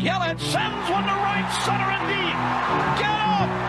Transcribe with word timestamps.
Yelich 0.00 0.38
sends 0.38 0.90
one 0.90 1.02
to 1.02 1.10
right 1.10 1.48
center 1.64 1.90
and 1.90 2.06
deep. 2.06 2.38
Get 3.00 3.10
up! 3.10 3.67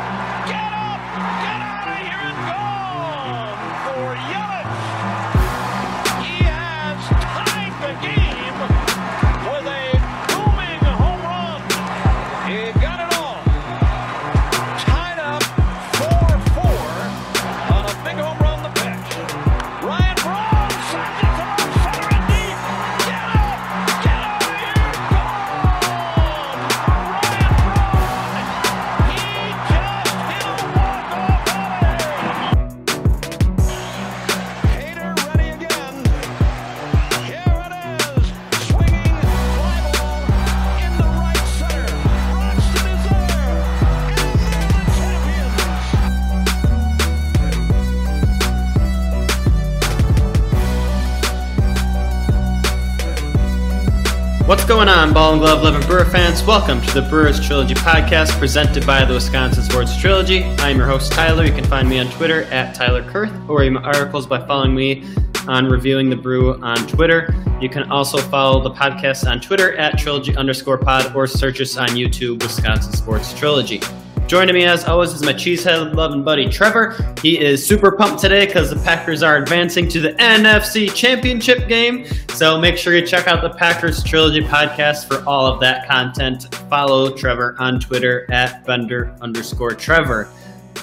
Going 54.79 54.88
on, 54.88 55.13
Ball 55.13 55.33
and 55.33 55.41
Glove 55.41 55.61
loving 55.61 55.85
Brewer 55.85 56.05
fans? 56.05 56.41
Welcome 56.41 56.81
to 56.81 56.93
the 56.93 57.01
Brewers 57.09 57.45
Trilogy 57.45 57.73
podcast 57.73 58.40
presented 58.40 58.87
by 58.87 59.04
the 59.04 59.13
Wisconsin 59.13 59.62
Sports 59.62 59.99
Trilogy. 59.99 60.45
I'm 60.59 60.77
your 60.77 60.85
host, 60.85 61.12
Tyler. 61.12 61.43
You 61.43 61.51
can 61.51 61.65
find 61.65 61.90
me 61.90 61.99
on 61.99 62.09
Twitter 62.12 62.43
at 62.43 62.73
Tyler 62.73 63.04
Kurth 63.04 63.49
or 63.49 63.59
read 63.59 63.71
my 63.71 63.81
articles 63.81 64.26
by 64.26 64.39
following 64.48 64.73
me 64.73 65.04
on 65.50 65.66
Reviewing 65.66 66.09
the 66.09 66.16
Brew 66.16 66.54
on 66.64 66.88
Twitter. 66.88 67.36
You 67.59 67.67
can 67.67 67.92
also 67.92 68.20
follow 68.20 68.64
the 68.64 68.72
podcast 68.72 69.30
on 69.30 69.42
Twitter 69.42 69.76
at 69.76 69.98
Trilogy 69.98 70.34
underscore 70.38 70.78
pod 70.78 71.14
or 71.14 71.28
search 71.28 71.59
us 71.59 71.76
on 71.76 71.89
YouTube, 71.89 72.42
Wisconsin 72.42 72.94
Sports 72.94 73.34
Trilogy. 73.34 73.82
Joining 74.30 74.54
me 74.54 74.66
as 74.66 74.86
always 74.86 75.12
is 75.12 75.24
my 75.24 75.34
cheesehead 75.34 75.96
loving 75.96 76.24
buddy 76.24 76.48
Trevor. 76.48 76.96
He 77.20 77.40
is 77.40 77.66
super 77.66 77.92
pumped 77.92 78.22
today 78.22 78.46
because 78.46 78.70
the 78.70 78.76
Packers 78.76 79.24
are 79.24 79.38
advancing 79.38 79.90
to 79.90 80.00
the 80.00 80.14
NFC 80.14 80.94
Championship 80.94 81.68
game. 81.68 82.06
So 82.36 82.62
make 82.62 82.78
sure 82.78 82.96
you 82.96 83.04
check 83.04 83.28
out 83.28 83.42
the 83.42 83.50
Packers 83.50 84.04
Trilogy 84.04 84.42
podcast 84.42 85.08
for 85.08 85.28
all 85.28 85.48
of 85.48 85.60
that 85.62 85.88
content. 85.88 86.54
Follow 86.70 87.10
Trevor 87.18 87.56
on 87.58 87.80
Twitter 87.80 88.32
at 88.32 88.64
Bender 88.68 89.18
underscore 89.20 89.72
Trevor. 89.72 90.30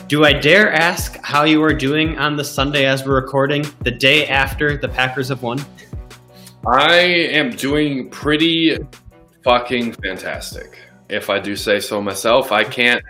Do 0.09 0.25
I 0.25 0.33
dare 0.33 0.73
ask 0.73 1.17
how 1.23 1.45
you 1.45 1.63
are 1.63 1.73
doing 1.73 2.19
on 2.19 2.35
the 2.35 2.45
Sunday 2.45 2.85
as 2.85 3.07
we're 3.07 3.15
recording, 3.15 3.65
the 3.83 3.93
day 3.93 4.27
after 4.27 4.77
the 4.77 4.89
Packers 4.89 5.29
have 5.29 5.45
won? 5.45 5.65
I 6.67 6.95
am 6.95 7.51
doing 7.51 8.11
pretty 8.11 8.77
fucking 9.45 9.93
fantastic. 9.93 10.81
If 11.09 11.31
I 11.31 11.39
do 11.39 11.55
say 11.55 11.79
so 11.79 12.03
myself, 12.03 12.51
I 12.51 12.65
can't 12.65 13.05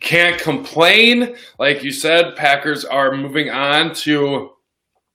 can't 0.00 0.40
complain. 0.40 1.36
Like 1.58 1.82
you 1.82 1.92
said, 1.92 2.36
Packers 2.36 2.84
are 2.84 3.16
moving 3.16 3.50
on 3.50 3.94
to 3.96 4.50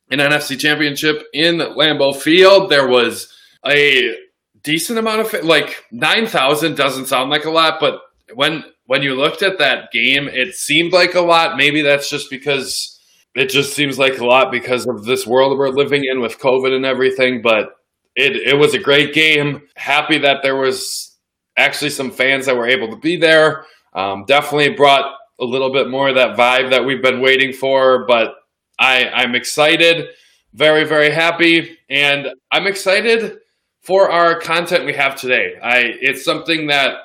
an 0.09 0.19
NFC 0.19 0.59
championship 0.59 1.23
in 1.33 1.57
Lambeau 1.57 2.15
Field. 2.15 2.69
There 2.69 2.87
was 2.87 3.33
a 3.65 4.15
decent 4.63 4.99
amount 4.99 5.21
of 5.21 5.43
like 5.43 5.83
9,000 5.91 6.75
doesn't 6.75 7.05
sound 7.07 7.29
like 7.29 7.45
a 7.45 7.51
lot, 7.51 7.79
but 7.79 8.01
when 8.33 8.63
when 8.87 9.01
you 9.01 9.15
looked 9.15 9.41
at 9.41 9.57
that 9.57 9.91
game, 9.91 10.27
it 10.27 10.53
seemed 10.53 10.93
like 10.93 11.15
a 11.15 11.21
lot. 11.21 11.57
Maybe 11.57 11.81
that's 11.81 12.09
just 12.09 12.29
because 12.29 12.99
it 13.33 13.49
just 13.49 13.73
seems 13.73 13.97
like 13.97 14.19
a 14.19 14.25
lot 14.25 14.51
because 14.51 14.87
of 14.87 15.05
this 15.05 15.25
world 15.25 15.57
we're 15.57 15.69
living 15.69 16.03
in 16.05 16.21
with 16.21 16.39
COVID 16.39 16.75
and 16.75 16.85
everything, 16.85 17.41
but 17.41 17.69
it 18.15 18.35
it 18.35 18.57
was 18.57 18.73
a 18.73 18.79
great 18.79 19.13
game. 19.13 19.63
Happy 19.75 20.19
that 20.19 20.41
there 20.41 20.55
was 20.55 21.17
actually 21.57 21.89
some 21.89 22.11
fans 22.11 22.45
that 22.45 22.57
were 22.57 22.67
able 22.67 22.89
to 22.89 22.97
be 22.97 23.17
there. 23.17 23.65
Um, 23.95 24.25
definitely 24.25 24.69
brought 24.69 25.15
a 25.39 25.45
little 25.45 25.71
bit 25.71 25.89
more 25.89 26.09
of 26.09 26.15
that 26.15 26.37
vibe 26.37 26.69
that 26.69 26.85
we've 26.85 27.01
been 27.01 27.21
waiting 27.21 27.53
for. 27.53 28.05
But 28.05 28.35
I 28.77 29.07
I'm 29.07 29.35
excited, 29.35 30.09
very 30.53 30.83
very 30.83 31.09
happy, 31.09 31.77
and 31.89 32.27
I'm 32.51 32.67
excited 32.67 33.39
for 33.81 34.11
our 34.11 34.39
content 34.39 34.85
we 34.85 34.93
have 34.93 35.15
today. 35.15 35.53
I 35.61 35.77
it's 36.01 36.23
something 36.25 36.67
that 36.67 36.97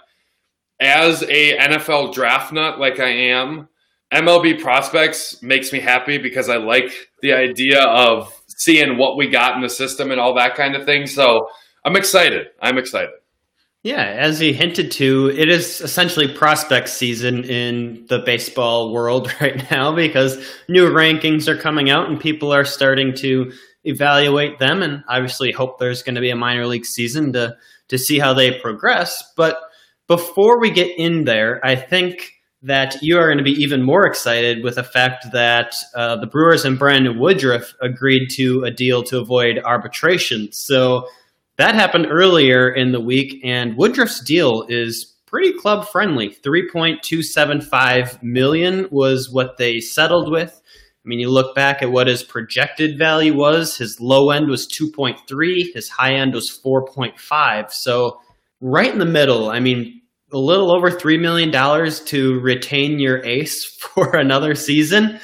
as 0.80 1.22
a 1.22 1.56
NFL 1.58 2.14
draft 2.14 2.52
nut 2.52 2.80
like 2.80 2.98
I 2.98 3.10
am, 3.10 3.68
MLB 4.12 4.60
prospects 4.60 5.42
makes 5.42 5.72
me 5.72 5.78
happy 5.78 6.18
because 6.18 6.48
I 6.48 6.56
like 6.56 6.92
the 7.22 7.32
idea 7.34 7.82
of 7.82 8.32
seeing 8.48 8.98
what 8.98 9.16
we 9.16 9.28
got 9.28 9.54
in 9.54 9.62
the 9.62 9.68
system 9.68 10.10
and 10.10 10.20
all 10.20 10.34
that 10.34 10.56
kind 10.56 10.74
of 10.74 10.84
thing. 10.84 11.06
So 11.06 11.48
I'm 11.84 11.96
excited. 11.96 12.48
I'm 12.60 12.78
excited. 12.78 13.19
Yeah, 13.82 14.02
as 14.02 14.38
he 14.38 14.52
hinted 14.52 14.90
to, 14.92 15.30
it 15.30 15.48
is 15.48 15.80
essentially 15.80 16.28
prospect 16.28 16.90
season 16.90 17.44
in 17.44 18.04
the 18.08 18.18
baseball 18.18 18.92
world 18.92 19.32
right 19.40 19.70
now 19.70 19.94
because 19.94 20.36
new 20.68 20.90
rankings 20.90 21.48
are 21.48 21.56
coming 21.56 21.88
out 21.88 22.08
and 22.08 22.20
people 22.20 22.52
are 22.52 22.64
starting 22.64 23.14
to 23.16 23.52
evaluate 23.84 24.58
them 24.58 24.82
and 24.82 25.02
obviously 25.08 25.50
hope 25.50 25.78
there's 25.78 26.02
going 26.02 26.14
to 26.14 26.20
be 26.20 26.30
a 26.30 26.36
minor 26.36 26.66
league 26.66 26.84
season 26.84 27.32
to 27.32 27.56
to 27.88 27.98
see 27.98 28.18
how 28.18 28.34
they 28.34 28.58
progress. 28.60 29.32
But 29.36 29.58
before 30.06 30.60
we 30.60 30.70
get 30.70 30.96
in 30.98 31.24
there, 31.24 31.64
I 31.64 31.74
think 31.74 32.32
that 32.62 32.96
you 33.02 33.18
are 33.18 33.26
going 33.26 33.38
to 33.38 33.44
be 33.44 33.62
even 33.62 33.82
more 33.82 34.06
excited 34.06 34.62
with 34.62 34.74
the 34.74 34.84
fact 34.84 35.32
that 35.32 35.74
uh, 35.94 36.16
the 36.16 36.26
Brewers 36.26 36.64
and 36.64 36.78
Brandon 36.78 37.18
Woodruff 37.18 37.74
agreed 37.80 38.28
to 38.32 38.62
a 38.64 38.70
deal 38.70 39.02
to 39.04 39.18
avoid 39.18 39.58
arbitration. 39.64 40.52
So 40.52 41.08
that 41.60 41.74
happened 41.74 42.06
earlier 42.10 42.70
in 42.70 42.92
the 42.92 43.00
week, 43.00 43.40
and 43.44 43.76
Woodruff's 43.76 44.20
deal 44.20 44.64
is 44.68 45.16
pretty 45.26 45.52
club 45.52 45.88
friendly. 45.88 46.30
3.275 46.30 48.22
million 48.22 48.88
was 48.90 49.30
what 49.30 49.56
they 49.56 49.78
settled 49.78 50.30
with. 50.30 50.60
I 51.04 51.08
mean, 51.08 51.18
you 51.18 51.30
look 51.30 51.54
back 51.54 51.82
at 51.82 51.90
what 51.90 52.08
his 52.08 52.22
projected 52.22 52.98
value 52.98 53.34
was. 53.34 53.76
His 53.76 54.00
low 54.00 54.30
end 54.30 54.48
was 54.48 54.66
2.3, 54.68 55.74
his 55.74 55.88
high 55.88 56.14
end 56.14 56.34
was 56.34 56.50
4.5. 56.50 57.70
So, 57.70 58.20
right 58.60 58.92
in 58.92 58.98
the 58.98 59.06
middle. 59.06 59.50
I 59.50 59.60
mean, 59.60 60.02
a 60.32 60.38
little 60.38 60.74
over 60.74 60.90
$3 60.90 61.20
million 61.20 61.50
to 61.50 62.40
retain 62.40 62.98
your 62.98 63.24
ace 63.24 63.64
for 63.80 64.16
another 64.16 64.54
season. 64.54 65.20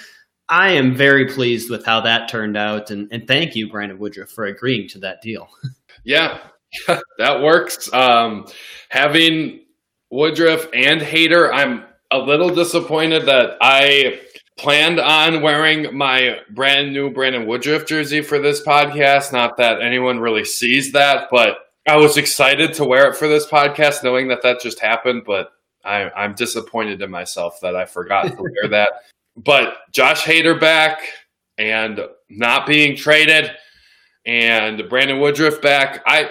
I 0.48 0.72
am 0.72 0.94
very 0.94 1.26
pleased 1.26 1.70
with 1.70 1.84
how 1.84 2.02
that 2.02 2.28
turned 2.28 2.56
out. 2.56 2.90
And, 2.90 3.08
and 3.10 3.26
thank 3.26 3.56
you, 3.56 3.68
Brandon 3.68 3.98
Woodruff, 3.98 4.30
for 4.30 4.44
agreeing 4.44 4.88
to 4.90 5.00
that 5.00 5.20
deal. 5.20 5.48
Yeah, 6.06 6.38
that 7.18 7.42
works. 7.42 7.92
Um, 7.92 8.46
having 8.88 9.64
Woodruff 10.10 10.68
and 10.72 11.00
Hader, 11.00 11.52
I'm 11.52 11.84
a 12.12 12.18
little 12.18 12.54
disappointed 12.54 13.26
that 13.26 13.56
I 13.60 14.20
planned 14.56 15.00
on 15.00 15.42
wearing 15.42 15.96
my 15.96 16.38
brand 16.54 16.92
new 16.92 17.10
Brandon 17.10 17.44
Woodruff 17.44 17.86
jersey 17.86 18.22
for 18.22 18.38
this 18.38 18.64
podcast. 18.64 19.32
Not 19.32 19.56
that 19.56 19.82
anyone 19.82 20.20
really 20.20 20.44
sees 20.44 20.92
that, 20.92 21.26
but 21.30 21.58
I 21.88 21.96
was 21.96 22.16
excited 22.16 22.72
to 22.74 22.84
wear 22.84 23.10
it 23.10 23.16
for 23.16 23.26
this 23.26 23.46
podcast, 23.46 24.04
knowing 24.04 24.28
that 24.28 24.42
that 24.42 24.60
just 24.60 24.78
happened. 24.78 25.24
But 25.26 25.50
I, 25.84 26.08
I'm 26.10 26.34
disappointed 26.34 27.02
in 27.02 27.10
myself 27.10 27.58
that 27.62 27.74
I 27.74 27.84
forgot 27.84 28.28
to 28.28 28.36
wear 28.38 28.70
that. 28.70 28.90
But 29.38 29.74
Josh 29.92 30.24
Hader 30.24 30.58
back 30.58 31.00
and 31.58 32.00
not 32.30 32.66
being 32.66 32.96
traded 32.96 33.50
and 34.26 34.88
Brandon 34.88 35.20
Woodruff 35.20 35.62
back. 35.62 36.02
I, 36.06 36.30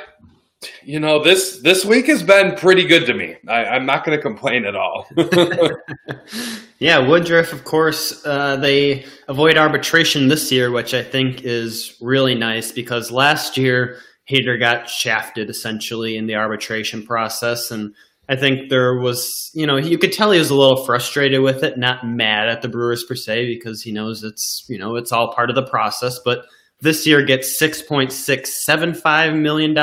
you 0.83 0.99
know, 0.99 1.23
this 1.23 1.59
this 1.61 1.85
week 1.85 2.07
has 2.07 2.23
been 2.23 2.55
pretty 2.55 2.85
good 2.85 3.05
to 3.05 3.13
me. 3.13 3.35
I, 3.47 3.65
I'm 3.65 3.85
not 3.85 4.05
going 4.05 4.17
to 4.17 4.21
complain 4.21 4.65
at 4.65 4.75
all. 4.75 5.07
yeah, 6.79 6.99
Woodruff, 6.99 7.53
of 7.53 7.63
course, 7.63 8.25
uh, 8.25 8.57
they 8.57 9.05
avoid 9.27 9.57
arbitration 9.57 10.27
this 10.27 10.51
year, 10.51 10.71
which 10.71 10.93
I 10.93 11.03
think 11.03 11.43
is 11.43 11.95
really 12.01 12.35
nice 12.35 12.71
because 12.71 13.11
last 13.11 13.57
year 13.57 13.99
Hader 14.29 14.59
got 14.59 14.89
shafted 14.89 15.49
essentially 15.49 16.17
in 16.17 16.27
the 16.27 16.35
arbitration 16.35 17.05
process, 17.05 17.71
and 17.71 17.93
I 18.27 18.35
think 18.35 18.69
there 18.69 18.97
was, 18.97 19.51
you 19.53 19.67
know, 19.67 19.77
you 19.77 19.99
could 19.99 20.11
tell 20.11 20.31
he 20.31 20.39
was 20.39 20.49
a 20.49 20.55
little 20.55 20.83
frustrated 20.83 21.41
with 21.41 21.63
it, 21.63 21.77
not 21.77 22.07
mad 22.07 22.49
at 22.49 22.63
the 22.63 22.67
Brewers 22.67 23.03
per 23.03 23.13
se, 23.13 23.45
because 23.45 23.83
he 23.83 23.91
knows 23.91 24.23
it's, 24.23 24.65
you 24.67 24.79
know, 24.79 24.95
it's 24.95 25.11
all 25.11 25.31
part 25.31 25.51
of 25.51 25.55
the 25.55 25.67
process, 25.67 26.19
but 26.25 26.45
this 26.81 27.07
year 27.07 27.23
gets 27.23 27.59
$6.675 27.61 29.41
million 29.41 29.73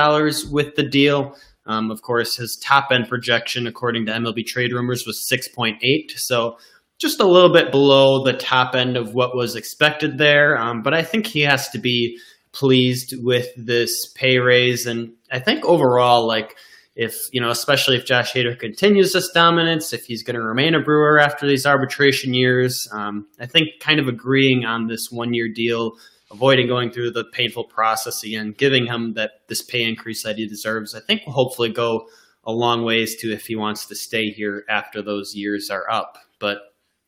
with 0.50 0.75
the 0.77 0.89
deal. 0.89 1.37
Um, 1.67 1.91
of 1.91 2.03
course, 2.03 2.37
his 2.37 2.56
top 2.56 2.89
end 2.93 3.09
projection, 3.09 3.67
according 3.67 4.06
to 4.06 4.12
MLB 4.12 4.44
trade 4.47 4.73
rumors, 4.73 5.06
was 5.06 5.29
6.8. 5.31 5.79
So 6.17 6.59
just 6.99 7.21
a 7.21 7.27
little 7.27 7.53
bit 7.53 7.71
below 7.71 8.23
the 8.25 8.33
top 8.33 8.75
end 8.75 8.97
of 8.97 9.15
what 9.15 9.37
was 9.37 9.56
expected 9.56 10.19
there. 10.19 10.56
Um, 10.56 10.83
but 10.83 10.94
I 10.94 11.03
think 11.03 11.27
he 11.27 11.41
has 11.41 11.69
to 11.71 11.79
be 11.79 12.19
pleased 12.53 13.15
with 13.19 13.49
this 13.56 14.12
pay 14.15 14.39
raise. 14.39 14.87
And 14.87 15.12
I 15.31 15.39
think 15.39 15.65
overall, 15.65 16.27
like, 16.27 16.56
if 16.94 17.17
you 17.33 17.41
know, 17.41 17.49
especially 17.50 17.97
if 17.97 18.05
Josh 18.05 18.33
Hader 18.35 18.59
continues 18.59 19.12
this 19.12 19.31
dominance, 19.33 19.93
if 19.93 20.05
he's 20.05 20.23
going 20.23 20.37
to 20.37 20.43
remain 20.43 20.75
a 20.75 20.81
Brewer 20.81 21.19
after 21.19 21.49
these 21.49 21.65
arbitration 21.65 22.35
years. 22.35 22.87
Um, 22.93 23.27
I 23.41 23.47
think 23.47 23.69
kind 23.81 23.99
of 23.99 24.09
agreeing 24.09 24.67
on 24.67 24.89
this 24.89 25.09
one 25.11 25.33
year 25.33 25.49
deal, 25.49 25.93
avoiding 26.32 26.67
going 26.67 26.90
through 26.90 27.11
the 27.11 27.25
painful 27.25 27.64
process 27.64 28.25
again, 28.25 28.55
giving 28.56 28.87
him 28.87 29.14
that 29.14 29.43
this 29.49 29.62
pay 29.62 29.84
increase 29.84 30.23
that 30.23 30.38
he 30.38 30.46
deserves, 30.46 30.94
I 30.94 31.00
think 31.00 31.26
will 31.26 31.32
hopefully 31.32 31.69
go 31.69 32.08
a 32.44 32.52
long 32.52 32.84
ways 32.84 33.17
to 33.17 33.32
if 33.32 33.46
he 33.46 33.55
wants 33.55 33.87
to 33.87 33.94
stay 33.94 34.31
here 34.31 34.64
after 34.69 35.02
those 35.02 35.34
years 35.34 35.70
are 35.70 35.88
up. 35.90 36.19
But 36.38 36.58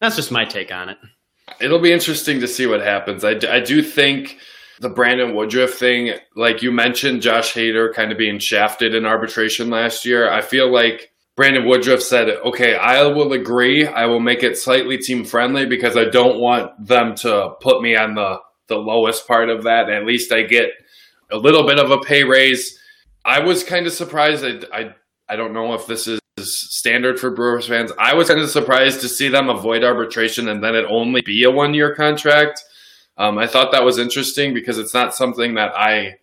that's 0.00 0.16
just 0.16 0.30
my 0.30 0.44
take 0.44 0.72
on 0.72 0.90
it. 0.90 0.98
It'll 1.60 1.80
be 1.80 1.92
interesting 1.92 2.40
to 2.40 2.48
see 2.48 2.66
what 2.66 2.80
happens. 2.80 3.24
I, 3.24 3.38
I 3.50 3.60
do 3.60 3.82
think 3.82 4.38
the 4.80 4.88
Brandon 4.88 5.34
Woodruff 5.34 5.72
thing, 5.72 6.14
like 6.36 6.62
you 6.62 6.72
mentioned, 6.72 7.22
Josh 7.22 7.52
Hader 7.54 7.92
kind 7.92 8.12
of 8.12 8.18
being 8.18 8.38
shafted 8.38 8.94
in 8.94 9.06
arbitration 9.06 9.70
last 9.70 10.04
year. 10.04 10.30
I 10.30 10.40
feel 10.40 10.72
like 10.72 11.12
Brandon 11.36 11.66
Woodruff 11.66 12.02
said, 12.02 12.28
okay, 12.28 12.76
I 12.76 13.04
will 13.06 13.32
agree. 13.32 13.86
I 13.86 14.06
will 14.06 14.20
make 14.20 14.42
it 14.42 14.56
slightly 14.56 14.98
team 14.98 15.24
friendly 15.24 15.66
because 15.66 15.96
I 15.96 16.04
don't 16.04 16.38
want 16.38 16.86
them 16.86 17.14
to 17.16 17.54
put 17.60 17.82
me 17.82 17.96
on 17.96 18.14
the, 18.14 18.38
the 18.68 18.76
lowest 18.76 19.26
part 19.26 19.50
of 19.50 19.64
that. 19.64 19.90
At 19.90 20.06
least 20.06 20.32
I 20.32 20.42
get 20.42 20.70
a 21.30 21.36
little 21.36 21.66
bit 21.66 21.78
of 21.78 21.90
a 21.90 21.98
pay 21.98 22.24
raise. 22.24 22.78
I 23.24 23.40
was 23.40 23.64
kind 23.64 23.86
of 23.86 23.92
surprised. 23.92 24.44
I, 24.44 24.60
I, 24.76 24.94
I 25.28 25.36
don't 25.36 25.52
know 25.52 25.74
if 25.74 25.86
this 25.86 26.06
is 26.06 26.20
standard 26.38 27.18
for 27.18 27.30
Brewers 27.30 27.68
fans. 27.68 27.92
I 27.98 28.14
was 28.14 28.28
kind 28.28 28.40
of 28.40 28.50
surprised 28.50 29.00
to 29.00 29.08
see 29.08 29.28
them 29.28 29.48
avoid 29.48 29.84
arbitration 29.84 30.48
and 30.48 30.62
then 30.62 30.74
it 30.74 30.84
only 30.88 31.22
be 31.22 31.44
a 31.44 31.50
one 31.50 31.74
year 31.74 31.94
contract. 31.94 32.62
Um, 33.16 33.38
I 33.38 33.46
thought 33.46 33.72
that 33.72 33.84
was 33.84 33.98
interesting 33.98 34.54
because 34.54 34.78
it's 34.78 34.94
not 34.94 35.14
something 35.14 35.54
that 35.54 35.72
I 35.76 36.16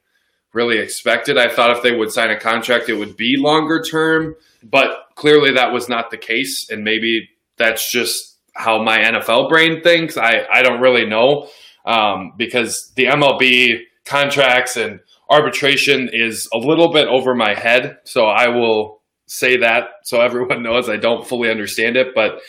really 0.53 0.77
expected. 0.77 1.37
I 1.37 1.47
thought 1.47 1.75
if 1.75 1.81
they 1.81 1.95
would 1.95 2.11
sign 2.11 2.29
a 2.29 2.39
contract, 2.39 2.89
it 2.89 2.95
would 2.95 3.15
be 3.15 3.37
longer 3.37 3.81
term, 3.81 4.35
but 4.61 5.07
clearly 5.15 5.53
that 5.53 5.71
was 5.71 5.87
not 5.87 6.11
the 6.11 6.17
case. 6.17 6.69
And 6.69 6.83
maybe 6.83 7.29
that's 7.57 7.89
just 7.89 8.37
how 8.53 8.83
my 8.83 8.99
NFL 8.99 9.49
brain 9.49 9.81
thinks. 9.81 10.17
I, 10.17 10.45
I 10.51 10.61
don't 10.61 10.81
really 10.81 11.05
know 11.05 11.47
um, 11.85 12.33
because 12.37 12.91
the 12.95 13.05
MLB 13.05 13.81
contracts 14.05 14.77
and 14.77 14.99
arbitration 15.29 16.09
is 16.11 16.49
a 16.53 16.57
little 16.57 16.91
bit 16.91 17.07
over 17.07 17.33
my 17.33 17.53
head. 17.53 17.97
So 18.03 18.25
I 18.25 18.49
will 18.49 19.01
say 19.27 19.57
that 19.57 19.85
so 20.03 20.19
everyone 20.21 20.61
knows 20.63 20.89
I 20.89 20.97
don't 20.97 21.27
fully 21.27 21.49
understand 21.49 21.95
it. 21.95 22.13
But 22.13 22.39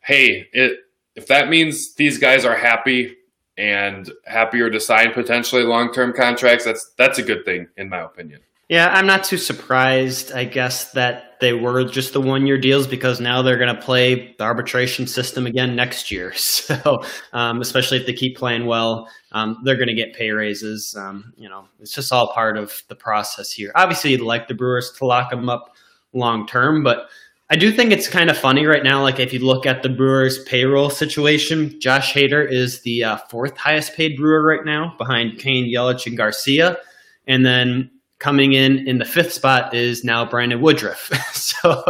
hey, 0.00 0.48
it, 0.52 0.78
if 1.14 1.26
that 1.26 1.48
means 1.48 1.94
these 1.94 2.18
guys 2.18 2.44
are 2.44 2.56
happy 2.56 3.16
and 3.58 4.10
happier 4.24 4.70
to 4.70 4.80
sign 4.80 5.12
potentially 5.12 5.62
long 5.62 5.92
term 5.92 6.12
contracts, 6.14 6.64
that's 6.64 6.92
that's 6.96 7.18
a 7.18 7.22
good 7.22 7.44
thing 7.44 7.68
in 7.76 7.88
my 7.88 8.00
opinion. 8.00 8.40
Yeah, 8.68 8.88
I'm 8.88 9.06
not 9.06 9.24
too 9.24 9.36
surprised, 9.36 10.32
I 10.32 10.44
guess, 10.44 10.92
that 10.92 11.31
they 11.42 11.52
were 11.52 11.84
just 11.84 12.12
the 12.12 12.20
one 12.20 12.46
year 12.46 12.56
deals 12.56 12.86
because 12.86 13.20
now 13.20 13.42
they're 13.42 13.58
going 13.58 13.74
to 13.74 13.82
play 13.82 14.32
the 14.38 14.44
arbitration 14.44 15.08
system 15.08 15.44
again 15.44 15.76
next 15.76 16.10
year. 16.10 16.32
So, 16.62 17.02
um, 17.32 17.60
especially 17.60 17.98
if 17.98 18.06
they 18.06 18.12
keep 18.12 18.36
playing 18.36 18.66
well, 18.66 19.08
um, 19.32 19.58
they're 19.64 19.76
going 19.76 19.88
to 19.88 19.94
get 19.94 20.14
pay 20.14 20.30
raises. 20.30 20.94
Um, 20.96 21.34
you 21.36 21.48
know, 21.48 21.66
it's 21.80 21.92
just 21.92 22.12
all 22.12 22.32
part 22.32 22.56
of 22.56 22.82
the 22.88 22.94
process 22.94 23.50
here. 23.50 23.72
Obviously, 23.74 24.12
you'd 24.12 24.20
like 24.20 24.46
the 24.46 24.54
Brewers 24.54 24.92
to 24.98 25.06
lock 25.06 25.30
them 25.30 25.48
up 25.48 25.74
long 26.12 26.46
term, 26.46 26.84
but 26.84 27.08
I 27.50 27.56
do 27.56 27.72
think 27.72 27.90
it's 27.90 28.06
kind 28.06 28.30
of 28.30 28.38
funny 28.38 28.64
right 28.64 28.84
now. 28.84 29.02
Like 29.02 29.18
if 29.18 29.32
you 29.32 29.40
look 29.40 29.66
at 29.66 29.82
the 29.82 29.88
Brewers' 29.88 30.42
payroll 30.44 30.88
situation, 30.88 31.80
Josh 31.80 32.14
Hader 32.14 32.48
is 32.48 32.82
the 32.82 33.02
uh, 33.04 33.16
fourth 33.28 33.56
highest 33.56 33.94
paid 33.96 34.16
Brewer 34.16 34.46
right 34.46 34.64
now, 34.64 34.94
behind 34.98 35.38
Cain, 35.38 35.72
Yelich, 35.74 36.06
and 36.06 36.16
Garcia, 36.16 36.78
and 37.26 37.44
then 37.44 37.90
coming 38.22 38.52
in 38.52 38.86
in 38.86 38.98
the 38.98 39.04
fifth 39.04 39.32
spot 39.32 39.74
is 39.74 40.04
now 40.04 40.24
Brandon 40.24 40.60
Woodruff. 40.60 41.10
so 41.34 41.82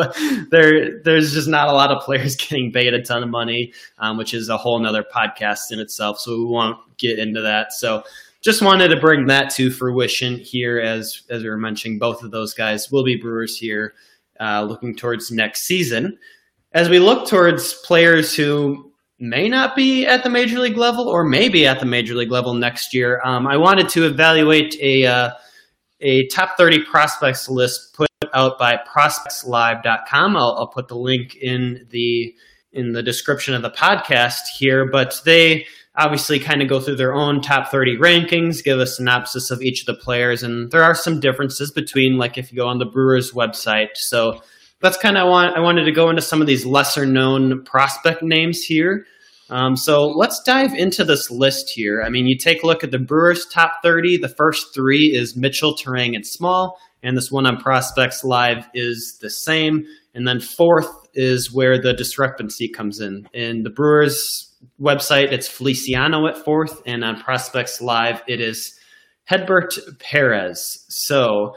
there, 0.50 0.98
there's 1.02 1.34
just 1.34 1.46
not 1.46 1.68
a 1.68 1.72
lot 1.72 1.90
of 1.90 2.02
players 2.02 2.36
getting 2.36 2.72
paid 2.72 2.94
a 2.94 3.02
ton 3.02 3.22
of 3.22 3.28
money, 3.28 3.74
um, 3.98 4.16
which 4.16 4.32
is 4.32 4.48
a 4.48 4.56
whole 4.56 4.78
nother 4.78 5.04
podcast 5.04 5.70
in 5.70 5.78
itself. 5.78 6.18
So 6.18 6.38
we 6.38 6.46
won't 6.46 6.78
get 6.96 7.18
into 7.18 7.42
that. 7.42 7.74
So 7.74 8.02
just 8.40 8.62
wanted 8.62 8.88
to 8.88 8.98
bring 8.98 9.26
that 9.26 9.50
to 9.50 9.70
fruition 9.70 10.38
here, 10.38 10.80
as 10.80 11.22
as 11.28 11.42
we 11.42 11.50
were 11.50 11.58
mentioning, 11.58 11.98
both 11.98 12.22
of 12.22 12.30
those 12.30 12.54
guys 12.54 12.90
will 12.90 13.04
be 13.04 13.14
Brewers 13.14 13.58
here 13.58 13.92
uh, 14.40 14.62
looking 14.62 14.96
towards 14.96 15.30
next 15.30 15.64
season. 15.64 16.18
As 16.72 16.88
we 16.88 16.98
look 16.98 17.28
towards 17.28 17.74
players 17.84 18.34
who 18.34 18.90
may 19.18 19.48
not 19.50 19.76
be 19.76 20.06
at 20.06 20.24
the 20.24 20.30
major 20.30 20.58
league 20.58 20.78
level 20.78 21.08
or 21.08 21.24
maybe 21.24 21.66
at 21.66 21.78
the 21.78 21.86
major 21.86 22.14
league 22.14 22.32
level 22.32 22.54
next 22.54 22.94
year, 22.94 23.20
um, 23.22 23.46
I 23.46 23.58
wanted 23.58 23.90
to 23.90 24.06
evaluate 24.06 24.74
a 24.80 25.04
uh, 25.04 25.30
a 26.02 26.26
top 26.28 26.56
30 26.58 26.84
prospects 26.84 27.48
list 27.48 27.94
put 27.94 28.08
out 28.34 28.58
by 28.58 28.76
prospectslive.com. 28.76 30.36
I'll, 30.36 30.56
I'll 30.58 30.66
put 30.66 30.88
the 30.88 30.96
link 30.96 31.36
in 31.36 31.86
the 31.90 32.34
in 32.72 32.92
the 32.92 33.02
description 33.02 33.54
of 33.54 33.62
the 33.62 33.70
podcast 33.70 34.40
here, 34.58 34.90
but 34.90 35.20
they 35.26 35.66
obviously 35.94 36.38
kind 36.38 36.62
of 36.62 36.68
go 36.68 36.80
through 36.80 36.96
their 36.96 37.14
own 37.14 37.42
top 37.42 37.70
30 37.70 37.98
rankings, 37.98 38.64
give 38.64 38.80
a 38.80 38.86
synopsis 38.86 39.50
of 39.50 39.60
each 39.60 39.80
of 39.80 39.86
the 39.86 40.02
players, 40.02 40.42
and 40.42 40.70
there 40.70 40.82
are 40.82 40.94
some 40.94 41.20
differences 41.20 41.70
between 41.70 42.16
like 42.16 42.38
if 42.38 42.50
you 42.50 42.56
go 42.56 42.66
on 42.66 42.78
the 42.78 42.86
Brewers 42.86 43.32
website. 43.32 43.90
So 43.94 44.40
that's 44.80 44.96
kind 44.96 45.18
of 45.18 45.28
want 45.28 45.56
I 45.56 45.60
wanted 45.60 45.84
to 45.84 45.92
go 45.92 46.10
into 46.10 46.22
some 46.22 46.40
of 46.40 46.46
these 46.46 46.66
lesser 46.66 47.06
known 47.06 47.62
prospect 47.64 48.22
names 48.22 48.62
here. 48.62 49.06
Um, 49.50 49.76
so 49.76 50.06
let's 50.06 50.42
dive 50.42 50.74
into 50.74 51.04
this 51.04 51.30
list 51.30 51.70
here. 51.74 52.02
I 52.02 52.08
mean, 52.08 52.26
you 52.26 52.38
take 52.38 52.62
a 52.62 52.66
look 52.66 52.82
at 52.82 52.90
the 52.90 52.98
Brewers 52.98 53.46
top 53.46 53.74
30. 53.82 54.18
The 54.18 54.28
first 54.28 54.74
three 54.74 55.14
is 55.14 55.36
Mitchell, 55.36 55.74
Turang, 55.76 56.14
and 56.14 56.26
Small, 56.26 56.78
and 57.02 57.16
this 57.16 57.30
one 57.30 57.46
on 57.46 57.58
Prospects 57.58 58.24
Live 58.24 58.68
is 58.74 59.18
the 59.20 59.30
same. 59.30 59.84
And 60.14 60.26
then 60.26 60.40
fourth 60.40 60.90
is 61.14 61.52
where 61.52 61.80
the 61.80 61.92
discrepancy 61.92 62.68
comes 62.68 63.00
in. 63.00 63.28
In 63.32 63.62
the 63.62 63.70
Brewers 63.70 64.54
website, 64.80 65.32
it's 65.32 65.48
Feliciano 65.48 66.26
at 66.26 66.36
fourth, 66.36 66.82
and 66.86 67.04
on 67.04 67.20
Prospects 67.20 67.80
Live, 67.80 68.22
it 68.28 68.40
is 68.40 68.78
Hedbert 69.24 69.78
Perez. 69.98 70.84
So, 70.88 71.54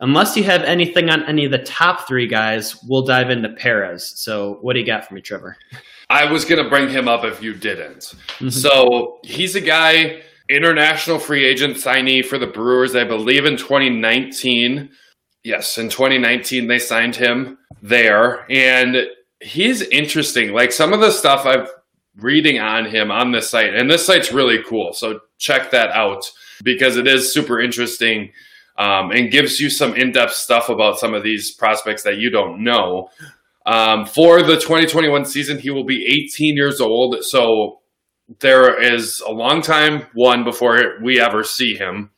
unless 0.00 0.36
you 0.36 0.44
have 0.44 0.62
anything 0.62 1.10
on 1.10 1.24
any 1.24 1.44
of 1.44 1.52
the 1.52 1.58
top 1.58 2.06
three 2.06 2.26
guys, 2.26 2.76
we'll 2.88 3.04
dive 3.04 3.30
into 3.30 3.50
Perez. 3.50 4.12
So, 4.16 4.58
what 4.60 4.74
do 4.74 4.80
you 4.80 4.86
got 4.86 5.06
for 5.06 5.14
me, 5.14 5.20
Trevor? 5.20 5.56
I 6.10 6.30
was 6.30 6.44
going 6.44 6.62
to 6.62 6.70
bring 6.70 6.88
him 6.88 7.08
up 7.08 7.24
if 7.24 7.42
you 7.42 7.54
didn't. 7.54 8.00
Mm-hmm. 8.00 8.48
So, 8.48 9.18
he's 9.22 9.54
a 9.54 9.60
guy, 9.60 10.22
international 10.48 11.18
free 11.18 11.44
agent 11.44 11.76
signee 11.76 12.24
for 12.24 12.38
the 12.38 12.46
Brewers, 12.46 12.96
I 12.96 13.04
believe 13.04 13.44
in 13.44 13.56
2019. 13.56 14.90
Yes, 15.44 15.78
in 15.78 15.88
2019, 15.88 16.66
they 16.66 16.78
signed 16.78 17.16
him 17.16 17.58
there. 17.82 18.50
And 18.50 19.06
he's 19.40 19.82
interesting. 19.82 20.52
Like 20.52 20.72
some 20.72 20.92
of 20.92 21.00
the 21.00 21.10
stuff 21.10 21.46
I've 21.46 21.70
reading 22.18 22.58
on 22.58 22.86
him 22.86 23.10
on 23.10 23.32
this 23.32 23.50
site. 23.50 23.74
And 23.74 23.90
this 23.90 24.04
site's 24.04 24.32
really 24.32 24.62
cool. 24.62 24.92
So 24.92 25.20
check 25.38 25.70
that 25.70 25.90
out 25.90 26.30
because 26.62 26.96
it 26.96 27.06
is 27.06 27.32
super 27.32 27.60
interesting 27.60 28.32
um, 28.76 29.10
and 29.10 29.30
gives 29.30 29.60
you 29.60 29.70
some 29.70 29.94
in 29.94 30.12
depth 30.12 30.32
stuff 30.32 30.68
about 30.68 30.98
some 30.98 31.14
of 31.14 31.22
these 31.22 31.52
prospects 31.52 32.02
that 32.02 32.18
you 32.18 32.30
don't 32.30 32.62
know. 32.62 33.08
Um, 33.68 34.06
for 34.06 34.42
the 34.42 34.54
2021 34.54 35.26
season, 35.26 35.58
he 35.58 35.68
will 35.68 35.84
be 35.84 36.26
18 36.32 36.56
years 36.56 36.80
old. 36.80 37.22
So 37.22 37.80
there 38.40 38.82
is 38.82 39.20
a 39.20 39.30
long 39.30 39.60
time, 39.60 40.06
one, 40.14 40.42
before 40.42 40.94
we 41.02 41.20
ever 41.20 41.44
see 41.44 41.74
him. 41.74 42.10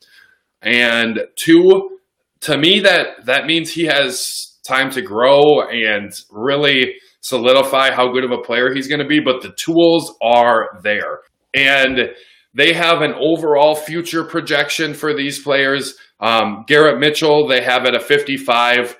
And 0.62 1.18
two, 1.34 1.98
to 2.42 2.56
me, 2.56 2.78
that, 2.80 3.26
that 3.26 3.46
means 3.46 3.72
he 3.72 3.86
has 3.86 4.58
time 4.64 4.92
to 4.92 5.02
grow 5.02 5.62
and 5.62 6.12
really 6.30 6.94
solidify 7.20 7.90
how 7.90 8.12
good 8.12 8.22
of 8.22 8.30
a 8.30 8.42
player 8.42 8.72
he's 8.72 8.86
going 8.86 9.00
to 9.00 9.08
be, 9.08 9.18
but 9.18 9.42
the 9.42 9.52
tools 9.52 10.14
are 10.22 10.78
there. 10.84 11.18
And 11.52 12.10
they 12.54 12.72
have 12.74 13.02
an 13.02 13.14
overall 13.14 13.74
future 13.74 14.22
projection 14.22 14.94
for 14.94 15.14
these 15.14 15.42
players. 15.42 15.96
Um, 16.20 16.64
Garrett 16.68 17.00
Mitchell, 17.00 17.48
they 17.48 17.62
have 17.62 17.86
at 17.86 17.96
a 17.96 18.00
55. 18.00 18.99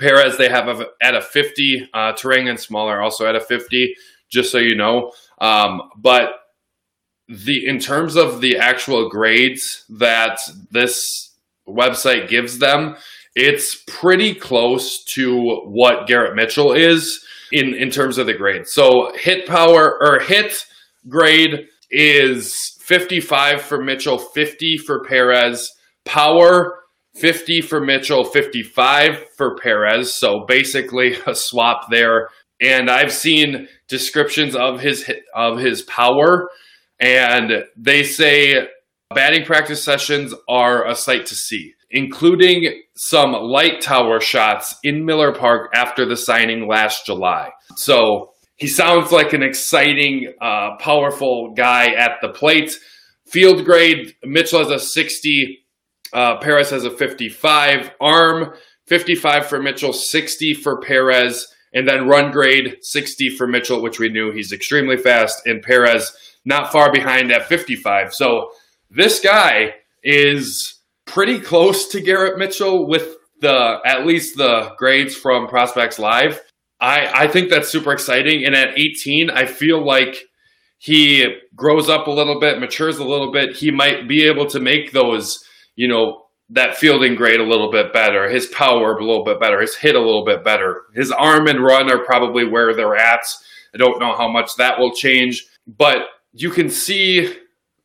Perez, 0.00 0.36
they 0.36 0.48
have 0.48 0.68
at 1.02 1.14
a 1.14 1.20
50. 1.20 1.90
Uh, 1.92 2.12
Turang 2.14 2.48
and 2.48 2.58
Smaller 2.58 3.00
also 3.00 3.26
at 3.26 3.36
a 3.36 3.40
50, 3.40 3.94
just 4.30 4.50
so 4.50 4.58
you 4.58 4.74
know. 4.74 5.12
Um, 5.40 5.82
but 5.96 6.30
the 7.28 7.66
in 7.66 7.78
terms 7.78 8.16
of 8.16 8.40
the 8.40 8.58
actual 8.58 9.08
grades 9.08 9.84
that 9.88 10.40
this 10.70 11.34
website 11.68 12.28
gives 12.28 12.58
them, 12.58 12.96
it's 13.36 13.82
pretty 13.86 14.34
close 14.34 15.04
to 15.04 15.60
what 15.66 16.08
Garrett 16.08 16.34
Mitchell 16.34 16.72
is 16.72 17.24
in 17.52 17.74
in 17.74 17.90
terms 17.90 18.18
of 18.18 18.26
the 18.26 18.34
grade. 18.34 18.66
So 18.66 19.12
hit 19.14 19.46
power 19.46 19.96
or 20.02 20.20
hit 20.20 20.66
grade 21.08 21.68
is 21.90 22.76
55 22.80 23.62
for 23.62 23.82
Mitchell, 23.82 24.18
50 24.18 24.78
for 24.78 25.04
Perez. 25.04 25.70
Power 26.04 26.79
50 27.16 27.60
for 27.62 27.80
Mitchell, 27.80 28.24
55 28.24 29.26
for 29.36 29.56
Perez. 29.56 30.14
So 30.14 30.44
basically 30.46 31.16
a 31.26 31.34
swap 31.34 31.90
there. 31.90 32.28
And 32.60 32.90
I've 32.90 33.12
seen 33.12 33.68
descriptions 33.88 34.54
of 34.54 34.80
his 34.80 35.10
of 35.34 35.58
his 35.58 35.82
power 35.82 36.50
and 37.00 37.64
they 37.76 38.02
say 38.02 38.68
batting 39.14 39.44
practice 39.44 39.82
sessions 39.82 40.34
are 40.48 40.86
a 40.86 40.94
sight 40.94 41.26
to 41.26 41.34
see. 41.34 41.74
including 41.90 42.82
some 42.94 43.32
light 43.32 43.80
tower 43.80 44.20
shots 44.20 44.76
in 44.84 45.04
Miller 45.04 45.32
Park 45.32 45.70
after 45.74 46.06
the 46.06 46.16
signing 46.16 46.68
last 46.68 47.04
July. 47.04 47.50
So 47.76 48.30
he 48.56 48.68
sounds 48.68 49.10
like 49.10 49.32
an 49.32 49.42
exciting, 49.42 50.32
uh, 50.40 50.76
powerful 50.78 51.52
guy 51.56 51.86
at 51.86 52.12
the 52.22 52.28
plate. 52.28 52.76
Field 53.26 53.64
grade, 53.64 54.14
Mitchell 54.22 54.60
has 54.60 54.70
a 54.70 54.78
60, 54.78 55.64
uh, 56.12 56.38
Perez 56.38 56.70
has 56.70 56.84
a 56.84 56.90
55. 56.90 57.92
Arm, 58.00 58.54
55 58.86 59.46
for 59.46 59.62
Mitchell, 59.62 59.92
60 59.92 60.54
for 60.54 60.80
Perez. 60.80 61.46
And 61.72 61.86
then 61.86 62.08
run 62.08 62.32
grade, 62.32 62.78
60 62.80 63.36
for 63.36 63.46
Mitchell, 63.46 63.80
which 63.80 64.00
we 64.00 64.08
knew 64.08 64.32
he's 64.32 64.52
extremely 64.52 64.96
fast. 64.96 65.46
And 65.46 65.62
Perez, 65.62 66.12
not 66.44 66.72
far 66.72 66.92
behind 66.92 67.30
at 67.30 67.46
55. 67.46 68.12
So 68.12 68.50
this 68.90 69.20
guy 69.20 69.74
is 70.02 70.80
pretty 71.06 71.38
close 71.38 71.88
to 71.88 72.00
Garrett 72.00 72.38
Mitchell 72.38 72.88
with 72.88 73.16
the 73.40 73.78
at 73.84 74.06
least 74.06 74.36
the 74.36 74.72
grades 74.78 75.14
from 75.14 75.46
Prospects 75.46 75.98
Live. 75.98 76.40
I, 76.80 77.24
I 77.24 77.28
think 77.28 77.50
that's 77.50 77.68
super 77.68 77.92
exciting. 77.92 78.44
And 78.44 78.54
at 78.54 78.78
18, 78.78 79.30
I 79.30 79.46
feel 79.46 79.84
like 79.84 80.16
he 80.78 81.26
grows 81.54 81.90
up 81.90 82.06
a 82.06 82.10
little 82.10 82.40
bit, 82.40 82.58
matures 82.58 82.98
a 82.98 83.04
little 83.04 83.30
bit. 83.30 83.56
He 83.56 83.70
might 83.70 84.08
be 84.08 84.24
able 84.24 84.46
to 84.46 84.60
make 84.60 84.92
those, 84.92 85.44
you 85.76 85.88
know, 85.88 86.26
that 86.50 86.76
fielding 86.76 87.14
grade 87.14 87.40
a 87.40 87.44
little 87.44 87.70
bit 87.70 87.92
better, 87.92 88.28
his 88.28 88.46
power 88.46 88.96
a 88.96 89.04
little 89.04 89.24
bit 89.24 89.38
better, 89.40 89.60
his 89.60 89.76
hit 89.76 89.94
a 89.94 90.00
little 90.00 90.24
bit 90.24 90.42
better. 90.42 90.82
His 90.94 91.12
arm 91.12 91.46
and 91.46 91.62
run 91.62 91.90
are 91.90 92.04
probably 92.04 92.44
where 92.44 92.74
they're 92.74 92.96
at. 92.96 93.20
I 93.72 93.78
don't 93.78 94.00
know 94.00 94.16
how 94.16 94.28
much 94.28 94.56
that 94.56 94.78
will 94.78 94.92
change, 94.92 95.46
but 95.66 95.98
you 96.32 96.50
can 96.50 96.68
see 96.68 97.36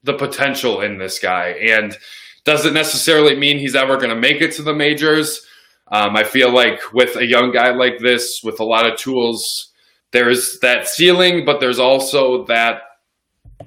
the 0.04 0.14
potential 0.14 0.82
in 0.82 0.98
this 0.98 1.20
guy. 1.20 1.50
And 1.50 1.96
doesn't 2.44 2.74
necessarily 2.74 3.36
mean 3.36 3.58
he's 3.58 3.76
ever 3.76 3.98
going 3.98 4.10
to 4.10 4.16
make 4.16 4.42
it 4.42 4.54
to 4.54 4.62
the 4.62 4.74
majors. 4.74 5.46
Um, 5.92 6.16
I 6.16 6.24
feel 6.24 6.54
like 6.54 6.94
with 6.94 7.16
a 7.18 7.26
young 7.26 7.52
guy 7.52 7.72
like 7.72 8.00
this, 8.00 8.42
with 8.44 8.60
a 8.60 8.64
lot 8.64 8.90
of 8.90 8.98
tools, 8.98 9.74
there's 10.12 10.60
that 10.62 10.88
ceiling, 10.88 11.44
but 11.44 11.60
there's 11.60 11.80
also 11.80 12.46
that, 12.46 12.82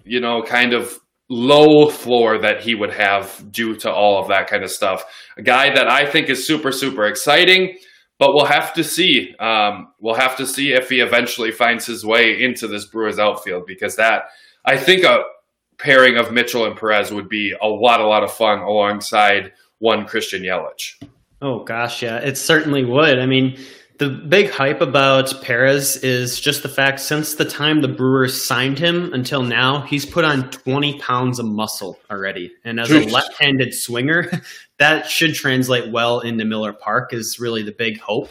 you 0.04 0.20
know, 0.20 0.42
kind 0.42 0.72
of 0.72 0.98
low 1.28 1.88
floor 1.90 2.38
that 2.38 2.62
he 2.62 2.74
would 2.74 2.92
have 2.92 3.44
due 3.50 3.76
to 3.76 3.92
all 3.92 4.20
of 4.20 4.28
that 4.28 4.48
kind 4.48 4.64
of 4.64 4.70
stuff. 4.70 5.04
A 5.36 5.42
guy 5.42 5.74
that 5.74 5.88
I 5.88 6.06
think 6.06 6.30
is 6.30 6.46
super, 6.46 6.72
super 6.72 7.04
exciting, 7.06 7.76
but 8.18 8.34
we'll 8.34 8.46
have 8.46 8.72
to 8.74 8.84
see. 8.84 9.34
Um, 9.38 9.92
we'll 10.00 10.14
have 10.14 10.36
to 10.36 10.46
see 10.46 10.72
if 10.72 10.88
he 10.88 11.00
eventually 11.00 11.50
finds 11.50 11.86
his 11.86 12.04
way 12.04 12.42
into 12.42 12.66
this 12.66 12.86
Brewers 12.86 13.18
outfield 13.18 13.64
because 13.66 13.96
that, 13.96 14.22
I 14.64 14.76
think, 14.76 15.04
a 15.04 15.18
pairing 15.78 16.16
of 16.16 16.32
Mitchell 16.32 16.64
and 16.64 16.76
Perez 16.76 17.12
would 17.12 17.28
be 17.28 17.54
a 17.60 17.66
lot, 17.66 18.00
a 18.00 18.06
lot 18.06 18.24
of 18.24 18.32
fun 18.32 18.60
alongside 18.60 19.52
one 19.78 20.06
Christian 20.06 20.42
Yelich. 20.42 20.94
Oh 21.40 21.62
gosh, 21.62 22.02
yeah, 22.02 22.16
it 22.16 22.36
certainly 22.36 22.84
would. 22.84 23.20
I 23.20 23.26
mean, 23.26 23.58
the 23.98 24.08
big 24.08 24.50
hype 24.50 24.80
about 24.80 25.42
Perez 25.42 25.96
is 25.98 26.38
just 26.38 26.62
the 26.62 26.68
fact 26.68 27.00
since 27.00 27.34
the 27.34 27.44
time 27.44 27.80
the 27.80 27.88
Brewers 27.88 28.46
signed 28.46 28.78
him 28.78 29.12
until 29.12 29.42
now, 29.42 29.80
he's 29.82 30.06
put 30.06 30.24
on 30.24 30.50
20 30.50 31.00
pounds 31.00 31.40
of 31.40 31.46
muscle 31.46 31.98
already. 32.08 32.52
And 32.64 32.78
as 32.78 32.90
a 32.92 33.00
left-handed 33.00 33.74
swinger, 33.74 34.30
that 34.78 35.10
should 35.10 35.34
translate 35.34 35.90
well 35.90 36.20
into 36.20 36.44
Miller 36.44 36.72
Park 36.72 37.12
is 37.12 37.40
really 37.40 37.64
the 37.64 37.72
big 37.72 37.98
hope. 37.98 38.28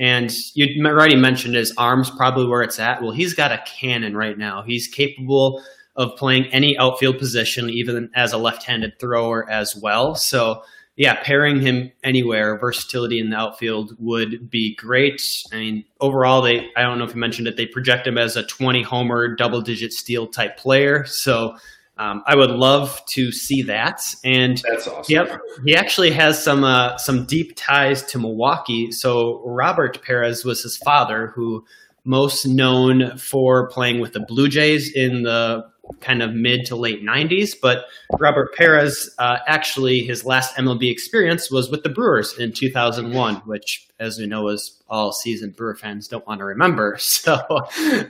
And 0.00 0.32
you 0.54 0.84
already 0.84 1.14
mentioned 1.14 1.54
his 1.54 1.72
arms 1.78 2.10
probably 2.10 2.46
where 2.46 2.62
it's 2.62 2.80
at. 2.80 3.00
Well, 3.00 3.12
he's 3.12 3.34
got 3.34 3.52
a 3.52 3.62
cannon 3.64 4.16
right 4.16 4.36
now. 4.36 4.62
He's 4.62 4.88
capable 4.88 5.62
of 5.94 6.16
playing 6.16 6.46
any 6.46 6.76
outfield 6.76 7.18
position, 7.18 7.70
even 7.70 8.10
as 8.16 8.32
a 8.32 8.38
left-handed 8.38 8.98
thrower 8.98 9.48
as 9.48 9.76
well. 9.76 10.16
So 10.16 10.64
yeah, 10.96 11.22
pairing 11.22 11.60
him 11.60 11.90
anywhere, 12.04 12.56
versatility 12.58 13.18
in 13.18 13.30
the 13.30 13.36
outfield 13.36 13.96
would 13.98 14.48
be 14.48 14.76
great. 14.76 15.22
I 15.52 15.56
mean, 15.56 15.84
overall, 16.00 16.40
they 16.40 16.70
I 16.76 16.82
don't 16.82 16.98
know 16.98 17.04
if 17.04 17.14
you 17.14 17.20
mentioned 17.20 17.48
it, 17.48 17.56
they 17.56 17.66
project 17.66 18.06
him 18.06 18.16
as 18.16 18.36
a 18.36 18.44
20 18.44 18.82
homer, 18.82 19.34
double 19.34 19.60
digit 19.60 19.92
steal 19.92 20.28
type 20.28 20.56
player. 20.56 21.04
So 21.04 21.56
um, 21.96 22.22
I 22.26 22.36
would 22.36 22.50
love 22.50 23.00
to 23.10 23.32
see 23.32 23.62
that. 23.62 24.02
And 24.24 24.62
that's 24.68 24.86
awesome. 24.86 25.12
Yep, 25.12 25.40
he 25.64 25.76
actually 25.76 26.10
has 26.12 26.42
some 26.42 26.62
uh, 26.62 26.96
some 26.98 27.24
deep 27.26 27.54
ties 27.56 28.02
to 28.04 28.18
Milwaukee. 28.18 28.92
So 28.92 29.42
Robert 29.44 30.00
Perez 30.02 30.44
was 30.44 30.62
his 30.62 30.76
father, 30.76 31.28
who 31.34 31.64
most 32.04 32.46
known 32.46 33.16
for 33.16 33.68
playing 33.68 34.00
with 34.00 34.12
the 34.12 34.20
Blue 34.20 34.48
Jays 34.48 34.92
in 34.94 35.22
the 35.22 35.64
kind 36.00 36.22
of 36.22 36.34
mid 36.34 36.66
to 36.66 36.76
late 36.76 37.02
90s. 37.02 37.54
But 37.60 37.86
Robert 38.18 38.54
Perez, 38.54 39.14
uh, 39.18 39.38
actually, 39.46 40.00
his 40.00 40.24
last 40.24 40.56
MLB 40.56 40.90
experience 40.90 41.50
was 41.50 41.70
with 41.70 41.82
the 41.82 41.88
Brewers 41.88 42.38
in 42.38 42.52
2001, 42.52 43.36
which, 43.46 43.88
as 43.98 44.18
we 44.18 44.26
know, 44.26 44.48
as 44.48 44.82
all 44.88 45.12
seasoned 45.12 45.56
Brewer 45.56 45.74
fans 45.74 46.08
don't 46.08 46.26
want 46.26 46.38
to 46.40 46.44
remember. 46.44 46.98
So 47.24 47.36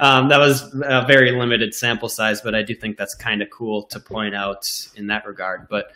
um, 0.01 0.29
that 0.31 0.39
was 0.39 0.63
a 0.83 1.05
very 1.07 1.31
limited 1.31 1.73
sample 1.73 2.09
size, 2.09 2.41
but 2.41 2.55
I 2.55 2.63
do 2.63 2.75
think 2.75 2.97
that's 2.97 3.15
kind 3.15 3.43
of 3.43 3.51
cool 3.51 3.85
to 3.85 4.01
point 4.01 4.35
out 4.35 4.67
in 4.97 5.07
that 5.07 5.25
regard. 5.25 5.69
But 5.69 5.93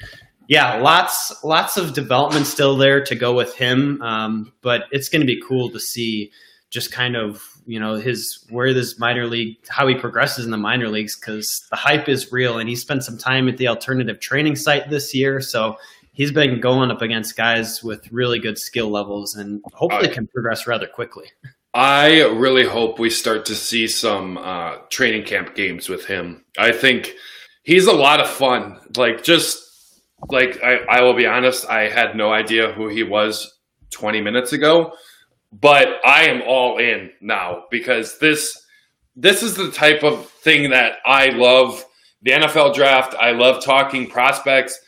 yeah, 0.47 0.76
lots 0.76 1.44
lots 1.44 1.76
of 1.76 1.94
development 1.94 2.47
still 2.47 2.76
there 2.76 3.04
to 3.04 3.14
go 3.14 3.35
with 3.35 3.54
him, 3.54 4.00
um, 4.02 4.52
but 4.62 4.85
it's 4.92 5.08
going 5.08 5.20
to 5.20 5.26
be 5.26 5.40
cool 5.40 5.70
to 5.70 5.80
see 5.80 6.30
just 6.70 6.92
kind 6.92 7.16
of 7.16 7.42
you 7.66 7.80
know 7.80 7.94
his 7.94 8.44
where 8.50 8.75
this 8.75 8.98
minor 8.98 9.26
league 9.26 9.56
how 9.68 9.87
he 9.87 9.94
progresses 9.94 10.44
in 10.44 10.50
the 10.50 10.56
minor 10.56 10.88
leagues 10.88 11.18
because 11.18 11.66
the 11.70 11.76
hype 11.76 12.08
is 12.08 12.30
real 12.30 12.58
and 12.58 12.68
he 12.68 12.76
spent 12.76 13.02
some 13.02 13.16
time 13.16 13.48
at 13.48 13.56
the 13.56 13.68
alternative 13.68 14.20
training 14.20 14.54
site 14.54 14.90
this 14.90 15.14
year 15.14 15.40
so 15.40 15.76
he's 16.12 16.32
been 16.32 16.60
going 16.60 16.90
up 16.90 17.00
against 17.00 17.37
guys 17.37 17.82
with 17.82 18.10
really 18.12 18.38
good 18.38 18.58
skill 18.58 18.90
levels 18.90 19.34
and 19.34 19.62
hopefully 19.72 20.08
can 20.08 20.26
progress 20.26 20.66
rather 20.66 20.87
quickly. 20.87 21.26
I 21.75 22.22
really 22.22 22.66
hope 22.66 22.98
we 22.98 23.08
start 23.08 23.46
to 23.46 23.54
see 23.54 23.87
some 23.87 24.37
uh, 24.37 24.78
training 24.90 25.26
camp 25.26 25.54
games 25.54 25.88
with 25.88 26.06
him. 26.06 26.44
I 26.58 26.72
think 26.72 27.14
he's 27.68 27.87
a 27.87 27.92
lot 27.92 28.18
of 28.18 28.26
fun 28.26 28.78
like 28.96 29.22
just 29.22 29.62
like 30.30 30.58
I, 30.64 30.78
I 30.88 31.02
will 31.02 31.14
be 31.14 31.26
honest 31.26 31.66
i 31.68 31.88
had 31.88 32.16
no 32.16 32.32
idea 32.32 32.72
who 32.72 32.88
he 32.88 33.02
was 33.02 33.60
20 33.90 34.22
minutes 34.22 34.54
ago 34.54 34.92
but 35.52 36.00
I 36.05 36.25
am 36.25 36.43
all 36.47 36.78
in 36.78 37.11
now 37.21 37.64
because 37.71 38.19
this 38.19 38.64
this 39.17 39.43
is 39.43 39.55
the 39.55 39.73
type 39.73 40.05
of 40.05 40.28
thing 40.31 40.71
that 40.71 40.99
I 41.05 41.31
love. 41.31 41.85
The 42.23 42.33
NFL 42.33 42.75
draft, 42.75 43.14
I 43.14 43.33
love 43.33 43.64
talking 43.64 44.09
prospects. 44.09 44.78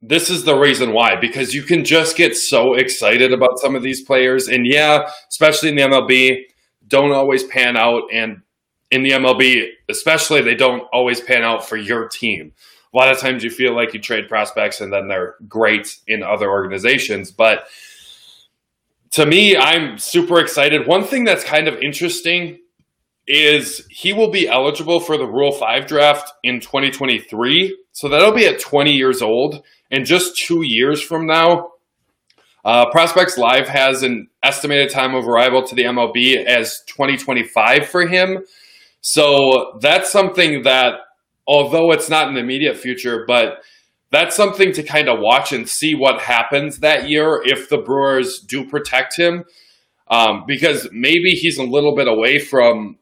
This 0.00 0.30
is 0.30 0.44
the 0.44 0.56
reason 0.56 0.92
why 0.92 1.16
because 1.16 1.54
you 1.54 1.62
can 1.62 1.84
just 1.84 2.16
get 2.16 2.36
so 2.36 2.74
excited 2.74 3.32
about 3.32 3.58
some 3.58 3.76
of 3.76 3.82
these 3.82 4.02
players 4.02 4.48
and 4.48 4.66
yeah, 4.66 5.10
especially 5.28 5.68
in 5.68 5.76
the 5.76 5.82
MLB, 5.82 6.44
don't 6.88 7.12
always 7.12 7.44
pan 7.44 7.76
out 7.76 8.04
and 8.12 8.42
in 8.90 9.02
the 9.02 9.10
MLB, 9.10 9.68
especially 9.88 10.42
they 10.42 10.54
don't 10.54 10.82
always 10.92 11.20
pan 11.20 11.42
out 11.42 11.66
for 11.66 11.76
your 11.76 12.08
team. 12.08 12.52
A 12.92 12.96
lot 12.96 13.10
of 13.10 13.18
times 13.18 13.42
you 13.42 13.50
feel 13.50 13.74
like 13.74 13.94
you 13.94 14.00
trade 14.00 14.28
prospects 14.28 14.80
and 14.80 14.92
then 14.92 15.08
they're 15.08 15.36
great 15.48 15.98
in 16.06 16.22
other 16.22 16.50
organizations, 16.50 17.30
but 17.30 17.64
to 19.12 19.26
me, 19.26 19.56
I'm 19.56 19.98
super 19.98 20.40
excited. 20.40 20.86
One 20.86 21.04
thing 21.04 21.24
that's 21.24 21.44
kind 21.44 21.68
of 21.68 21.78
interesting 21.82 22.58
is 23.26 23.86
he 23.90 24.12
will 24.12 24.30
be 24.30 24.48
eligible 24.48 25.00
for 25.00 25.16
the 25.16 25.26
Rule 25.26 25.52
5 25.52 25.86
draft 25.86 26.32
in 26.42 26.60
2023. 26.60 27.78
So 27.92 28.08
that'll 28.08 28.34
be 28.34 28.46
at 28.46 28.58
20 28.58 28.92
years 28.92 29.22
old. 29.22 29.62
And 29.90 30.06
just 30.06 30.36
two 30.36 30.62
years 30.62 31.02
from 31.02 31.26
now, 31.26 31.72
uh, 32.64 32.90
Prospects 32.90 33.36
Live 33.36 33.68
has 33.68 34.02
an 34.02 34.28
estimated 34.42 34.90
time 34.90 35.14
of 35.14 35.28
arrival 35.28 35.62
to 35.64 35.74
the 35.74 35.82
MLB 35.82 36.44
as 36.44 36.82
2025 36.86 37.88
for 37.88 38.06
him. 38.06 38.38
So 39.02 39.78
that's 39.80 40.10
something 40.10 40.62
that, 40.62 40.94
although 41.46 41.92
it's 41.92 42.08
not 42.08 42.28
in 42.28 42.34
the 42.34 42.40
immediate 42.40 42.76
future, 42.78 43.24
but 43.26 43.62
that's 44.12 44.36
something 44.36 44.72
to 44.74 44.82
kind 44.82 45.08
of 45.08 45.18
watch 45.18 45.52
and 45.52 45.68
see 45.68 45.94
what 45.94 46.20
happens 46.20 46.78
that 46.78 47.08
year 47.08 47.42
if 47.44 47.68
the 47.68 47.78
Brewers 47.78 48.38
do 48.38 48.68
protect 48.68 49.16
him. 49.18 49.44
Um, 50.08 50.44
because 50.46 50.88
maybe 50.92 51.30
he's 51.30 51.56
a 51.56 51.64
little 51.64 51.96
bit 51.96 52.06
away 52.06 52.38
from 52.38 52.98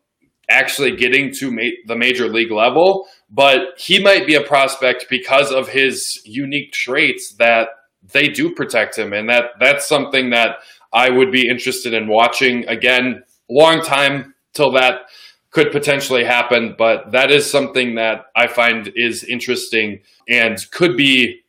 actually 0.48 0.94
getting 0.96 1.32
to 1.32 1.50
ma- 1.50 1.62
the 1.86 1.96
major 1.96 2.28
league 2.28 2.52
level, 2.52 3.08
but 3.28 3.60
he 3.76 4.02
might 4.02 4.26
be 4.26 4.36
a 4.36 4.42
prospect 4.42 5.06
because 5.10 5.50
of 5.50 5.68
his 5.68 6.20
unique 6.24 6.72
traits 6.72 7.34
that 7.38 7.68
they 8.12 8.28
do 8.28 8.54
protect 8.54 8.96
him, 8.96 9.12
and 9.12 9.28
that 9.28 9.44
that's 9.58 9.88
something 9.88 10.30
that 10.30 10.56
I 10.92 11.10
would 11.10 11.32
be 11.32 11.48
interested 11.48 11.94
in 11.94 12.08
watching 12.08 12.66
again. 12.68 13.22
Long 13.48 13.82
time 13.82 14.34
till 14.54 14.72
that 14.72 15.02
could 15.50 15.72
potentially 15.72 16.24
happen, 16.24 16.74
but 16.78 17.10
that 17.12 17.30
is 17.30 17.50
something 17.50 17.96
that 17.96 18.26
I 18.36 18.46
find 18.46 18.92
is 18.94 19.24
interesting 19.24 20.00
and 20.28 20.58
could 20.70 20.96
be 20.96 21.40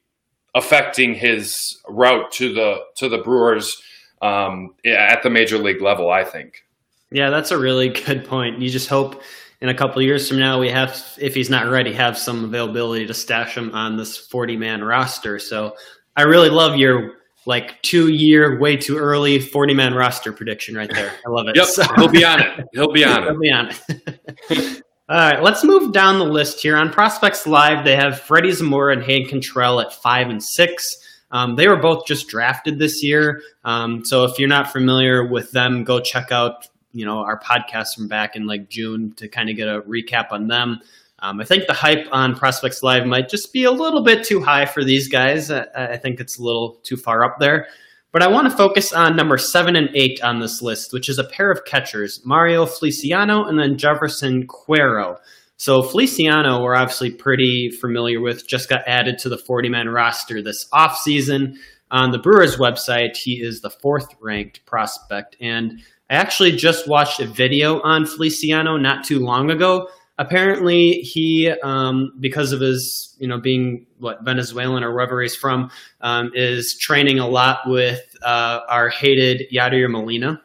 affecting 0.56 1.14
his 1.14 1.80
route 1.88 2.32
to 2.34 2.54
the 2.54 2.78
to 2.98 3.10
the 3.10 3.20
Brewers 3.20 3.82
um, 4.22 4.74
at 4.86 5.24
the 5.24 5.30
major 5.30 5.58
league 5.58 5.82
level. 5.82 6.10
I 6.10 6.24
think. 6.24 6.64
Yeah, 7.12 7.30
that's 7.30 7.52
a 7.52 7.58
really 7.58 7.90
good 8.06 8.26
point. 8.26 8.60
You 8.60 8.70
just 8.70 8.90
hope 8.90 9.22
in 9.62 9.70
a 9.70 9.74
couple 9.74 10.02
years 10.02 10.28
from 10.28 10.40
now 10.40 10.60
we 10.60 10.70
have, 10.70 11.00
if 11.20 11.36
he's 11.36 11.50
not 11.50 11.68
ready, 11.68 11.94
have 11.94 12.18
some 12.18 12.44
availability 12.44 13.06
to 13.06 13.14
stash 13.14 13.56
him 13.56 13.74
on 13.76 13.98
this 13.98 14.18
forty 14.18 14.58
man 14.58 14.84
roster. 14.84 15.38
So 15.38 15.76
I 16.16 16.24
really 16.24 16.50
love 16.50 16.76
your 16.76 17.21
like 17.46 17.82
two 17.82 18.10
year, 18.10 18.60
way 18.60 18.78
too 18.78 18.98
early 18.98 19.40
40 19.40 19.74
man 19.74 19.94
roster 19.94 20.32
prediction 20.32 20.76
right 20.76 20.92
there. 20.94 21.12
I 21.26 21.30
love 21.30 21.48
it. 21.48 21.56
Yep, 21.56 21.66
so, 21.66 21.84
he'll 21.96 22.08
be 22.08 22.24
on 22.24 22.42
it. 22.42 22.66
He'll 22.74 22.92
be 22.92 23.04
on 23.04 23.24
it. 23.24 23.30
He'll 23.30 23.40
be 23.40 23.52
on 23.52 23.70
it. 23.70 24.84
All 25.10 25.18
right, 25.18 25.44
let's 25.44 25.64
move 25.64 25.92
down 25.92 26.20
the 26.20 26.26
list 26.26 26.62
here. 26.62 26.78
On 26.78 26.90
Prospects 26.90 27.46
Live, 27.46 27.84
they 27.84 27.98
have 27.98 28.22
Freddie 28.22 28.52
Zamora 28.52 28.94
and 28.94 29.04
Hayden 29.04 29.28
Cantrell 29.28 29.82
at 29.82 29.92
five 29.92 30.30
and 30.30 30.42
six. 30.42 30.88
Um, 31.32 31.56
they 31.56 31.68
were 31.68 31.78
both 31.78 32.06
just 32.06 32.28
drafted 32.28 32.80
this 32.80 33.04
year. 33.04 33.42
Um, 33.66 34.06
so 34.06 34.24
if 34.24 34.40
you're 34.40 34.48
not 34.48 34.72
familiar 34.72 35.26
with 35.28 35.52
them, 35.52 35.84
go 35.84 36.00
check 36.00 36.32
out 36.32 36.68
you 36.94 37.06
know 37.06 37.20
our 37.20 37.40
podcast 37.40 37.96
from 37.96 38.08
back 38.08 38.36
in 38.36 38.46
like 38.46 38.70
June 38.70 39.14
to 39.16 39.28
kind 39.28 39.50
of 39.50 39.56
get 39.56 39.68
a 39.68 39.82
recap 39.82 40.32
on 40.32 40.48
them. 40.48 40.80
Um, 41.22 41.40
I 41.40 41.46
think 41.46 41.68
the 41.68 41.74
hype 41.74 42.08
on 42.12 42.36
Prospects 42.36 42.82
Live 42.82 43.06
might 43.06 43.30
just 43.30 43.54
be 43.54 43.64
a 43.64 43.72
little 43.72 44.04
bit 44.04 44.26
too 44.26 44.42
high 44.42 44.66
for 44.66 44.84
these 44.84 45.08
guys. 45.08 45.52
I, 45.52 45.66
I 45.76 45.98
think 45.98 46.20
it's 46.20 46.40
a 46.40 46.44
little 46.44 46.80
too 46.84 46.98
far 46.98 47.24
up 47.24 47.38
there. 47.40 47.68
But 48.12 48.24
I 48.24 48.28
want 48.28 48.50
to 48.50 48.58
focus 48.58 48.92
on 48.92 49.16
number 49.16 49.38
seven 49.38 49.76
and 49.76 49.90
eight 49.96 50.22
on 50.22 50.40
this 50.40 50.62
list, 50.62 50.92
which 50.92 51.08
is 51.08 51.18
a 51.18 51.24
pair 51.24 51.50
of 51.50 51.64
catchers, 51.64 52.22
Mario 52.26 52.66
Feliciano 52.66 53.46
and 53.46 53.58
then 53.58 53.78
Jefferson 53.78 54.48
Quero. 54.48 55.18
So 55.56 55.84
Feliciano, 55.84 56.62
we're 56.62 56.76
obviously 56.76 57.12
pretty 57.12 57.70
familiar 57.70 58.20
with, 58.20 58.48
just 58.48 58.68
got 58.68 58.82
added 58.88 59.20
to 59.20 59.30
the 59.30 59.38
40 59.38 59.70
man 59.70 59.88
roster 59.88 60.42
this 60.42 60.68
offseason. 60.74 61.56
On 61.92 62.12
the 62.12 62.20
Brewers 62.20 62.58
website, 62.58 63.16
he 63.16 63.42
is 63.42 63.62
the 63.62 63.70
fourth 63.70 64.08
ranked 64.20 64.66
prospect. 64.66 65.38
And 65.40 65.82
I 66.10 66.16
actually 66.16 66.54
just 66.54 66.90
watched 66.90 67.20
a 67.20 67.28
video 67.28 67.80
on 67.82 68.06
Feliciano 68.06 68.76
not 68.76 69.06
too 69.06 69.20
long 69.20 69.52
ago 69.52 69.88
apparently 70.22 71.02
he 71.02 71.50
um, 71.64 72.14
because 72.20 72.52
of 72.52 72.62
his 72.62 73.16
you 73.20 73.28
know 73.28 73.40
being 73.40 73.88
what 73.98 74.24
venezuelan 74.24 74.84
or 74.84 74.94
wherever 74.94 75.22
he's 75.22 75.36
from 75.36 75.72
um, 76.02 76.32
is 76.36 76.78
training 76.78 77.20
a 77.20 77.28
lot 77.28 77.62
with 77.66 78.16
uh, 78.22 78.60
our 78.70 78.90
hated 78.90 79.44
yadier 79.52 79.90
molina. 79.90 80.42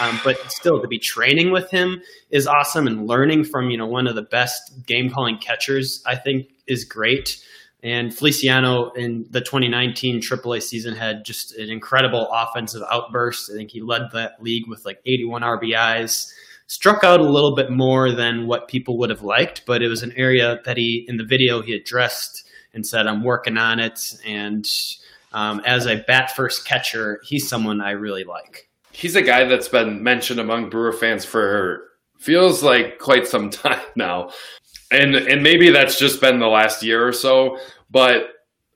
Um, 0.00 0.18
but 0.24 0.38
still 0.50 0.80
to 0.80 0.88
be 0.88 0.98
training 0.98 1.52
with 1.52 1.70
him 1.70 2.00
is 2.30 2.46
awesome 2.46 2.86
and 2.86 3.06
learning 3.06 3.44
from 3.44 3.70
you 3.70 3.76
know 3.76 3.86
one 3.86 4.06
of 4.06 4.16
the 4.16 4.22
best 4.22 4.86
game 4.86 5.10
calling 5.10 5.38
catchers 5.38 6.02
i 6.06 6.16
think 6.16 6.48
is 6.66 6.84
great. 6.84 7.44
And 7.80 8.12
feliciano 8.12 8.90
in 8.92 9.26
the 9.30 9.40
2019 9.40 10.20
aaa 10.20 10.62
season 10.62 10.96
had 10.96 11.24
just 11.24 11.54
an 11.56 11.70
incredible 11.70 12.28
offensive 12.32 12.82
outburst. 12.90 13.50
I 13.52 13.54
think 13.54 13.70
he 13.70 13.82
led 13.82 14.10
that 14.14 14.42
league 14.42 14.66
with 14.66 14.84
like 14.84 15.00
81 15.06 15.42
rbis 15.42 16.32
struck 16.68 17.02
out 17.02 17.18
a 17.18 17.24
little 17.24 17.56
bit 17.56 17.70
more 17.70 18.12
than 18.12 18.46
what 18.46 18.68
people 18.68 18.98
would 18.98 19.10
have 19.10 19.22
liked, 19.22 19.64
but 19.66 19.82
it 19.82 19.88
was 19.88 20.02
an 20.02 20.12
area 20.16 20.60
that 20.64 20.76
he, 20.76 21.04
in 21.08 21.16
the 21.16 21.24
video, 21.24 21.60
he 21.60 21.74
addressed 21.74 22.48
and 22.74 22.86
said, 22.86 23.06
I'm 23.06 23.24
working 23.24 23.56
on 23.56 23.80
it. 23.80 24.14
And 24.24 24.66
um, 25.32 25.60
as 25.66 25.86
a 25.86 26.04
bat 26.06 26.36
first 26.36 26.66
catcher, 26.66 27.20
he's 27.24 27.48
someone 27.48 27.80
I 27.80 27.92
really 27.92 28.22
like. 28.22 28.68
He's 28.92 29.16
a 29.16 29.22
guy 29.22 29.44
that's 29.44 29.68
been 29.68 30.02
mentioned 30.02 30.40
among 30.40 30.70
Brewer 30.70 30.92
fans 30.92 31.24
for 31.24 31.88
feels 32.18 32.62
like 32.62 32.98
quite 32.98 33.26
some 33.26 33.50
time 33.50 33.80
now. 33.96 34.30
And 34.90 35.14
and 35.14 35.42
maybe 35.42 35.70
that's 35.70 35.98
just 35.98 36.20
been 36.20 36.38
the 36.38 36.46
last 36.46 36.82
year 36.82 37.06
or 37.06 37.12
so, 37.12 37.58
but 37.90 38.28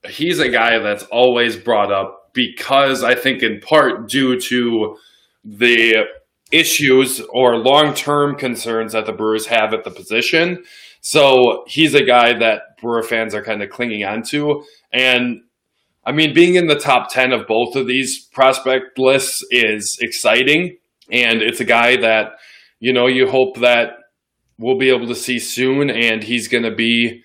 he's 0.06 0.40
a 0.40 0.49
guy 0.49 0.78
that's 0.78 1.04
always 1.04 1.56
brought 1.56 1.90
up 1.90 2.30
because 2.34 3.02
I 3.02 3.14
think 3.14 3.42
in 3.42 3.61
part 3.61 4.11
due 4.11 4.38
to 4.38 4.99
the 5.44 6.04
issues 6.52 7.21
or 7.32 7.56
long 7.56 7.94
term 7.94 8.37
concerns 8.37 8.92
that 8.92 9.06
the 9.06 9.12
Brewers 9.12 9.47
have 9.47 9.73
at 9.73 9.85
the 9.85 9.90
position. 9.90 10.64
So 11.00 11.64
he's 11.66 11.94
a 11.94 12.04
guy 12.04 12.38
that 12.38 12.78
Brewer 12.80 13.02
fans 13.02 13.35
are 13.35 13.42
kind 13.42 13.62
of 13.62 13.71
clinging 13.71 14.04
onto. 14.04 14.62
And 14.92 15.42
I 16.04 16.12
mean, 16.12 16.35
being 16.35 16.54
in 16.54 16.66
the 16.66 16.78
top 16.78 17.11
10 17.11 17.32
of 17.32 17.47
both 17.47 17.76
of 17.76 17.87
these 17.87 18.28
prospect 18.32 18.99
lists 18.99 19.44
is 19.50 19.99
exciting. 20.00 20.78
And 21.11 21.42
it's 21.42 21.61
a 21.61 21.64
guy 21.64 21.97
that, 22.00 22.32
you 22.80 22.92
know, 22.92 23.06
you 23.06 23.28
hope 23.28 23.59
that 23.61 23.90
we'll 24.59 24.79
be 24.79 24.90
able 24.90 25.09
to 25.09 25.14
see 25.14 25.38
soon. 25.38 25.90
And 25.90 26.22
he's 26.22 26.48
going 26.48 26.64
to 26.64 26.74
be 26.74 27.22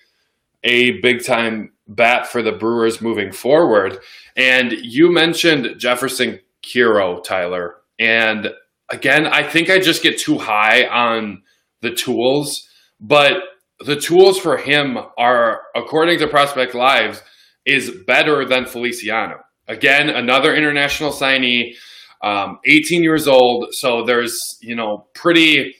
a 0.64 1.00
big 1.00 1.24
time 1.24 1.72
bat 1.86 2.26
for 2.26 2.42
the 2.42 2.52
Brewers 2.52 3.00
moving 3.00 3.32
forward. 3.32 3.98
And 4.36 4.72
you 4.72 5.12
mentioned 5.12 5.78
Jefferson 5.78 6.40
Quero, 6.62 7.20
Tyler. 7.20 7.76
And 7.98 8.48
again, 8.90 9.26
I 9.26 9.42
think 9.42 9.70
I 9.70 9.78
just 9.78 10.02
get 10.02 10.18
too 10.18 10.38
high 10.38 10.86
on 10.86 11.42
the 11.80 11.94
tools, 11.94 12.68
but 13.00 13.34
the 13.80 13.96
tools 13.96 14.38
for 14.38 14.56
him 14.56 14.98
are, 15.16 15.62
according 15.74 16.18
to 16.18 16.28
Prospect 16.28 16.74
Lives, 16.74 17.22
is 17.64 17.90
better 18.06 18.44
than 18.44 18.66
Feliciano. 18.66 19.40
Again, 19.68 20.08
another 20.08 20.54
international 20.54 21.12
signee, 21.12 21.74
um, 22.22 22.58
18 22.64 23.02
years 23.02 23.28
old. 23.28 23.68
So 23.72 24.04
there's, 24.04 24.58
you 24.60 24.74
know, 24.74 25.06
pretty, 25.14 25.76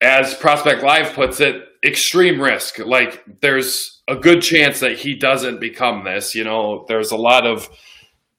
as 0.00 0.34
Prospect 0.34 0.82
Live 0.82 1.14
puts 1.14 1.40
it, 1.40 1.64
extreme 1.84 2.40
risk. 2.40 2.78
Like 2.78 3.24
there's 3.40 4.02
a 4.06 4.14
good 4.14 4.42
chance 4.42 4.80
that 4.80 4.98
he 4.98 5.14
doesn't 5.14 5.60
become 5.60 6.04
this. 6.04 6.34
You 6.34 6.44
know, 6.44 6.84
there's 6.88 7.10
a 7.10 7.16
lot 7.16 7.46
of 7.46 7.68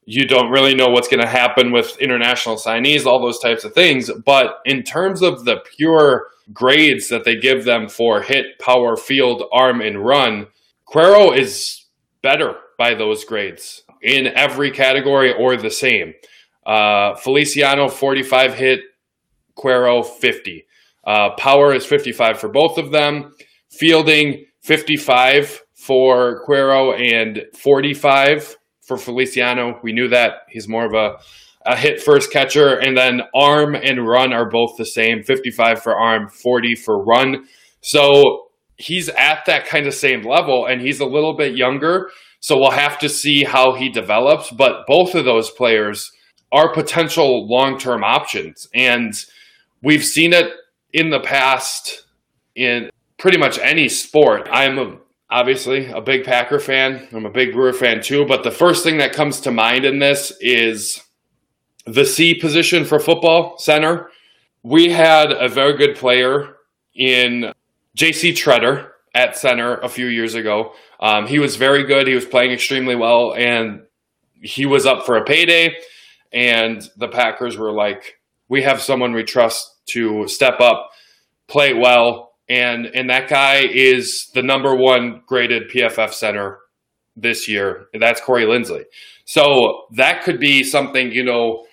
you 0.06 0.24
don't 0.26 0.50
really 0.50 0.74
know 0.74 0.86
what's 0.86 1.08
going 1.08 1.22
to 1.22 1.28
happen 1.28 1.72
with 1.72 1.98
international 1.98 2.56
signees, 2.56 3.06
all 3.06 3.20
those 3.20 3.40
types 3.40 3.64
of 3.64 3.74
things. 3.74 4.08
But 4.24 4.58
in 4.64 4.84
terms 4.84 5.20
of 5.20 5.44
the 5.44 5.56
pure 5.76 6.28
grades 6.52 7.08
that 7.08 7.24
they 7.24 7.34
give 7.34 7.64
them 7.64 7.88
for 7.88 8.22
hit, 8.22 8.58
power, 8.60 8.96
field, 8.96 9.42
arm, 9.52 9.80
and 9.80 10.04
run, 10.04 10.46
Quero 10.86 11.32
is 11.32 11.86
better 12.22 12.54
by 12.78 12.94
those 12.94 13.24
grades 13.24 13.82
in 14.00 14.28
every 14.28 14.70
category 14.70 15.34
or 15.34 15.56
the 15.56 15.70
same. 15.70 16.14
Uh, 16.64 17.16
Feliciano, 17.16 17.88
45 17.88 18.54
hit, 18.54 18.80
Quero, 19.56 20.02
50. 20.02 20.66
Uh, 21.04 21.30
power 21.36 21.74
is 21.74 21.84
55 21.84 22.38
for 22.38 22.48
both 22.48 22.78
of 22.78 22.92
them. 22.92 23.32
Fielding, 23.70 24.44
55 24.62 25.62
for 25.74 26.44
Quero 26.46 26.92
and 26.92 27.42
45 27.54 28.56
for 28.86 28.96
Feliciano. 28.96 29.78
We 29.82 29.92
knew 29.92 30.08
that 30.08 30.42
he's 30.48 30.68
more 30.68 30.86
of 30.86 30.94
a, 30.94 31.18
a 31.66 31.76
hit 31.76 32.00
first 32.02 32.32
catcher. 32.32 32.76
And 32.76 32.96
then 32.96 33.22
arm 33.34 33.74
and 33.74 34.06
run 34.06 34.32
are 34.32 34.48
both 34.48 34.76
the 34.76 34.86
same 34.86 35.22
55 35.22 35.82
for 35.82 35.96
arm, 35.96 36.28
40 36.28 36.74
for 36.76 37.04
run. 37.04 37.46
So 37.80 38.46
he's 38.76 39.08
at 39.08 39.44
that 39.46 39.66
kind 39.66 39.86
of 39.86 39.94
same 39.94 40.22
level 40.22 40.66
and 40.66 40.80
he's 40.80 41.00
a 41.00 41.06
little 41.06 41.36
bit 41.36 41.56
younger. 41.56 42.10
So 42.40 42.56
we'll 42.58 42.70
have 42.70 42.98
to 43.00 43.08
see 43.08 43.44
how 43.44 43.74
he 43.74 43.88
develops. 43.88 44.50
But 44.50 44.86
both 44.86 45.14
of 45.14 45.24
those 45.24 45.50
players 45.50 46.12
are 46.52 46.72
potential 46.72 47.48
long 47.48 47.78
term 47.78 48.04
options. 48.04 48.68
And 48.74 49.12
we've 49.82 50.04
seen 50.04 50.32
it 50.32 50.52
in 50.92 51.10
the 51.10 51.20
past 51.20 52.04
in 52.54 52.90
pretty 53.18 53.38
much 53.38 53.58
any 53.58 53.88
sport. 53.88 54.48
I'm 54.50 54.78
a 54.78 54.98
obviously 55.30 55.86
a 55.86 56.00
big 56.00 56.24
Packer 56.24 56.58
fan. 56.58 57.08
I'm 57.12 57.26
a 57.26 57.30
big 57.30 57.52
Brewer 57.52 57.72
fan 57.72 58.02
too. 58.02 58.24
But 58.26 58.44
the 58.44 58.50
first 58.50 58.84
thing 58.84 58.98
that 58.98 59.12
comes 59.12 59.40
to 59.40 59.50
mind 59.50 59.84
in 59.84 59.98
this 59.98 60.32
is 60.40 61.02
the 61.86 62.04
C 62.04 62.34
position 62.34 62.84
for 62.84 62.98
football 62.98 63.58
center. 63.58 64.10
We 64.62 64.90
had 64.90 65.30
a 65.30 65.48
very 65.48 65.76
good 65.76 65.96
player 65.96 66.56
in 66.94 67.52
JC 67.96 68.32
Tretter 68.32 68.90
at 69.14 69.36
center 69.36 69.76
a 69.76 69.88
few 69.88 70.06
years 70.06 70.34
ago. 70.34 70.72
Um, 71.00 71.26
he 71.26 71.38
was 71.38 71.56
very 71.56 71.84
good. 71.84 72.06
He 72.06 72.14
was 72.14 72.24
playing 72.24 72.52
extremely 72.52 72.96
well, 72.96 73.34
and 73.34 73.82
he 74.34 74.66
was 74.66 74.86
up 74.86 75.06
for 75.06 75.16
a 75.16 75.24
payday. 75.24 75.74
And 76.32 76.82
the 76.96 77.08
Packers 77.08 77.56
were 77.56 77.72
like, 77.72 78.18
"We 78.48 78.62
have 78.62 78.82
someone 78.82 79.12
we 79.12 79.22
trust 79.22 79.76
to 79.90 80.26
step 80.26 80.60
up, 80.60 80.90
play 81.46 81.72
well, 81.72 82.25
and 82.48 82.86
and 82.86 83.10
that 83.10 83.28
guy 83.28 83.62
is 83.64 84.30
the 84.34 84.42
number 84.42 84.74
one 84.74 85.22
graded 85.26 85.70
PFF 85.70 86.12
center 86.12 86.58
this 87.16 87.48
year. 87.48 87.86
That's 87.98 88.20
Corey 88.20 88.44
Linsley. 88.44 88.84
So 89.24 89.86
that 89.94 90.22
could 90.22 90.38
be 90.38 90.62
something 90.62 91.10
you 91.12 91.24
know 91.24 91.64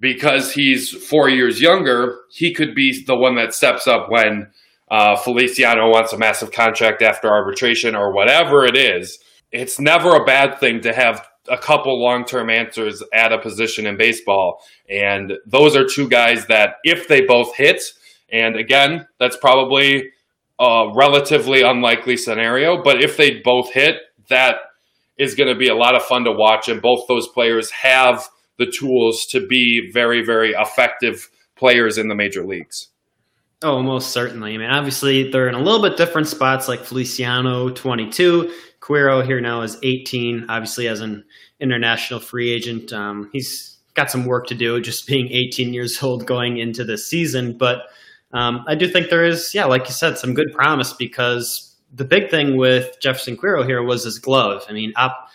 because 0.00 0.52
he's 0.52 0.90
four 0.90 1.28
years 1.28 1.60
younger. 1.60 2.20
He 2.30 2.52
could 2.52 2.74
be 2.74 3.04
the 3.06 3.16
one 3.16 3.36
that 3.36 3.54
steps 3.54 3.86
up 3.86 4.08
when 4.08 4.48
uh, 4.90 5.16
Feliciano 5.16 5.88
wants 5.88 6.12
a 6.12 6.18
massive 6.18 6.52
contract 6.52 7.02
after 7.02 7.28
arbitration 7.28 7.94
or 7.94 8.12
whatever 8.12 8.64
it 8.64 8.76
is. 8.76 9.18
It's 9.50 9.78
never 9.78 10.16
a 10.16 10.24
bad 10.24 10.58
thing 10.58 10.80
to 10.80 10.92
have 10.92 11.26
a 11.48 11.58
couple 11.58 12.02
long 12.02 12.24
term 12.24 12.50
answers 12.50 13.02
at 13.12 13.32
a 13.32 13.38
position 13.38 13.86
in 13.86 13.96
baseball. 13.96 14.62
And 14.88 15.34
those 15.46 15.76
are 15.76 15.86
two 15.86 16.08
guys 16.08 16.46
that, 16.46 16.76
if 16.84 17.08
they 17.08 17.22
both 17.22 17.54
hit, 17.56 17.82
and 18.30 18.56
again, 18.56 19.06
that's 19.18 19.36
probably 19.36 20.10
a 20.62 20.92
relatively 20.94 21.62
unlikely 21.62 22.16
scenario, 22.16 22.80
but 22.80 23.02
if 23.02 23.16
they 23.16 23.40
both 23.42 23.72
hit, 23.72 23.96
that 24.28 24.56
is 25.18 25.34
going 25.34 25.52
to 25.52 25.58
be 25.58 25.68
a 25.68 25.74
lot 25.74 25.96
of 25.96 26.02
fun 26.02 26.24
to 26.24 26.32
watch. 26.32 26.68
And 26.68 26.80
both 26.80 27.08
those 27.08 27.26
players 27.28 27.70
have 27.70 28.28
the 28.58 28.66
tools 28.66 29.26
to 29.26 29.44
be 29.44 29.90
very, 29.92 30.24
very 30.24 30.52
effective 30.52 31.28
players 31.56 31.98
in 31.98 32.08
the 32.08 32.14
major 32.14 32.46
leagues. 32.46 32.88
Oh, 33.62 33.82
most 33.82 34.10
certainly. 34.10 34.54
I 34.54 34.58
mean, 34.58 34.70
obviously 34.70 35.30
they're 35.30 35.48
in 35.48 35.54
a 35.54 35.60
little 35.60 35.82
bit 35.82 35.96
different 35.96 36.28
spots. 36.28 36.68
Like 36.68 36.84
Feliciano, 36.84 37.70
22, 37.70 38.52
Quero 38.80 39.22
here 39.22 39.40
now 39.40 39.62
is 39.62 39.78
18. 39.82 40.46
Obviously, 40.48 40.88
as 40.88 41.00
an 41.00 41.24
international 41.60 42.20
free 42.20 42.52
agent, 42.52 42.92
um, 42.92 43.30
he's 43.32 43.78
got 43.94 44.10
some 44.10 44.26
work 44.26 44.46
to 44.48 44.54
do, 44.54 44.80
just 44.80 45.06
being 45.06 45.28
18 45.30 45.74
years 45.74 46.02
old 46.02 46.26
going 46.26 46.58
into 46.58 46.84
the 46.84 46.98
season. 46.98 47.56
But 47.56 47.82
um, 48.32 48.64
I 48.66 48.74
do 48.74 48.88
think 48.88 49.10
there 49.10 49.24
is, 49.24 49.54
yeah, 49.54 49.66
like 49.66 49.86
you 49.86 49.94
said, 49.94 50.18
some 50.18 50.34
good 50.34 50.52
promise 50.52 50.92
because 50.92 51.74
the 51.92 52.04
big 52.04 52.30
thing 52.30 52.56
with 52.56 52.98
Jefferson 53.00 53.36
Quero 53.36 53.64
here 53.64 53.82
was 53.82 54.04
his 54.04 54.18
glove. 54.18 54.64
I 54.68 54.72
mean, 54.72 54.92
op- 54.96 55.28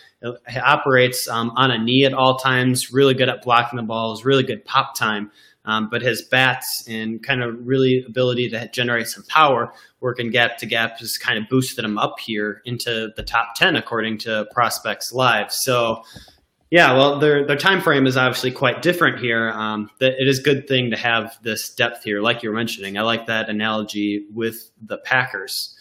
operates 0.62 1.28
um, 1.28 1.52
on 1.56 1.70
a 1.70 1.78
knee 1.78 2.04
at 2.04 2.12
all 2.12 2.36
times, 2.38 2.92
really 2.92 3.14
good 3.14 3.28
at 3.28 3.42
blocking 3.42 3.76
the 3.76 3.84
balls, 3.84 4.24
really 4.24 4.42
good 4.42 4.64
pop 4.64 4.96
time. 4.96 5.30
Um, 5.64 5.90
but 5.90 6.00
his 6.00 6.22
bats 6.22 6.82
and 6.88 7.22
kind 7.22 7.42
of 7.42 7.54
really 7.66 8.02
ability 8.08 8.48
to 8.50 8.68
generate 8.72 9.06
some 9.06 9.22
power 9.24 9.72
working 10.00 10.30
gap 10.30 10.56
to 10.58 10.66
gap 10.66 10.98
has 10.98 11.18
kind 11.18 11.38
of 11.38 11.48
boosted 11.50 11.84
him 11.84 11.98
up 11.98 12.18
here 12.20 12.62
into 12.64 13.10
the 13.16 13.22
top 13.22 13.54
10 13.54 13.76
according 13.76 14.16
to 14.18 14.46
prospects 14.50 15.12
live 15.12 15.52
so 15.52 16.02
yeah 16.70 16.92
well 16.92 17.18
their 17.18 17.46
their 17.46 17.56
time 17.56 17.80
frame 17.80 18.06
is 18.06 18.16
obviously 18.16 18.50
quite 18.50 18.82
different 18.82 19.18
here. 19.18 19.50
Um, 19.50 19.90
it 20.00 20.28
is 20.28 20.40
a 20.40 20.42
good 20.42 20.68
thing 20.68 20.90
to 20.90 20.96
have 20.96 21.38
this 21.42 21.74
depth 21.74 22.04
here 22.04 22.20
like 22.20 22.42
you 22.42 22.50
were 22.50 22.56
mentioning. 22.56 22.98
I 22.98 23.02
like 23.02 23.26
that 23.26 23.48
analogy 23.48 24.26
with 24.32 24.70
the 24.82 24.98
packers. 24.98 25.74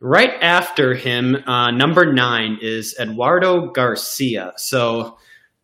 Right 0.00 0.34
after 0.40 0.94
him 0.94 1.36
uh, 1.46 1.70
number 1.72 2.12
nine 2.12 2.58
is 2.60 2.94
eduardo 2.98 3.70
garcia. 3.70 4.52
So 4.56 5.18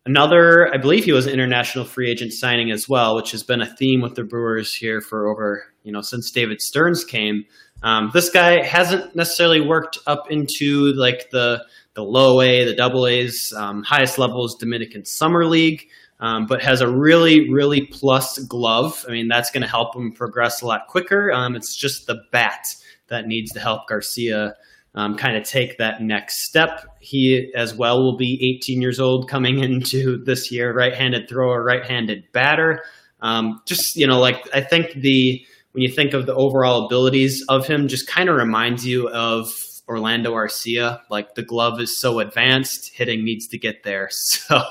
Another, 0.07 0.71
I 0.71 0.77
believe 0.77 1.03
he 1.03 1.13
was 1.13 1.25
an 1.25 1.33
international 1.33 1.83
free 1.83 2.11
agent 2.11 2.31
signing 2.31 2.69
as 2.69 2.87
well, 2.87 3.15
which 3.15 3.31
has 3.31 3.41
been 3.41 3.61
a 3.61 3.65
theme 3.65 4.01
with 4.01 4.13
the 4.13 4.23
Brewers 4.23 4.75
here 4.75 5.01
for 5.01 5.27
over, 5.27 5.63
you 5.81 5.91
know, 5.91 6.01
since 6.01 6.29
David 6.29 6.61
Stearns 6.61 7.03
came. 7.03 7.43
Um, 7.83 8.11
this 8.13 8.29
guy 8.29 8.63
hasn't 8.63 9.15
necessarily 9.15 9.61
worked 9.61 9.99
up 10.07 10.31
into 10.31 10.93
like 10.93 11.29
the 11.31 11.63
the 11.95 12.03
low 12.03 12.41
A, 12.41 12.65
the 12.65 12.75
double 12.75 13.07
A's, 13.07 13.53
um, 13.55 13.83
highest 13.83 14.17
levels 14.17 14.55
Dominican 14.55 15.05
Summer 15.05 15.45
League, 15.45 15.87
um, 16.19 16.45
but 16.45 16.61
has 16.61 16.81
a 16.81 16.89
really, 16.89 17.49
really 17.49 17.85
plus 17.87 18.37
glove. 18.39 19.05
I 19.07 19.11
mean, 19.11 19.29
that's 19.29 19.49
going 19.49 19.61
to 19.61 19.67
help 19.67 19.95
him 19.95 20.11
progress 20.11 20.61
a 20.61 20.67
lot 20.67 20.87
quicker. 20.87 21.31
Um, 21.31 21.55
it's 21.55 21.75
just 21.75 22.05
the 22.05 22.21
bat 22.31 22.67
that 23.07 23.27
needs 23.27 23.51
to 23.53 23.59
help 23.59 23.87
Garcia 23.87 24.55
um, 24.95 25.17
kind 25.17 25.35
of 25.37 25.43
take 25.43 25.77
that 25.77 26.01
next 26.01 26.45
step. 26.45 26.85
He 26.99 27.51
as 27.55 27.75
well 27.75 28.01
will 28.01 28.17
be 28.17 28.57
18 28.57 28.81
years 28.81 28.99
old 28.99 29.29
coming 29.29 29.59
into 29.63 30.23
this 30.23 30.51
year, 30.51 30.73
right-handed 30.73 31.29
thrower, 31.29 31.63
right-handed 31.63 32.31
batter. 32.31 32.83
Um, 33.21 33.61
just 33.65 33.95
you 33.95 34.07
know, 34.07 34.19
like 34.19 34.47
I 34.53 34.61
think 34.61 34.93
the 34.93 35.45
when 35.75 35.81
you 35.81 35.91
think 35.93 36.13
of 36.13 36.25
the 36.25 36.33
overall 36.33 36.85
abilities 36.85 37.43
of 37.49 37.67
him, 37.67 37.89
just 37.89 38.07
kind 38.07 38.29
of 38.29 38.37
reminds 38.37 38.87
you 38.87 39.09
of 39.09 39.53
Orlando 39.89 40.33
Arcia. 40.33 41.01
Like 41.09 41.35
the 41.35 41.43
glove 41.43 41.81
is 41.81 41.99
so 41.99 42.19
advanced, 42.19 42.91
hitting 42.93 43.25
needs 43.25 43.47
to 43.49 43.57
get 43.57 43.83
there. 43.83 44.09
So 44.45 44.61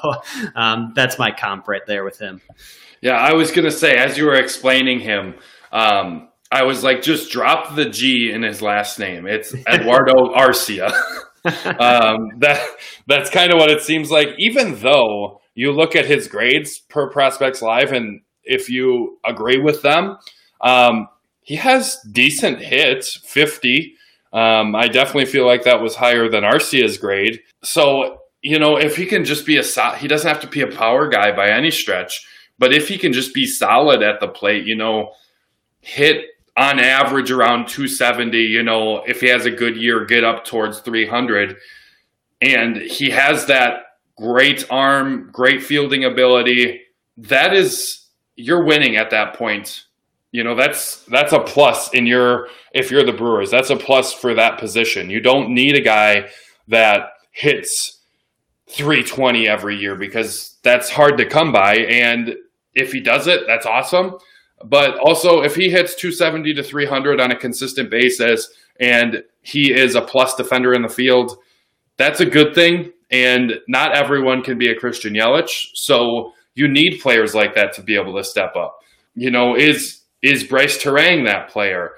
um, 0.56 0.92
that's 0.94 1.18
my 1.18 1.30
comp 1.30 1.68
right 1.68 1.82
there 1.86 2.04
with 2.04 2.18
him. 2.18 2.40
Yeah, 3.02 3.16
I 3.16 3.34
was 3.34 3.50
gonna 3.50 3.70
say 3.70 3.96
as 3.96 4.16
you 4.16 4.24
were 4.24 4.34
explaining 4.36 5.00
him. 5.00 5.34
Um, 5.72 6.28
I 6.50 6.62
was 6.62 6.82
like, 6.82 7.02
just 7.02 7.30
drop 7.30 7.74
the 7.74 7.84
G 7.90 8.30
in 8.32 8.42
his 8.42 8.62
last 8.62 8.98
name. 8.98 9.26
It's 9.26 9.54
Eduardo 9.68 10.32
Arcia. 10.34 10.86
um, 11.44 12.18
that 12.38 12.66
that's 13.06 13.28
kind 13.28 13.52
of 13.52 13.58
what 13.58 13.70
it 13.70 13.82
seems 13.82 14.10
like. 14.10 14.28
Even 14.38 14.76
though 14.76 15.40
you 15.54 15.72
look 15.72 15.94
at 15.96 16.06
his 16.06 16.28
grades 16.28 16.78
per 16.78 17.10
Prospects 17.10 17.60
Live, 17.60 17.92
and 17.92 18.22
if 18.44 18.70
you 18.70 19.18
agree 19.26 19.60
with 19.60 19.82
them, 19.82 20.16
um, 20.64 21.08
he 21.42 21.56
has 21.56 21.98
decent 22.10 22.60
hits, 22.60 23.16
fifty. 23.16 23.94
Um, 24.32 24.74
I 24.74 24.88
definitely 24.88 25.26
feel 25.26 25.46
like 25.46 25.62
that 25.62 25.80
was 25.80 25.94
higher 25.94 26.28
than 26.28 26.42
Arcia's 26.42 26.98
grade. 26.98 27.40
So 27.62 28.22
you 28.42 28.58
know, 28.58 28.76
if 28.76 28.96
he 28.96 29.06
can 29.06 29.24
just 29.24 29.46
be 29.46 29.58
a 29.58 29.96
he 29.96 30.08
doesn't 30.08 30.28
have 30.28 30.40
to 30.40 30.48
be 30.48 30.62
a 30.62 30.66
power 30.66 31.08
guy 31.08 31.30
by 31.34 31.50
any 31.50 31.70
stretch, 31.70 32.26
but 32.58 32.74
if 32.74 32.88
he 32.88 32.98
can 32.98 33.12
just 33.12 33.32
be 33.32 33.46
solid 33.46 34.02
at 34.02 34.20
the 34.20 34.28
plate, 34.28 34.66
you 34.66 34.76
know, 34.76 35.12
hit 35.80 36.26
on 36.56 36.78
average 36.78 37.30
around 37.30 37.68
270. 37.68 38.38
You 38.38 38.62
know, 38.62 39.02
if 39.04 39.20
he 39.20 39.28
has 39.28 39.46
a 39.46 39.50
good 39.50 39.76
year, 39.76 40.04
get 40.04 40.24
up 40.24 40.44
towards 40.44 40.80
300. 40.80 41.56
And 42.40 42.76
he 42.76 43.10
has 43.10 43.46
that 43.46 43.82
great 44.16 44.66
arm, 44.70 45.30
great 45.32 45.62
fielding 45.62 46.04
ability. 46.04 46.82
That 47.16 47.54
is, 47.54 48.06
you're 48.36 48.64
winning 48.64 48.96
at 48.96 49.10
that 49.10 49.34
point. 49.34 49.84
You 50.34 50.42
know, 50.42 50.56
that's 50.56 51.04
that's 51.04 51.32
a 51.32 51.38
plus 51.38 51.94
in 51.94 52.06
your 52.06 52.48
if 52.72 52.90
you're 52.90 53.04
the 53.04 53.12
Brewers. 53.12 53.52
That's 53.52 53.70
a 53.70 53.76
plus 53.76 54.12
for 54.12 54.34
that 54.34 54.58
position. 54.58 55.08
You 55.08 55.20
don't 55.20 55.50
need 55.50 55.76
a 55.76 55.80
guy 55.80 56.28
that 56.66 57.10
hits 57.30 58.00
320 58.68 59.46
every 59.46 59.76
year 59.76 59.94
because 59.94 60.56
that's 60.64 60.90
hard 60.90 61.18
to 61.18 61.24
come 61.24 61.52
by. 61.52 61.76
And 61.76 62.34
if 62.74 62.90
he 62.90 63.00
does 63.00 63.28
it, 63.28 63.42
that's 63.46 63.64
awesome. 63.64 64.18
But 64.64 64.98
also, 64.98 65.42
if 65.42 65.54
he 65.54 65.70
hits 65.70 65.94
270 65.94 66.54
to 66.54 66.64
300 66.64 67.20
on 67.20 67.30
a 67.30 67.38
consistent 67.38 67.88
basis 67.88 68.50
and 68.80 69.22
he 69.42 69.72
is 69.72 69.94
a 69.94 70.02
plus 70.02 70.34
defender 70.34 70.74
in 70.74 70.82
the 70.82 70.88
field, 70.88 71.38
that's 71.96 72.18
a 72.18 72.26
good 72.26 72.56
thing. 72.56 72.90
And 73.08 73.52
not 73.68 73.96
everyone 73.96 74.42
can 74.42 74.58
be 74.58 74.68
a 74.68 74.74
Christian 74.74 75.14
Yelich. 75.14 75.68
So 75.74 76.32
you 76.56 76.66
need 76.66 76.98
players 77.00 77.36
like 77.36 77.54
that 77.54 77.72
to 77.74 77.82
be 77.82 77.94
able 77.94 78.16
to 78.16 78.24
step 78.24 78.56
up. 78.56 78.80
You 79.14 79.30
know, 79.30 79.54
is 79.54 80.00
is 80.24 80.44
Brice 80.44 80.82
Turang 80.82 81.26
that 81.26 81.50
player? 81.50 81.92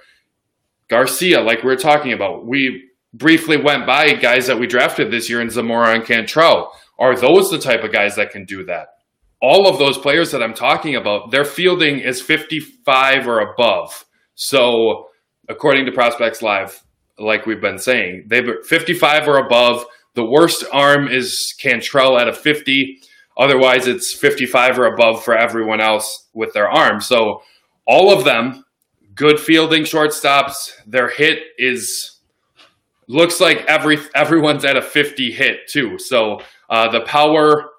Garcia, 0.89 1.41
like 1.41 1.63
we 1.63 1.73
are 1.73 1.77
talking 1.77 2.13
about, 2.13 2.47
we 2.47 2.91
briefly 3.15 3.57
went 3.57 3.87
by 3.87 4.13
guys 4.13 4.47
that 4.47 4.59
we 4.59 4.67
drafted 4.67 5.11
this 5.11 5.31
year 5.31 5.41
in 5.41 5.51
Zamora 5.51 5.95
and 5.95 6.05
Cantrell. 6.05 6.73
Are 6.99 7.17
those 7.17 7.51
the 7.51 7.59
type 7.59 7.83
of 7.85 7.93
guys 7.93 8.17
that 8.17 8.31
can 8.31 8.45
do 8.45 8.65
that? 8.67 8.89
all 9.43 9.69
of 9.69 9.79
those 9.79 9.99
players 9.99 10.31
that 10.31 10.43
I'm 10.43 10.55
talking 10.55 10.97
about, 10.97 11.31
their 11.31 11.45
fielding 11.45 12.01
is 12.01 12.21
55 12.23 13.29
or 13.29 13.41
above. 13.41 14.05
So, 14.35 15.09
according 15.49 15.87
to 15.87 15.93
Prospects 15.93 16.43
Live, 16.43 16.83
like 17.19 17.47
we've 17.47 17.61
been 17.61 17.79
saying, 17.79 18.27
they've 18.29 18.49
55 18.65 19.29
or 19.29 19.39
above. 19.39 19.85
The 20.15 20.25
worst 20.25 20.65
arm 20.73 21.09
is 21.09 21.55
Cantrell 21.61 22.19
at 22.19 22.29
a 22.29 22.33
50. 22.33 22.99
Otherwise, 23.39 23.87
it's 23.87 24.15
55 24.15 24.79
or 24.79 24.87
above 24.87 25.23
for 25.23 25.37
everyone 25.37 25.81
else 25.81 26.29
with 26.33 26.55
their 26.55 26.69
arm. 26.69 27.01
So, 27.01 27.43
all 27.87 28.13
of 28.13 28.25
them, 28.25 28.65
good 29.15 29.39
fielding 29.39 29.83
shortstops. 29.83 30.71
Their 30.87 31.09
hit 31.09 31.41
is 31.59 32.21
looks 33.09 33.41
like 33.41 33.65
every 33.67 33.99
everyone's 34.15 34.65
at 34.65 34.77
a 34.77 34.83
50 34.83 35.33
hit 35.33 35.69
too. 35.69 35.99
So, 35.99 36.41
uh, 36.69 36.91
the 36.91 37.03
power 37.03 37.71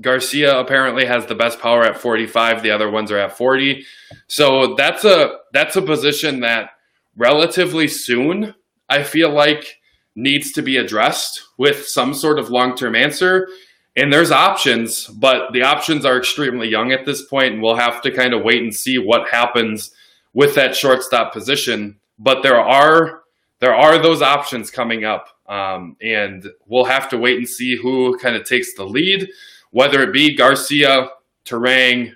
Garcia 0.00 0.58
apparently 0.58 1.04
has 1.04 1.26
the 1.26 1.34
best 1.34 1.60
power 1.60 1.82
at 1.82 1.98
45. 1.98 2.62
The 2.62 2.70
other 2.70 2.90
ones 2.90 3.10
are 3.10 3.18
at 3.18 3.36
40. 3.36 3.84
So 4.26 4.74
that's 4.76 5.04
a 5.04 5.38
that's 5.52 5.76
a 5.76 5.82
position 5.82 6.40
that 6.40 6.70
relatively 7.16 7.88
soon 7.88 8.54
I 8.88 9.02
feel 9.02 9.30
like 9.30 9.78
needs 10.14 10.52
to 10.52 10.62
be 10.62 10.76
addressed 10.76 11.42
with 11.58 11.86
some 11.86 12.14
sort 12.14 12.38
of 12.38 12.50
long-term 12.50 12.94
answer. 12.94 13.48
And 13.94 14.12
there's 14.12 14.30
options, 14.30 15.06
but 15.06 15.52
the 15.52 15.62
options 15.62 16.06
are 16.06 16.16
extremely 16.16 16.68
young 16.68 16.92
at 16.92 17.04
this 17.04 17.22
point, 17.26 17.54
and 17.54 17.62
we'll 17.62 17.76
have 17.76 18.00
to 18.02 18.10
kind 18.10 18.32
of 18.32 18.42
wait 18.42 18.62
and 18.62 18.74
see 18.74 18.96
what 18.96 19.28
happens 19.28 19.90
with 20.32 20.54
that 20.54 20.74
shortstop 20.74 21.32
position. 21.32 21.98
But 22.18 22.42
there 22.42 22.60
are 22.60 23.22
there 23.60 23.74
are 23.74 24.02
those 24.02 24.22
options 24.22 24.70
coming 24.70 25.04
up, 25.04 25.28
um, 25.46 25.96
and 26.02 26.48
we'll 26.66 26.86
have 26.86 27.08
to 27.10 27.18
wait 27.18 27.36
and 27.36 27.48
see 27.48 27.76
who 27.76 28.18
kind 28.18 28.34
of 28.34 28.44
takes 28.44 28.74
the 28.74 28.84
lead 28.84 29.28
whether 29.72 30.02
it 30.02 30.12
be 30.12 30.36
Garcia, 30.36 31.08
Turang, 31.44 32.12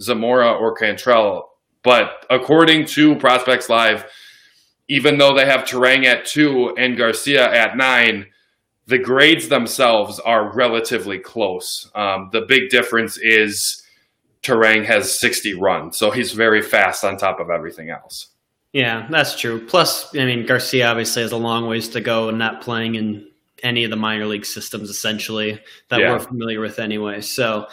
Zamora, 0.00 0.52
or 0.52 0.74
Cantrell. 0.74 1.50
But 1.82 2.24
according 2.30 2.86
to 2.86 3.16
Prospects 3.16 3.68
Live, 3.68 4.06
even 4.88 5.18
though 5.18 5.34
they 5.34 5.44
have 5.44 5.64
Turang 5.64 6.04
at 6.06 6.24
two 6.24 6.74
and 6.78 6.96
Garcia 6.96 7.52
at 7.52 7.76
nine, 7.76 8.26
the 8.90 8.98
grades 8.98 9.48
themselves 9.48 10.18
are 10.20 10.52
relatively 10.52 11.18
close. 11.18 11.90
Um, 11.94 12.28
the 12.32 12.42
big 12.42 12.68
difference 12.68 13.16
is 13.18 13.82
Turang 14.42 14.84
has 14.84 15.18
60 15.18 15.54
runs, 15.54 15.96
so 15.96 16.10
he's 16.10 16.32
very 16.32 16.60
fast 16.60 17.04
on 17.04 17.16
top 17.16 17.40
of 17.40 17.50
everything 17.50 17.88
else. 17.88 18.28
Yeah, 18.72 19.06
that's 19.08 19.40
true. 19.40 19.64
Plus, 19.64 20.14
I 20.14 20.26
mean, 20.26 20.44
Garcia 20.44 20.88
obviously 20.88 21.22
has 21.22 21.32
a 21.32 21.36
long 21.36 21.66
ways 21.66 21.88
to 21.90 22.00
go 22.00 22.28
and 22.28 22.38
not 22.38 22.60
playing 22.60 22.96
in 22.96 23.28
any 23.62 23.84
of 23.84 23.90
the 23.90 23.96
minor 23.96 24.26
league 24.26 24.46
systems 24.46 24.90
essentially 24.90 25.60
that 25.88 26.00
yeah. 26.00 26.12
we're 26.12 26.18
familiar 26.18 26.60
with 26.60 26.78
anyway. 26.78 27.20
So 27.20 27.66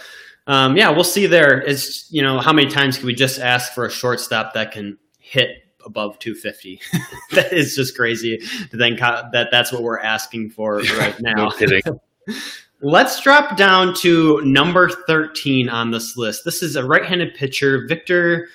um, 0.47 0.77
yeah, 0.77 0.89
we'll 0.89 1.03
see 1.03 1.27
there 1.27 1.61
is, 1.61 2.07
you 2.09 2.21
know, 2.21 2.39
how 2.39 2.53
many 2.53 2.69
times 2.69 2.97
can 2.97 3.07
we 3.07 3.13
just 3.13 3.39
ask 3.39 3.73
for 3.73 3.85
a 3.85 3.91
shortstop 3.91 4.53
that 4.53 4.71
can 4.71 4.97
hit 5.19 5.49
above 5.87 6.19
250? 6.19 6.79
that 7.31 7.51
is 7.51 7.75
just 7.75 7.97
crazy 7.97 8.37
to 8.37 8.77
think 8.77 8.99
that 8.99 9.47
that's 9.51 9.71
what 9.71 9.81
we're 9.81 9.99
asking 9.99 10.51
for 10.51 10.77
right 10.77 11.19
now. 11.19 11.45
no 11.45 11.49
kidding. 11.49 11.81
Let's 12.81 13.19
drop 13.21 13.57
down 13.57 13.95
to 14.01 14.39
number 14.41 14.89
13 14.89 15.67
on 15.67 15.89
this 15.89 16.15
list. 16.15 16.45
This 16.45 16.61
is 16.61 16.75
a 16.75 16.85
right 16.85 17.03
handed 17.03 17.33
pitcher, 17.33 17.87
Victor 17.87 18.49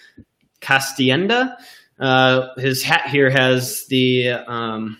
Castaneda. 0.60 1.58
Uh, 1.98 2.54
his 2.56 2.84
hat 2.84 3.08
here 3.08 3.30
has 3.30 3.86
the 3.88 4.30
um, 4.30 4.98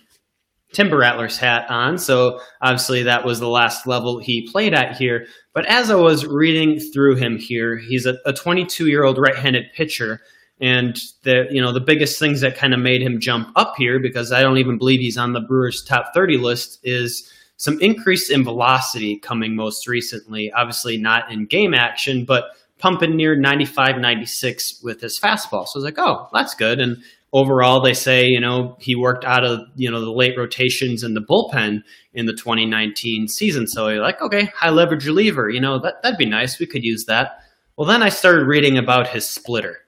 Timber 0.73 0.99
Rattlers 0.99 1.37
hat 1.37 1.71
on, 1.71 1.99
so 1.99 2.41
obviously 2.61 3.05
that 3.05 3.25
was 3.25 3.39
the 3.39 3.49
last 3.49 3.87
level 3.87 4.19
he 4.19 4.51
played 4.51 4.75
at 4.75 4.97
here. 4.97 5.27
But 5.55 5.67
as 5.67 5.91
I 5.91 5.95
was 5.95 6.27
reading 6.27 6.81
through 6.81 7.17
him 7.17 7.39
here, 7.39 7.77
he's 7.77 8.07
a 8.07 8.33
22 8.33 8.89
year 8.89 9.05
old 9.05 9.19
right 9.19 9.37
handed 9.37 9.67
pitcher. 9.73 10.21
And 10.63 10.97
the 11.25 11.49
you 11.51 11.61
know 11.61 11.73
the 11.73 11.81
biggest 11.81 12.19
things 12.19 12.41
that 12.41 12.57
kind 12.57 12.73
of 12.73 12.81
made 12.81 13.03
him 13.03 13.21
jump 13.21 13.49
up 13.57 13.75
here 13.77 13.99
because 14.01 14.33
I 14.33 14.41
don't 14.41 14.59
even 14.59 14.79
believe 14.79 15.01
he's 15.01 15.19
on 15.19 15.33
the 15.33 15.41
Brewers 15.41 15.83
top 15.83 16.15
30 16.15 16.39
list 16.39 16.79
is 16.85 17.31
some 17.57 17.81
increase 17.81 18.31
in 18.31 18.45
velocity 18.45 19.19
coming 19.19 19.55
most 19.55 19.87
recently. 19.87 20.53
Obviously 20.53 20.97
not 20.97 21.31
in 21.31 21.47
game 21.47 21.75
action, 21.75 22.25
but 22.25 22.53
pumping 22.79 23.17
near 23.17 23.37
95, 23.37 23.99
96 23.99 24.81
with 24.83 25.01
his 25.01 25.19
fastball. 25.19 25.67
So 25.67 25.77
I 25.77 25.79
was 25.79 25.85
like, 25.85 25.99
oh, 25.99 26.29
that's 26.33 26.55
good. 26.55 26.81
And 26.81 27.03
overall, 27.33 27.81
they 27.81 27.95
say, 27.95 28.27
you 28.27 28.41
know, 28.41 28.77
he 28.81 28.97
worked 28.97 29.25
out 29.25 29.45
of, 29.45 29.61
you 29.77 29.89
know, 29.89 30.01
the 30.01 30.11
late 30.11 30.37
rotations 30.37 31.05
in 31.05 31.15
the 31.15 31.21
bullpen 31.21 31.83
in 32.15 32.27
the 32.27 32.33
2019 32.33 33.29
season. 33.29 33.69
So 33.69 33.89
you're 33.89 34.03
like, 34.03 34.21
okay, 34.21 34.47
high 34.47 34.71
leverage 34.71 35.07
reliever, 35.07 35.49
you 35.49 35.61
know, 35.61 35.79
that, 35.79 36.03
that'd 36.03 36.19
be 36.19 36.27
nice. 36.27 36.59
We 36.59 36.67
could 36.67 36.83
use 36.83 37.05
that. 37.05 37.45
Well, 37.77 37.87
then 37.87 38.03
I 38.03 38.09
started 38.09 38.47
reading 38.47 38.77
about 38.77 39.07
his 39.07 39.27
splitter. 39.27 39.82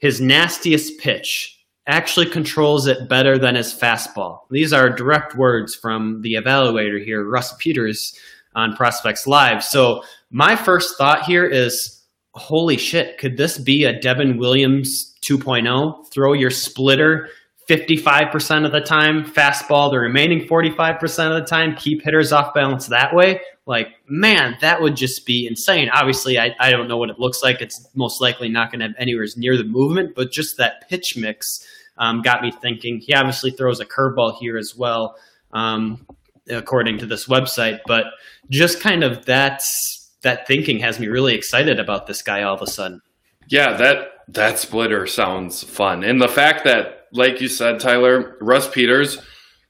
His 0.00 0.20
nastiest 0.20 0.98
pitch 0.98 1.58
actually 1.86 2.26
controls 2.26 2.86
it 2.86 3.08
better 3.08 3.38
than 3.38 3.54
his 3.54 3.72
fastball. 3.72 4.40
These 4.50 4.72
are 4.72 4.90
direct 4.90 5.36
words 5.36 5.74
from 5.74 6.22
the 6.22 6.34
evaluator 6.34 7.02
here, 7.02 7.24
Russ 7.24 7.54
Peters 7.58 8.18
on 8.54 8.74
Prospects 8.76 9.26
Live. 9.26 9.62
So 9.62 10.02
my 10.30 10.56
first 10.56 10.96
thought 10.98 11.24
here 11.24 11.44
is 11.44 12.02
holy 12.34 12.76
shit, 12.76 13.18
could 13.18 13.36
this 13.36 13.58
be 13.58 13.84
a 13.84 13.98
Devin 13.98 14.38
Williams 14.38 15.14
2.0? 15.22 16.10
Throw 16.10 16.32
your 16.32 16.50
splitter 16.50 17.28
55% 17.70 18.66
of 18.66 18.72
the 18.72 18.80
time, 18.80 19.24
fastball 19.24 19.92
the 19.92 19.98
remaining 19.98 20.40
45% 20.40 21.02
of 21.28 21.40
the 21.40 21.48
time, 21.48 21.76
keep 21.76 22.02
hitters 22.02 22.32
off 22.32 22.52
balance 22.52 22.88
that 22.88 23.14
way. 23.14 23.40
Like, 23.64 23.94
man, 24.08 24.56
that 24.60 24.82
would 24.82 24.96
just 24.96 25.24
be 25.24 25.46
insane. 25.46 25.88
Obviously, 25.90 26.36
I, 26.36 26.56
I 26.58 26.72
don't 26.72 26.88
know 26.88 26.96
what 26.96 27.10
it 27.10 27.20
looks 27.20 27.44
like. 27.44 27.60
It's 27.60 27.88
most 27.94 28.20
likely 28.20 28.48
not 28.48 28.72
going 28.72 28.80
to 28.80 28.88
have 28.88 28.96
anywhere 28.98 29.26
near 29.36 29.56
the 29.56 29.62
movement, 29.64 30.16
but 30.16 30.32
just 30.32 30.56
that 30.56 30.88
pitch 30.88 31.16
mix 31.16 31.64
um, 31.96 32.22
got 32.22 32.42
me 32.42 32.50
thinking. 32.50 32.98
He 32.98 33.14
obviously 33.14 33.52
throws 33.52 33.78
a 33.78 33.86
curveball 33.86 34.38
here 34.40 34.58
as 34.58 34.74
well, 34.76 35.14
um, 35.52 36.04
according 36.48 36.98
to 36.98 37.06
this 37.06 37.28
website, 37.28 37.78
but 37.86 38.06
just 38.48 38.80
kind 38.80 39.04
of 39.04 39.24
that's 39.24 40.10
that 40.22 40.46
thinking 40.48 40.80
has 40.80 40.98
me 40.98 41.06
really 41.06 41.34
excited 41.34 41.78
about 41.78 42.08
this 42.08 42.20
guy 42.22 42.42
all 42.42 42.54
of 42.54 42.62
a 42.62 42.66
sudden. 42.66 43.00
Yeah, 43.48 43.76
that 43.76 44.08
that 44.28 44.58
splitter 44.58 45.06
sounds 45.06 45.62
fun. 45.62 46.04
And 46.04 46.20
the 46.20 46.28
fact 46.28 46.64
that, 46.64 46.99
like 47.12 47.40
you 47.40 47.48
said, 47.48 47.80
Tyler, 47.80 48.36
Russ 48.40 48.68
Peters 48.68 49.18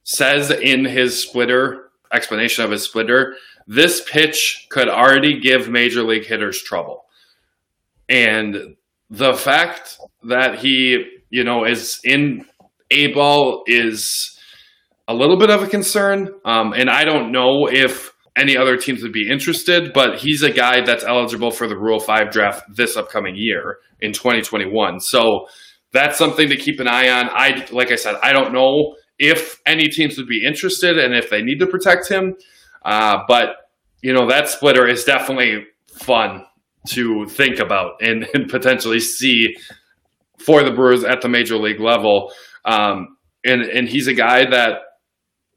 says 0.04 0.50
in 0.50 0.84
his 0.84 1.22
splitter 1.22 1.90
explanation 2.12 2.64
of 2.64 2.70
his 2.70 2.82
splitter, 2.82 3.34
this 3.66 4.02
pitch 4.10 4.66
could 4.70 4.88
already 4.88 5.40
give 5.40 5.68
major 5.68 6.02
league 6.02 6.26
hitters 6.26 6.60
trouble. 6.62 7.04
And 8.08 8.76
the 9.08 9.34
fact 9.34 9.98
that 10.24 10.58
he, 10.58 11.04
you 11.30 11.44
know, 11.44 11.64
is 11.64 12.00
in 12.04 12.44
A 12.90 13.12
ball 13.12 13.62
is 13.66 14.38
a 15.06 15.14
little 15.14 15.38
bit 15.38 15.50
of 15.50 15.62
a 15.62 15.68
concern. 15.68 16.30
Um, 16.44 16.72
and 16.72 16.90
I 16.90 17.04
don't 17.04 17.32
know 17.32 17.68
if 17.70 18.12
any 18.36 18.56
other 18.56 18.76
teams 18.76 19.02
would 19.02 19.12
be 19.12 19.28
interested, 19.28 19.92
but 19.92 20.18
he's 20.18 20.42
a 20.42 20.50
guy 20.50 20.84
that's 20.84 21.04
eligible 21.04 21.50
for 21.50 21.66
the 21.66 21.76
Rule 21.76 22.00
5 22.00 22.30
draft 22.30 22.64
this 22.74 22.96
upcoming 22.96 23.34
year 23.36 23.78
in 24.00 24.12
2021. 24.12 25.00
So 25.00 25.46
that's 25.92 26.18
something 26.18 26.48
to 26.48 26.56
keep 26.56 26.80
an 26.80 26.88
eye 26.88 27.08
on. 27.08 27.28
I 27.30 27.66
like 27.72 27.90
I 27.90 27.96
said, 27.96 28.16
I 28.22 28.32
don't 28.32 28.52
know 28.52 28.94
if 29.18 29.60
any 29.66 29.88
teams 29.88 30.16
would 30.16 30.28
be 30.28 30.44
interested 30.46 30.98
and 30.98 31.14
if 31.14 31.30
they 31.30 31.42
need 31.42 31.58
to 31.58 31.66
protect 31.66 32.08
him. 32.08 32.36
Uh, 32.84 33.18
but 33.28 33.48
you 34.02 34.12
know, 34.12 34.28
that 34.28 34.48
splitter 34.48 34.88
is 34.88 35.04
definitely 35.04 35.64
fun 35.92 36.44
to 36.88 37.26
think 37.26 37.58
about 37.58 37.92
and, 38.00 38.26
and 38.34 38.48
potentially 38.48 39.00
see 39.00 39.54
for 40.38 40.62
the 40.62 40.72
Brewers 40.72 41.04
at 41.04 41.20
the 41.20 41.28
major 41.28 41.56
league 41.56 41.80
level. 41.80 42.32
Um, 42.64 43.16
and 43.44 43.62
and 43.62 43.88
he's 43.88 44.06
a 44.06 44.14
guy 44.14 44.50
that 44.50 44.78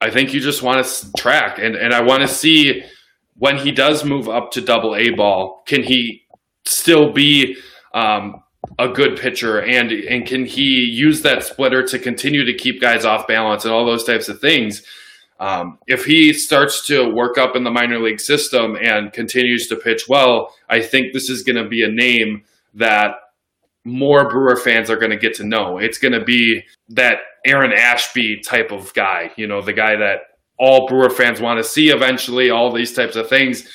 I 0.02 0.10
think 0.10 0.34
you 0.34 0.40
just 0.40 0.62
want 0.62 0.86
to 0.86 1.12
track, 1.18 1.60
and 1.60 1.76
and 1.76 1.94
I 1.94 2.02
want 2.02 2.22
to 2.22 2.28
see 2.28 2.84
when 3.36 3.58
he 3.58 3.72
does 3.72 4.06
move 4.06 4.30
up 4.30 4.52
to 4.52 4.62
double 4.62 4.96
A 4.96 5.10
ball, 5.16 5.64
can 5.66 5.84
he 5.84 6.24
still 6.66 7.12
be 7.12 7.58
um, 7.94 8.43
a 8.80 8.88
good 8.88 9.20
pitcher, 9.20 9.62
and 9.62 9.92
and 9.92 10.26
can 10.26 10.46
he 10.46 10.90
use 10.92 11.22
that 11.22 11.44
splitter 11.44 11.84
to 11.84 12.00
continue 12.00 12.46
to 12.46 12.54
keep 12.54 12.82
guys 12.82 13.06
off 13.06 13.28
balance 13.28 13.66
and 13.66 13.74
all 13.74 13.86
those 13.86 14.04
types 14.04 14.30
of 14.30 14.40
things. 14.40 14.84
Um, 15.40 15.80
if 15.88 16.06
he 16.06 16.32
starts 16.32 16.86
to 16.88 17.10
work 17.10 17.38
up 17.38 17.56
in 17.56 17.64
the 17.64 17.72
minor 17.72 18.00
league 18.00 18.22
system 18.22 18.78
and 18.82 19.12
continues 19.12 19.68
to 19.68 19.76
pitch 19.76 20.08
well, 20.08 20.54
I 20.70 20.82
think 20.82 21.12
this 21.12 21.30
is 21.30 21.44
going 21.44 21.62
to 21.62 21.68
be 21.68 21.84
a 21.84 21.90
name 21.90 22.44
that 22.76 23.16
more 23.84 24.30
Brewer 24.30 24.56
fans 24.56 24.90
are 24.90 24.96
going 24.96 25.12
to 25.12 25.18
get 25.18 25.34
to 25.36 25.44
know. 25.44 25.78
It's 25.78 25.98
going 25.98 26.14
to 26.14 26.24
be 26.24 26.64
that 26.90 27.18
Aaron 27.46 27.74
Ashby 27.74 28.42
type 28.42 28.72
of 28.72 28.94
guy, 28.94 29.32
you 29.36 29.48
know, 29.48 29.62
the 29.62 29.74
guy 29.74 29.98
that 29.98 30.20
all 30.58 30.88
Brewer 30.88 31.10
fans 31.10 31.42
want 31.42 31.58
to 31.58 31.64
see 31.64 31.90
eventually, 31.90 32.50
all 32.50 32.72
these 32.72 32.94
types 32.94 33.16
of 33.16 33.28
things. 33.28 33.68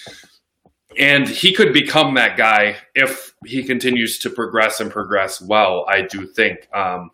And 0.99 1.29
he 1.29 1.53
could 1.53 1.73
become 1.73 2.15
that 2.15 2.37
guy 2.37 2.77
if 2.95 3.33
he 3.45 3.63
continues 3.63 4.19
to 4.21 4.31
progress 4.31 4.81
and 4.81 4.91
progress 4.91 5.41
well, 5.41 5.85
I 5.89 6.03
do 6.03 6.27
think. 6.27 6.69
Um, 6.75 7.11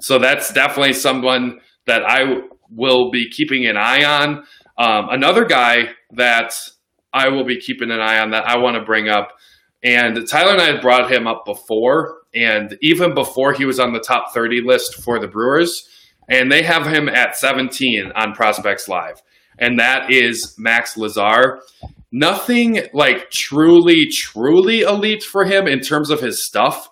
so 0.00 0.18
that's 0.18 0.52
definitely 0.52 0.92
someone 0.92 1.60
that 1.86 2.02
I 2.06 2.42
will 2.70 3.10
be 3.10 3.28
keeping 3.30 3.66
an 3.66 3.76
eye 3.76 4.04
on. 4.04 4.44
Um, 4.78 5.08
another 5.10 5.44
guy 5.44 5.90
that 6.12 6.54
I 7.12 7.28
will 7.28 7.44
be 7.44 7.60
keeping 7.60 7.90
an 7.90 8.00
eye 8.00 8.20
on 8.20 8.30
that 8.30 8.46
I 8.46 8.58
want 8.58 8.76
to 8.76 8.84
bring 8.84 9.08
up 9.08 9.32
and 9.82 10.28
Tyler 10.28 10.52
and 10.52 10.60
I 10.60 10.72
had 10.72 10.82
brought 10.82 11.10
him 11.10 11.26
up 11.26 11.44
before, 11.46 12.22
and 12.34 12.76
even 12.82 13.14
before 13.14 13.54
he 13.54 13.64
was 13.64 13.80
on 13.80 13.92
the 13.92 14.00
top 14.00 14.32
30 14.34 14.60
list 14.62 15.02
for 15.02 15.18
the 15.18 15.28
Brewers, 15.28 15.88
and 16.28 16.52
they 16.52 16.62
have 16.62 16.86
him 16.86 17.08
at 17.08 17.36
17 17.36 18.12
on 18.14 18.34
Prospects 18.34 18.88
Live, 18.88 19.22
and 19.58 19.78
that 19.78 20.10
is 20.10 20.54
Max 20.58 20.96
Lazar. 20.96 21.60
Nothing 22.12 22.88
like 22.92 23.30
truly, 23.30 24.06
truly 24.06 24.80
elite 24.80 25.22
for 25.22 25.44
him 25.44 25.68
in 25.68 25.80
terms 25.80 26.10
of 26.10 26.20
his 26.20 26.44
stuff. 26.44 26.88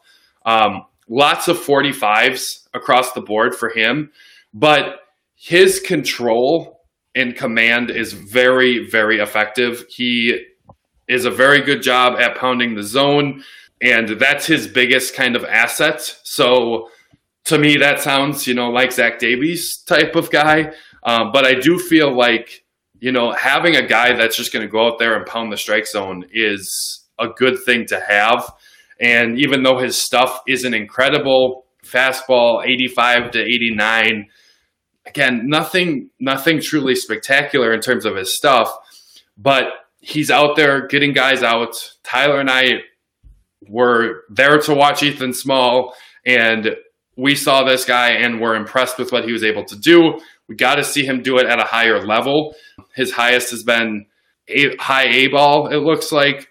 Um, 0.46 0.84
lots 1.08 1.48
of 1.48 1.58
45s 1.58 2.68
across 2.74 3.12
the 3.12 3.20
board 3.20 3.54
for 3.54 3.70
him, 3.70 4.12
but 4.54 5.00
his 5.34 5.80
control 5.80 6.80
and 7.14 7.36
command 7.36 7.90
is 7.90 8.12
very, 8.12 8.88
very 8.88 9.18
effective. 9.18 9.84
He 9.88 10.40
is 11.08 11.24
a 11.24 11.30
very 11.30 11.62
good 11.62 11.82
job 11.82 12.18
at 12.20 12.36
pounding 12.36 12.74
the 12.74 12.82
zone, 12.82 13.42
and 13.82 14.20
that's 14.20 14.46
his 14.46 14.68
biggest 14.68 15.14
kind 15.14 15.34
of 15.34 15.44
asset. 15.44 16.00
So 16.22 16.90
to 17.44 17.58
me, 17.58 17.76
that 17.78 18.00
sounds, 18.00 18.46
you 18.46 18.54
know, 18.54 18.68
like 18.70 18.92
Zach 18.92 19.18
Davies 19.18 19.78
type 19.78 20.14
of 20.16 20.30
guy. 20.30 20.72
Um, 21.02 21.30
but 21.32 21.46
I 21.46 21.54
do 21.54 21.78
feel 21.78 22.16
like, 22.16 22.64
you 23.00 23.12
know, 23.12 23.32
having 23.32 23.76
a 23.76 23.86
guy 23.86 24.14
that's 24.14 24.36
just 24.36 24.52
going 24.52 24.66
to 24.66 24.70
go 24.70 24.86
out 24.86 24.98
there 24.98 25.16
and 25.16 25.26
pound 25.26 25.52
the 25.52 25.56
strike 25.56 25.86
zone 25.86 26.24
is 26.32 27.06
a 27.18 27.28
good 27.28 27.62
thing 27.64 27.86
to 27.86 28.00
have. 28.00 28.52
And 29.00 29.38
even 29.38 29.62
though 29.62 29.78
his 29.78 29.96
stuff 29.96 30.40
isn't 30.46 30.74
incredible, 30.74 31.66
fastball 31.84 32.64
85 32.64 33.32
to 33.32 33.40
89, 33.40 34.26
again, 35.06 35.48
nothing, 35.48 36.10
nothing 36.18 36.60
truly 36.60 36.94
spectacular 36.94 37.72
in 37.72 37.80
terms 37.80 38.04
of 38.04 38.16
his 38.16 38.36
stuff. 38.36 38.72
But 39.36 39.64
he's 40.00 40.30
out 40.30 40.56
there 40.56 40.86
getting 40.86 41.12
guys 41.12 41.42
out. 41.42 41.74
Tyler 42.02 42.40
and 42.40 42.50
I 42.50 42.80
were 43.68 44.24
there 44.30 44.58
to 44.58 44.74
watch 44.74 45.02
Ethan 45.02 45.32
Small, 45.32 45.94
and 46.26 46.76
we 47.18 47.34
saw 47.34 47.64
this 47.64 47.84
guy 47.84 48.10
and 48.10 48.40
were 48.40 48.54
impressed 48.54 48.96
with 48.96 49.10
what 49.10 49.24
he 49.24 49.32
was 49.32 49.42
able 49.42 49.64
to 49.64 49.76
do. 49.76 50.20
We 50.46 50.54
got 50.54 50.76
to 50.76 50.84
see 50.84 51.04
him 51.04 51.20
do 51.20 51.38
it 51.38 51.46
at 51.46 51.58
a 51.58 51.64
higher 51.64 52.00
level. 52.00 52.54
His 52.94 53.12
highest 53.12 53.50
has 53.50 53.64
been 53.64 54.06
a 54.48 54.76
high 54.76 55.08
A 55.08 55.26
ball, 55.26 55.66
it 55.66 55.78
looks 55.78 56.12
like. 56.12 56.48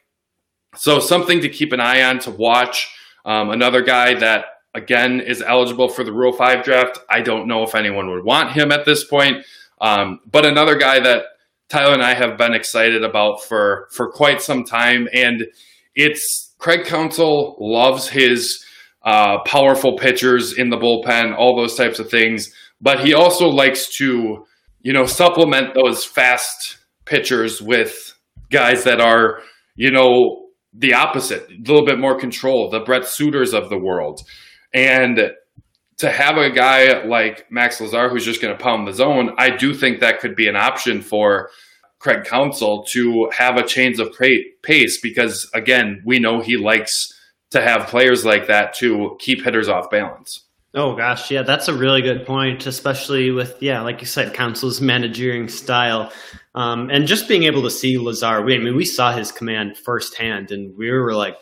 So, 0.76 1.00
something 1.00 1.40
to 1.42 1.50
keep 1.50 1.72
an 1.72 1.80
eye 1.80 2.04
on 2.04 2.20
to 2.20 2.32
watch. 2.32 2.94
Um, 3.26 3.50
another 3.50 3.82
guy 3.82 4.14
that, 4.16 4.46
again, 4.76 5.22
is 5.22 5.42
eligible 5.42 5.88
for 5.88 6.04
the 6.04 6.12
Rule 6.12 6.34
5 6.34 6.64
draft. 6.64 7.00
I 7.10 7.22
don't 7.22 7.48
know 7.48 7.64
if 7.64 7.74
anyone 7.74 8.12
would 8.12 8.26
want 8.26 8.52
him 8.52 8.72
at 8.72 8.86
this 8.86 9.06
point. 9.06 9.46
Um, 9.80 10.20
but 10.30 10.46
another 10.46 10.76
guy 10.76 11.00
that 11.00 11.24
Tyler 11.70 11.94
and 11.94 12.04
I 12.04 12.14
have 12.14 12.38
been 12.38 12.54
excited 12.54 13.04
about 13.04 13.44
for 13.44 13.88
for 13.92 14.12
quite 14.12 14.42
some 14.42 14.66
time, 14.66 15.08
and 15.14 15.48
it's 15.96 16.54
Craig 16.60 16.86
Counsell 16.86 17.56
loves 17.60 18.10
his 18.10 18.64
uh, 19.08 19.41
powerful 19.46 19.96
pitchers 19.96 20.58
in 20.58 20.70
the 20.70 20.76
bullpen, 20.76 21.34
all 21.34 21.56
those 21.56 21.76
types 21.76 21.98
of 21.98 22.10
things. 22.10 22.54
But 22.82 23.06
he 23.06 23.13
also 23.13 23.48
likes 23.48 23.96
to, 24.00 24.46
you 24.82 24.91
know, 24.91 25.06
supplement 25.06 25.74
those 25.74 26.04
fast 26.04 26.80
pitchers 27.06 27.62
with 27.62 28.13
guys 28.52 28.84
that 28.84 29.00
are, 29.00 29.39
you 29.76 29.91
know, 29.91 30.48
the 30.74 30.93
opposite, 30.93 31.50
a 31.50 31.56
little 31.65 31.86
bit 31.86 31.98
more 31.98 32.20
control, 32.20 32.70
the 32.70 32.82
Brent 32.82 33.06
Suters 33.06 33.54
of 33.54 33.70
the 33.70 33.80
world. 33.80 34.20
And 34.74 35.32
to 36.00 36.12
have 36.12 36.36
a 36.36 36.52
guy 36.52 37.06
like 37.06 37.50
Max 37.50 37.80
Lazar 37.80 38.10
who's 38.10 38.26
just 38.26 38.41
going 38.41 38.58
to 38.58 38.62
pound 38.62 38.89
the 38.89 38.91
zone, 38.91 39.32
I 39.38 39.56
do 39.56 39.74
think 39.74 40.02
that 40.02 40.20
could 40.20 40.36
be 40.36 40.50
an 40.50 40.58
option 40.58 41.02
for 41.02 41.50
Craig 42.00 42.26
Counsell 42.26 42.84
to 42.89 43.30
have 43.38 43.56
a 43.56 43.65
change 43.65 44.00
of 44.00 44.13
pace 44.63 45.00
because, 45.02 45.50
again, 45.54 46.04
we 46.06 46.20
know 46.20 46.41
he 46.41 46.58
likes 46.58 47.13
to 47.52 47.62
have 47.62 47.88
players 47.88 48.26
like 48.26 48.48
that 48.48 48.74
to 48.76 49.16
keep 49.20 49.44
hitters 49.44 49.70
off 49.70 49.90
balance. 49.90 50.48
Oh 50.74 50.96
gosh, 50.96 51.32
yeah, 51.32 51.44
that's 51.44 51.70
a 51.70 51.74
really 51.74 52.02
good 52.02 52.26
point, 52.26 52.68
especially 52.68 53.32
with 53.32 53.56
yeah, 53.62 53.82
like 53.82 54.02
you 54.02 54.06
said, 54.06 54.34
Counsell's 54.34 54.82
managing 54.82 55.48
style, 55.48 56.12
um, 56.56 56.90
and 56.90 57.08
just 57.08 57.28
being 57.28 57.44
able 57.44 57.64
to 57.64 57.72
see 57.72 57.98
Lazar. 57.98 58.42
We, 58.42 58.56
I 58.56 58.60
mean, 58.60 58.76
we 58.76 58.86
saw 58.86 59.12
his 59.12 59.32
command 59.32 59.78
firsthand, 59.78 60.52
and 60.52 60.78
we 60.78 60.92
were 60.92 61.16
like, 61.16 61.38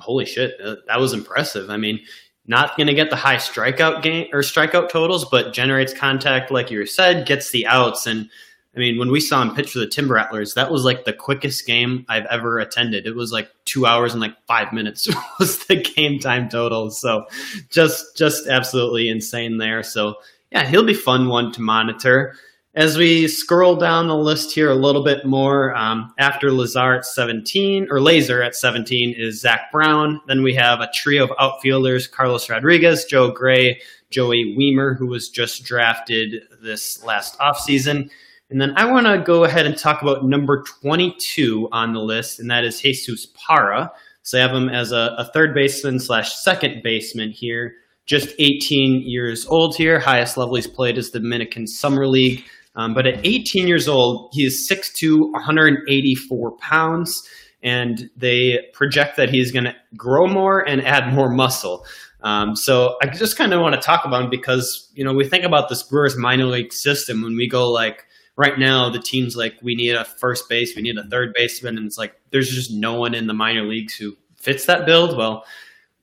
"Holy 0.00 0.24
shit, 0.24 0.54
that 0.58 0.98
was 0.98 1.12
impressive!" 1.12 1.70
I 1.70 1.76
mean, 1.76 2.00
not 2.46 2.76
going 2.76 2.86
to 2.86 2.94
get 2.94 3.10
the 3.10 3.16
high 3.16 3.36
strikeout 3.36 4.02
game 4.02 4.28
or 4.32 4.40
strikeout 4.40 4.90
totals, 4.90 5.24
but 5.26 5.52
generates 5.52 5.94
contact, 5.94 6.50
like 6.50 6.70
you 6.70 6.84
said, 6.86 7.26
gets 7.26 7.50
the 7.50 7.66
outs, 7.66 8.06
and 8.06 8.28
I 8.76 8.80
mean, 8.80 8.98
when 8.98 9.10
we 9.10 9.20
saw 9.20 9.40
him 9.40 9.54
pitch 9.54 9.72
for 9.72 9.78
the 9.78 9.86
Timber 9.86 10.14
Rattlers, 10.14 10.54
that 10.54 10.70
was 10.70 10.84
like 10.84 11.04
the 11.04 11.12
quickest 11.12 11.66
game 11.66 12.04
I've 12.08 12.26
ever 12.26 12.58
attended. 12.58 13.06
It 13.06 13.14
was 13.14 13.32
like 13.32 13.48
two 13.64 13.86
hours 13.86 14.12
and 14.12 14.20
like 14.20 14.34
five 14.46 14.72
minutes 14.72 15.06
was 15.38 15.64
the 15.66 15.76
game 15.76 16.18
time 16.18 16.48
total. 16.48 16.90
So 16.90 17.26
just 17.70 18.16
just 18.16 18.48
absolutely 18.48 19.08
insane 19.08 19.58
there. 19.58 19.82
So 19.82 20.16
yeah, 20.50 20.66
he'll 20.66 20.84
be 20.84 20.94
fun 20.94 21.28
one 21.28 21.52
to 21.52 21.62
monitor. 21.62 22.34
As 22.76 22.98
we 22.98 23.28
scroll 23.28 23.76
down 23.76 24.08
the 24.08 24.16
list 24.16 24.52
here 24.52 24.68
a 24.68 24.74
little 24.74 25.04
bit 25.04 25.24
more, 25.24 25.72
um, 25.76 26.12
after 26.18 26.50
Lazar 26.50 26.94
at 26.94 27.04
17, 27.04 27.86
or 27.88 28.00
Laser 28.00 28.42
at 28.42 28.56
17 28.56 29.14
is 29.16 29.40
Zach 29.40 29.70
Brown. 29.70 30.20
Then 30.26 30.42
we 30.42 30.54
have 30.54 30.80
a 30.80 30.90
trio 30.92 31.22
of 31.22 31.32
outfielders, 31.38 32.08
Carlos 32.08 32.50
Rodriguez, 32.50 33.04
Joe 33.04 33.30
Gray, 33.30 33.80
Joey 34.10 34.56
Wiemer, 34.58 34.98
who 34.98 35.06
was 35.06 35.28
just 35.28 35.64
drafted 35.64 36.42
this 36.60 37.02
last 37.04 37.38
offseason. 37.38 38.10
And 38.50 38.60
then 38.60 38.74
I 38.76 38.90
want 38.90 39.06
to 39.06 39.22
go 39.24 39.44
ahead 39.44 39.66
and 39.66 39.76
talk 39.76 40.02
about 40.02 40.24
number 40.24 40.62
22 40.80 41.68
on 41.72 41.92
the 41.92 42.00
list, 42.00 42.38
and 42.38 42.50
that 42.50 42.64
is 42.64 42.80
Jesus 42.80 43.26
Parra. 43.34 43.90
So 44.22 44.38
I 44.38 44.42
have 44.42 44.52
him 44.52 44.68
as 44.68 44.92
a, 44.92 45.14
a 45.18 45.24
third 45.32 45.54
baseman 45.54 45.98
slash 45.98 46.34
second 46.34 46.82
baseman 46.82 47.30
here. 47.30 47.74
Just 48.06 48.34
18 48.38 49.02
years 49.06 49.46
old 49.46 49.76
here. 49.76 49.98
Highest 49.98 50.36
level 50.36 50.56
he's 50.56 50.66
played 50.66 50.98
is 50.98 51.10
the 51.10 51.20
Dominican 51.20 51.66
Summer 51.66 52.06
League. 52.06 52.44
Um, 52.76 52.92
but 52.92 53.06
at 53.06 53.24
18 53.24 53.66
years 53.66 53.88
old, 53.88 54.30
he 54.32 54.44
is 54.44 54.68
6'2", 54.70 55.32
184 55.32 56.56
pounds, 56.58 57.26
and 57.62 58.10
they 58.16 58.66
project 58.72 59.16
that 59.16 59.30
he's 59.30 59.52
going 59.52 59.64
to 59.64 59.76
grow 59.96 60.26
more 60.26 60.60
and 60.60 60.82
add 60.86 61.12
more 61.14 61.30
muscle. 61.30 61.86
Um, 62.22 62.56
so 62.56 62.96
I 63.02 63.06
just 63.06 63.36
kind 63.36 63.52
of 63.52 63.60
want 63.60 63.74
to 63.74 63.80
talk 63.80 64.04
about 64.06 64.24
him 64.24 64.30
because 64.30 64.90
you 64.94 65.04
know 65.04 65.12
we 65.12 65.28
think 65.28 65.44
about 65.44 65.68
this 65.68 65.82
Brewers 65.82 66.16
minor 66.16 66.46
league 66.46 66.72
system 66.72 67.22
when 67.22 67.36
we 67.36 67.48
go 67.48 67.70
like 67.70 68.06
right 68.36 68.58
now 68.58 68.90
the 68.90 69.00
team's 69.00 69.36
like 69.36 69.56
we 69.62 69.74
need 69.74 69.94
a 69.94 70.04
first 70.04 70.48
base, 70.48 70.74
we 70.76 70.82
need 70.82 70.98
a 70.98 71.04
third 71.04 71.32
baseman, 71.34 71.76
and 71.76 71.86
it's 71.86 71.98
like 71.98 72.20
there's 72.30 72.50
just 72.50 72.72
no 72.72 72.94
one 72.94 73.14
in 73.14 73.26
the 73.26 73.34
minor 73.34 73.62
leagues 73.62 73.94
who 73.94 74.16
fits 74.36 74.66
that 74.66 74.86
build. 74.86 75.16
Well, 75.16 75.44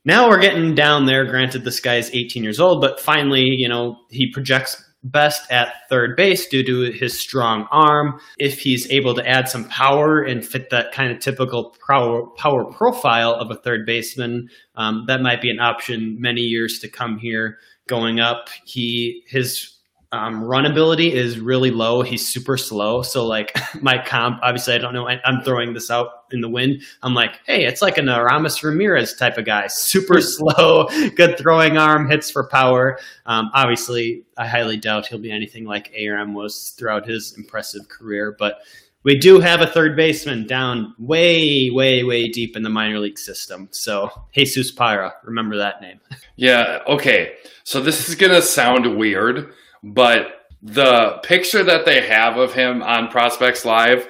now 0.06 0.30
we're 0.30 0.42
getting 0.42 0.74
down 0.74 1.06
there. 1.06 1.26
Granted, 1.26 1.64
this 1.64 1.80
guy's 1.80 2.10
18 2.12 2.44
years 2.44 2.60
old, 2.60 2.82
but 2.82 3.00
finally, 3.00 3.44
you 3.44 3.70
know, 3.70 3.98
he 4.10 4.32
projects 4.32 4.84
best 5.04 5.52
at 5.52 5.74
third 5.90 6.16
base 6.16 6.48
due 6.48 6.64
to 6.64 6.92
his 6.92 7.20
strong 7.20 7.68
arm. 7.72 8.20
If 8.38 8.60
he's 8.60 8.90
able 8.92 9.16
to 9.16 9.28
add 9.28 9.50
some 9.50 9.68
power 9.68 10.22
and 10.22 10.46
fit 10.46 10.70
that 10.70 10.92
kind 10.92 11.12
of 11.12 11.20
typical 11.20 11.76
power, 11.88 12.28
power 12.38 12.66
profile 12.66 13.34
of 13.34 13.50
a 13.50 13.56
third 13.56 13.86
baseman, 13.86 14.50
um, 14.76 15.06
that 15.08 15.22
might 15.22 15.42
be 15.42 15.50
an 15.50 15.60
option 15.60 16.20
many 16.20 16.42
years 16.42 16.80
to 16.80 16.88
come 16.88 17.18
here 17.18 17.58
going 17.88 18.20
up. 18.20 18.50
He 18.66 19.24
his 19.28 19.76
um, 20.14 20.44
run 20.44 20.66
ability 20.66 21.14
is 21.14 21.40
really 21.40 21.72
low. 21.72 22.02
He's 22.02 22.28
super 22.28 22.58
slow. 22.58 23.02
So 23.02 23.26
like 23.26 23.58
my 23.82 24.04
comp, 24.06 24.40
obviously 24.44 24.74
I 24.74 24.78
don't 24.78 24.94
know. 24.94 25.08
I, 25.08 25.22
am 25.24 25.42
throwing 25.44 25.74
this 25.74 25.90
out 25.90 26.26
in 26.32 26.42
the 26.42 26.50
wind. 26.50 26.82
I'm 27.02 27.14
like, 27.14 27.40
hey, 27.46 27.66
it's 27.66 27.82
like 27.82 27.98
an 27.98 28.10
Aramis 28.10 28.62
Ramirez 28.62 29.14
type 29.16 29.38
of 29.38 29.46
guy. 29.46 29.68
Super 29.68 30.22
slow, 30.22 30.88
good 31.16 31.38
throwing 31.38 31.78
arm, 31.78 32.10
hits 32.10 32.30
for 32.30 32.48
power. 32.48 33.00
Um, 33.26 33.50
obviously, 33.54 34.24
I 34.38 34.48
highly 34.48 34.78
doubt 34.78 35.08
he'll 35.08 35.20
be 35.20 35.32
anything 35.32 35.66
like 35.66 35.92
Aram 35.96 36.34
was 36.34 36.74
throughout 36.78 37.08
his 37.08 37.34
impressive 37.38 37.88
career. 37.88 38.36
But 38.38 38.60
we 39.04 39.18
do 39.18 39.40
have 39.40 39.62
a 39.62 39.68
third 39.68 39.96
baseman 39.96 40.46
down 40.46 40.94
way, 41.00 41.70
way, 41.72 42.04
way 42.04 42.28
deep 42.28 42.56
in 42.56 42.64
the 42.64 42.70
minor 42.70 43.00
league 43.00 43.18
system. 43.18 43.70
So 43.72 44.10
Jesus 44.34 44.72
Parra, 44.72 45.14
remember 45.24 45.58
that 45.58 45.82
name. 45.82 46.00
Yeah. 46.38 46.80
Okay. 46.88 47.36
So 47.66 47.82
this 47.82 48.10
is 48.10 48.16
gonna 48.16 48.42
sound 48.42 48.98
weird 48.98 49.54
but 49.84 50.42
the 50.62 51.20
picture 51.24 51.64
that 51.64 51.86
they 51.86 52.08
have 52.08 52.38
of 52.38 52.54
him 52.54 52.84
on 52.84 53.10
Prospects 53.10 53.66
Live. 53.66 54.08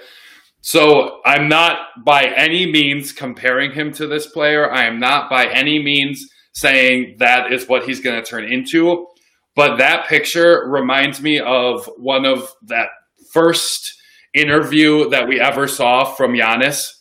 So 0.62 1.22
I'm 1.26 1.48
not 1.48 1.78
by 2.06 2.26
any 2.26 2.70
means 2.70 3.12
comparing 3.12 3.72
him 3.72 3.92
to 3.94 4.08
this 4.08 4.28
player. 4.28 4.72
I 4.72 4.86
am 4.86 5.00
not 5.00 5.30
by 5.30 5.46
any 5.48 5.82
means 5.82 6.28
saying 6.54 7.16
that 7.20 7.52
is 7.52 7.68
what 7.68 7.86
he's 7.86 8.02
going 8.02 8.22
to 8.22 8.30
turn 8.30 8.52
into. 8.52 9.08
But 9.56 9.78
that 9.78 10.08
picture 10.08 10.68
reminds 10.68 11.22
me 11.22 11.40
of 11.40 11.90
one 11.98 12.26
of 12.26 12.54
that 12.64 12.90
first 13.34 13.94
interview 14.34 15.10
that 15.10 15.28
we 15.28 15.40
ever 15.40 15.68
saw 15.68 16.06
from 16.06 16.34
Giannis. 16.34 16.92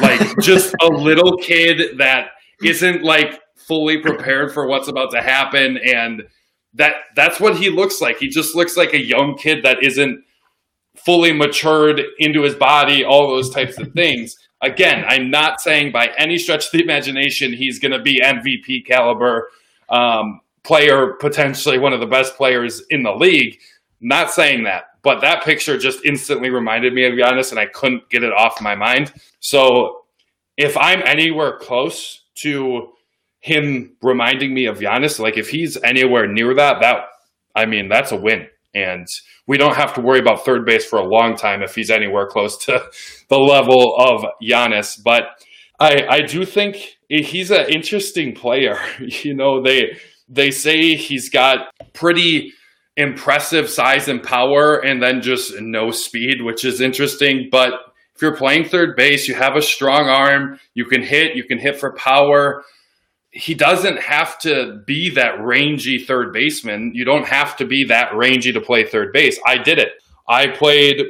Like 0.00 0.20
just 0.40 0.74
a 0.80 0.88
little 0.88 1.36
kid 1.38 1.98
that 1.98 2.30
isn't 2.62 3.02
like 3.02 3.40
fully 3.56 3.98
prepared 3.98 4.52
for 4.52 4.66
what's 4.66 4.88
about 4.88 5.12
to 5.12 5.20
happen 5.20 5.78
and 5.78 6.22
that 6.74 6.94
that's 7.16 7.40
what 7.40 7.56
he 7.56 7.70
looks 7.70 8.00
like. 8.00 8.18
He 8.18 8.28
just 8.28 8.54
looks 8.54 8.76
like 8.76 8.92
a 8.92 9.04
young 9.04 9.36
kid 9.36 9.64
that 9.64 9.82
isn't 9.82 10.24
fully 10.96 11.32
matured 11.32 12.02
into 12.18 12.42
his 12.42 12.54
body, 12.54 13.04
all 13.04 13.28
those 13.28 13.50
types 13.50 13.78
of 13.78 13.92
things. 13.92 14.36
Again, 14.60 15.04
I'm 15.06 15.30
not 15.30 15.60
saying 15.60 15.92
by 15.92 16.10
any 16.18 16.38
stretch 16.38 16.66
of 16.66 16.72
the 16.72 16.82
imagination 16.82 17.52
he's 17.52 17.78
going 17.78 17.92
to 17.92 18.00
be 18.00 18.20
MVP 18.20 18.86
caliber 18.86 19.48
um, 19.88 20.40
player, 20.64 21.12
potentially 21.20 21.78
one 21.78 21.92
of 21.92 22.00
the 22.00 22.06
best 22.06 22.36
players 22.36 22.82
in 22.90 23.02
the 23.02 23.12
league. 23.12 23.58
Not 24.00 24.30
saying 24.30 24.64
that, 24.64 24.84
but 25.02 25.20
that 25.20 25.44
picture 25.44 25.78
just 25.78 26.04
instantly 26.04 26.50
reminded 26.50 26.92
me 26.92 27.04
of 27.04 27.14
Giannis, 27.14 27.50
and 27.50 27.58
I 27.58 27.66
couldn't 27.66 28.08
get 28.10 28.22
it 28.22 28.32
off 28.32 28.60
my 28.60 28.74
mind. 28.74 29.12
So 29.40 30.02
if 30.56 30.76
I'm 30.76 31.02
anywhere 31.04 31.58
close 31.58 32.24
to 32.36 32.92
him 33.40 33.96
reminding 34.02 34.52
me 34.54 34.66
of 34.66 34.78
Giannis. 34.78 35.18
Like 35.18 35.36
if 35.36 35.50
he's 35.50 35.76
anywhere 35.82 36.26
near 36.26 36.54
that, 36.54 36.80
that 36.80 36.96
I 37.54 37.66
mean 37.66 37.88
that's 37.88 38.12
a 38.12 38.16
win. 38.16 38.46
And 38.74 39.06
we 39.46 39.56
don't 39.56 39.76
have 39.76 39.94
to 39.94 40.00
worry 40.00 40.20
about 40.20 40.44
third 40.44 40.66
base 40.66 40.84
for 40.84 40.98
a 40.98 41.06
long 41.06 41.34
time 41.36 41.62
if 41.62 41.74
he's 41.74 41.90
anywhere 41.90 42.26
close 42.26 42.56
to 42.66 42.84
the 43.28 43.38
level 43.38 43.96
of 43.96 44.24
Giannis. 44.42 45.02
But 45.02 45.22
I 45.80 46.02
I 46.08 46.20
do 46.22 46.44
think 46.44 46.76
he's 47.08 47.50
an 47.50 47.68
interesting 47.68 48.34
player. 48.34 48.78
You 48.98 49.34
know, 49.34 49.62
they 49.62 49.98
they 50.28 50.50
say 50.50 50.94
he's 50.94 51.30
got 51.30 51.70
pretty 51.94 52.52
impressive 52.96 53.70
size 53.70 54.08
and 54.08 54.22
power 54.22 54.84
and 54.84 55.00
then 55.00 55.22
just 55.22 55.54
no 55.60 55.90
speed, 55.90 56.42
which 56.42 56.64
is 56.64 56.80
interesting. 56.80 57.48
But 57.50 57.70
if 58.14 58.22
you're 58.22 58.36
playing 58.36 58.64
third 58.64 58.96
base, 58.96 59.28
you 59.28 59.36
have 59.36 59.54
a 59.54 59.62
strong 59.62 60.08
arm, 60.08 60.58
you 60.74 60.84
can 60.84 61.02
hit, 61.02 61.36
you 61.36 61.44
can 61.44 61.58
hit 61.58 61.78
for 61.78 61.94
power 61.94 62.64
he 63.30 63.54
doesn't 63.54 64.00
have 64.00 64.38
to 64.40 64.80
be 64.86 65.10
that 65.14 65.40
rangy 65.40 65.98
third 65.98 66.32
baseman. 66.32 66.92
You 66.94 67.04
don't 67.04 67.26
have 67.26 67.56
to 67.56 67.66
be 67.66 67.84
that 67.88 68.14
rangy 68.14 68.52
to 68.52 68.60
play 68.60 68.84
third 68.84 69.12
base. 69.12 69.38
I 69.46 69.58
did 69.58 69.78
it. 69.78 69.90
I 70.28 70.48
played 70.48 71.02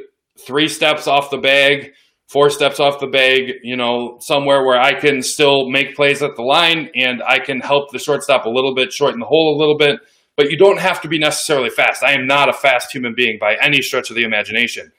three 0.45 0.67
steps 0.67 1.07
off 1.07 1.31
the 1.31 1.37
bag, 1.37 1.93
four 2.27 2.49
steps 2.49 2.79
off 2.79 2.99
the 2.99 3.07
bag, 3.07 3.55
you 3.63 3.75
know, 3.75 4.17
somewhere 4.21 4.65
where 4.65 4.79
I 4.79 4.99
can 4.99 5.21
still 5.21 5.69
make 5.69 5.95
plays 5.95 6.21
at 6.21 6.35
the 6.35 6.43
line 6.43 6.89
and 6.95 7.21
I 7.25 7.39
can 7.39 7.61
help 7.61 7.91
the 7.91 7.99
shortstop 7.99 8.45
a 8.45 8.49
little 8.49 8.75
bit, 8.75 8.91
shorten 8.91 9.19
the 9.19 9.25
hole 9.25 9.55
a 9.55 9.59
little 9.59 9.77
bit. 9.77 9.99
But 10.35 10.51
you 10.51 10.57
don't 10.57 10.79
have 10.79 11.01
to 11.01 11.09
be 11.09 11.19
necessarily 11.19 11.69
fast. 11.69 12.03
I 12.03 12.13
am 12.13 12.25
not 12.25 12.47
a 12.47 12.53
fast 12.53 12.93
human 12.93 13.13
being 13.15 13.37
by 13.41 13.55
any 13.61 13.81
stretch 13.81 14.09
of 14.09 14.15
the 14.15 14.23
imagination. 14.23 14.91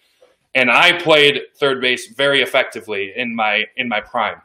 And 0.54 0.70
I 0.70 0.98
played 1.00 1.40
third 1.58 1.80
base 1.80 2.12
very 2.14 2.42
effectively 2.42 3.12
in 3.14 3.34
my 3.34 3.62
in 3.76 3.88
my 3.88 4.00
prime. 4.00 4.42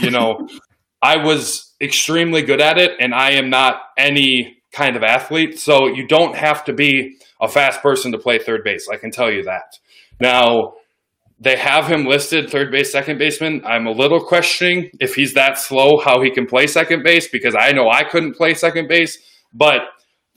You 0.00 0.10
know, 0.10 0.48
I 1.02 1.16
was 1.16 1.74
extremely 1.80 2.42
good 2.42 2.60
at 2.60 2.78
it, 2.78 2.92
and 3.00 3.12
I 3.14 3.32
am 3.32 3.50
not 3.50 3.76
any 3.98 4.58
kind 4.72 4.96
of 4.96 5.02
athlete. 5.02 5.58
So 5.58 5.88
you 5.88 6.06
don't 6.06 6.36
have 6.36 6.64
to 6.64 6.72
be 6.72 7.16
a 7.40 7.48
fast 7.48 7.82
person 7.82 8.12
to 8.12 8.18
play 8.18 8.38
third 8.38 8.62
base. 8.64 8.88
I 8.90 8.96
can 8.96 9.10
tell 9.10 9.30
you 9.30 9.42
that. 9.42 9.78
Now, 10.20 10.74
they 11.40 11.56
have 11.56 11.88
him 11.88 12.06
listed 12.06 12.48
third 12.48 12.70
base, 12.70 12.92
second 12.92 13.18
baseman. 13.18 13.62
I'm 13.66 13.86
a 13.86 13.90
little 13.90 14.20
questioning 14.24 14.90
if 15.00 15.16
he's 15.16 15.34
that 15.34 15.58
slow, 15.58 15.98
how 15.98 16.22
he 16.22 16.30
can 16.30 16.46
play 16.46 16.68
second 16.68 17.02
base, 17.02 17.28
because 17.28 17.56
I 17.58 17.72
know 17.72 17.90
I 17.90 18.04
couldn't 18.04 18.36
play 18.36 18.54
second 18.54 18.88
base. 18.88 19.18
But 19.52 19.80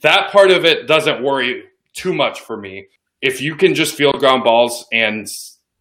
that 0.02 0.32
part 0.32 0.50
of 0.50 0.64
it 0.64 0.88
doesn't 0.88 1.22
worry 1.22 1.62
too 1.94 2.12
much 2.12 2.40
for 2.40 2.60
me. 2.60 2.88
If 3.22 3.40
you 3.40 3.54
can 3.54 3.74
just 3.74 3.94
field 3.94 4.18
ground 4.18 4.42
balls 4.44 4.84
and 4.92 5.26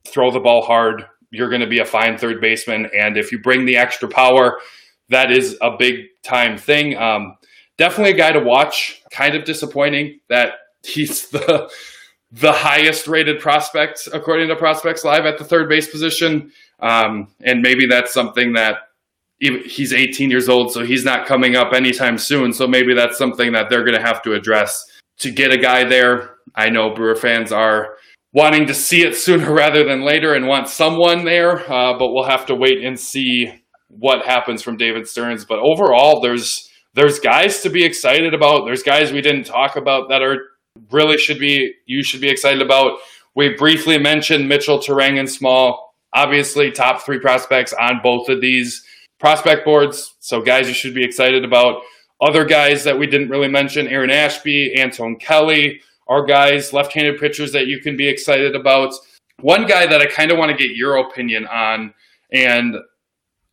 throw 0.08 0.32
the 0.32 0.40
ball 0.40 0.64
hard, 0.64 1.06
you're 1.36 1.50
going 1.50 1.62
to 1.62 1.68
be 1.68 1.80
a 1.80 1.86
fine 1.86 2.18
third 2.18 2.42
baseman. 2.42 2.90
And 2.98 3.18
if 3.18 3.32
you 3.32 3.40
bring 3.40 3.66
the 3.66 3.78
extra 3.78 4.08
power, 4.08 4.60
that 5.10 5.32
is 5.32 5.58
a 5.62 5.76
big 5.78 6.06
time 6.24 6.58
thing. 6.58 6.98
Um, 6.98 7.38
definitely 7.78 8.14
a 8.14 8.18
guy 8.18 8.32
to 8.32 8.40
watch. 8.40 9.02
Kind 9.12 9.36
of 9.36 9.44
disappointing 9.44 10.20
that 10.30 10.54
he's 10.84 11.30
the 11.30 11.70
the 12.32 12.52
highest 12.52 13.08
rated 13.08 13.40
prospect 13.40 14.10
according 14.12 14.50
to 14.50 14.56
Prospects 14.56 15.06
Live 15.06 15.26
at 15.26 15.38
the 15.38 15.44
third 15.44 15.70
base 15.70 15.90
position. 15.90 16.52
Um, 16.82 17.30
and 17.42 17.62
maybe 17.62 17.86
that's 17.88 18.14
something 18.14 18.54
that 18.54 18.90
he's 19.40 19.94
18 19.94 20.30
years 20.30 20.50
old, 20.50 20.72
so 20.72 20.84
he's 20.84 21.06
not 21.06 21.28
coming 21.28 21.56
up 21.56 21.74
anytime 21.74 22.18
soon. 22.18 22.52
So 22.52 22.68
maybe 22.68 22.94
that's 22.94 23.18
something 23.18 23.52
that 23.54 23.70
they're 23.70 23.84
going 23.84 23.98
to 23.98 24.06
have 24.06 24.22
to 24.24 24.34
address 24.34 24.86
to 25.20 25.32
get 25.32 25.52
a 25.52 25.58
guy 25.58 25.84
there. 25.84 26.36
I 26.56 26.70
know 26.70 26.94
Brewer 26.94 27.16
fans 27.16 27.52
are 27.52 27.96
wanting 28.36 28.68
to 28.68 28.74
see 28.74 29.02
it 29.02 29.16
sooner 29.16 29.52
rather 29.54 29.86
than 29.86 30.04
later 30.04 30.34
and 30.34 30.46
want 30.46 30.68
someone 30.68 31.24
there, 31.24 31.60
uh, 31.72 31.98
but 31.98 32.12
we'll 32.14 32.26
have 32.26 32.46
to 32.46 32.54
wait 32.54 32.84
and 32.84 33.00
see 33.00 33.52
what 33.88 34.26
happens 34.26 34.62
from 34.62 34.76
David 34.76 35.08
Stearns. 35.08 35.46
But 35.46 35.60
overall, 35.60 36.20
there's 36.20 36.70
there's 36.94 37.20
guys 37.20 37.62
to 37.62 37.70
be 37.70 37.84
excited 37.84 38.34
about. 38.34 38.66
There's 38.66 38.84
guys 38.84 39.12
we 39.12 39.22
didn't 39.22 39.46
talk 39.46 39.76
about 39.76 40.10
that 40.10 40.22
are 40.22 40.38
really 40.92 41.18
should 41.18 41.40
be 41.40 41.74
you 41.86 42.04
should 42.04 42.22
be 42.22 42.30
excited 42.30 42.62
about. 42.62 43.00
We 43.36 43.56
briefly 43.56 43.98
mentioned 43.98 44.48
Mitchell 44.48 44.80
Turang, 44.80 45.18
and 45.18 45.30
Small. 45.30 45.94
Obviously, 46.14 46.72
top 46.72 47.02
three 47.02 47.20
prospects 47.20 47.74
on 47.74 48.00
both 48.02 48.30
of 48.30 48.40
these 48.40 48.86
prospect 49.20 49.66
boards. 49.66 50.16
So 50.20 50.42
guys 50.42 50.68
you 50.68 50.74
should 50.74 50.94
be 50.94 51.04
excited 51.04 51.44
about. 51.44 51.82
Other 52.22 52.46
guys 52.46 52.86
that 52.86 52.98
we 52.98 53.08
didn't 53.08 53.30
really 53.30 53.50
mention, 53.50 53.88
Aaron 53.88 54.10
Ashby, 54.10 54.76
Antoine 54.80 55.18
Kelly, 55.18 55.82
are 56.08 56.26
guys, 56.26 56.74
left-handed 56.74 57.20
pitchers 57.20 57.51
that 57.53 57.68
you 57.68 57.80
can 57.80 57.97
be 57.97 58.08
excited 58.08 58.56
about. 58.56 58.93
One 59.41 59.66
guy 59.66 59.86
that 59.86 60.01
I 60.01 60.06
kind 60.06 60.32
of 60.32 60.38
want 60.38 60.51
to 60.51 60.58
get 60.58 60.76
your 60.76 60.97
opinion 60.97 61.45
on, 61.47 61.93
and 62.32 62.76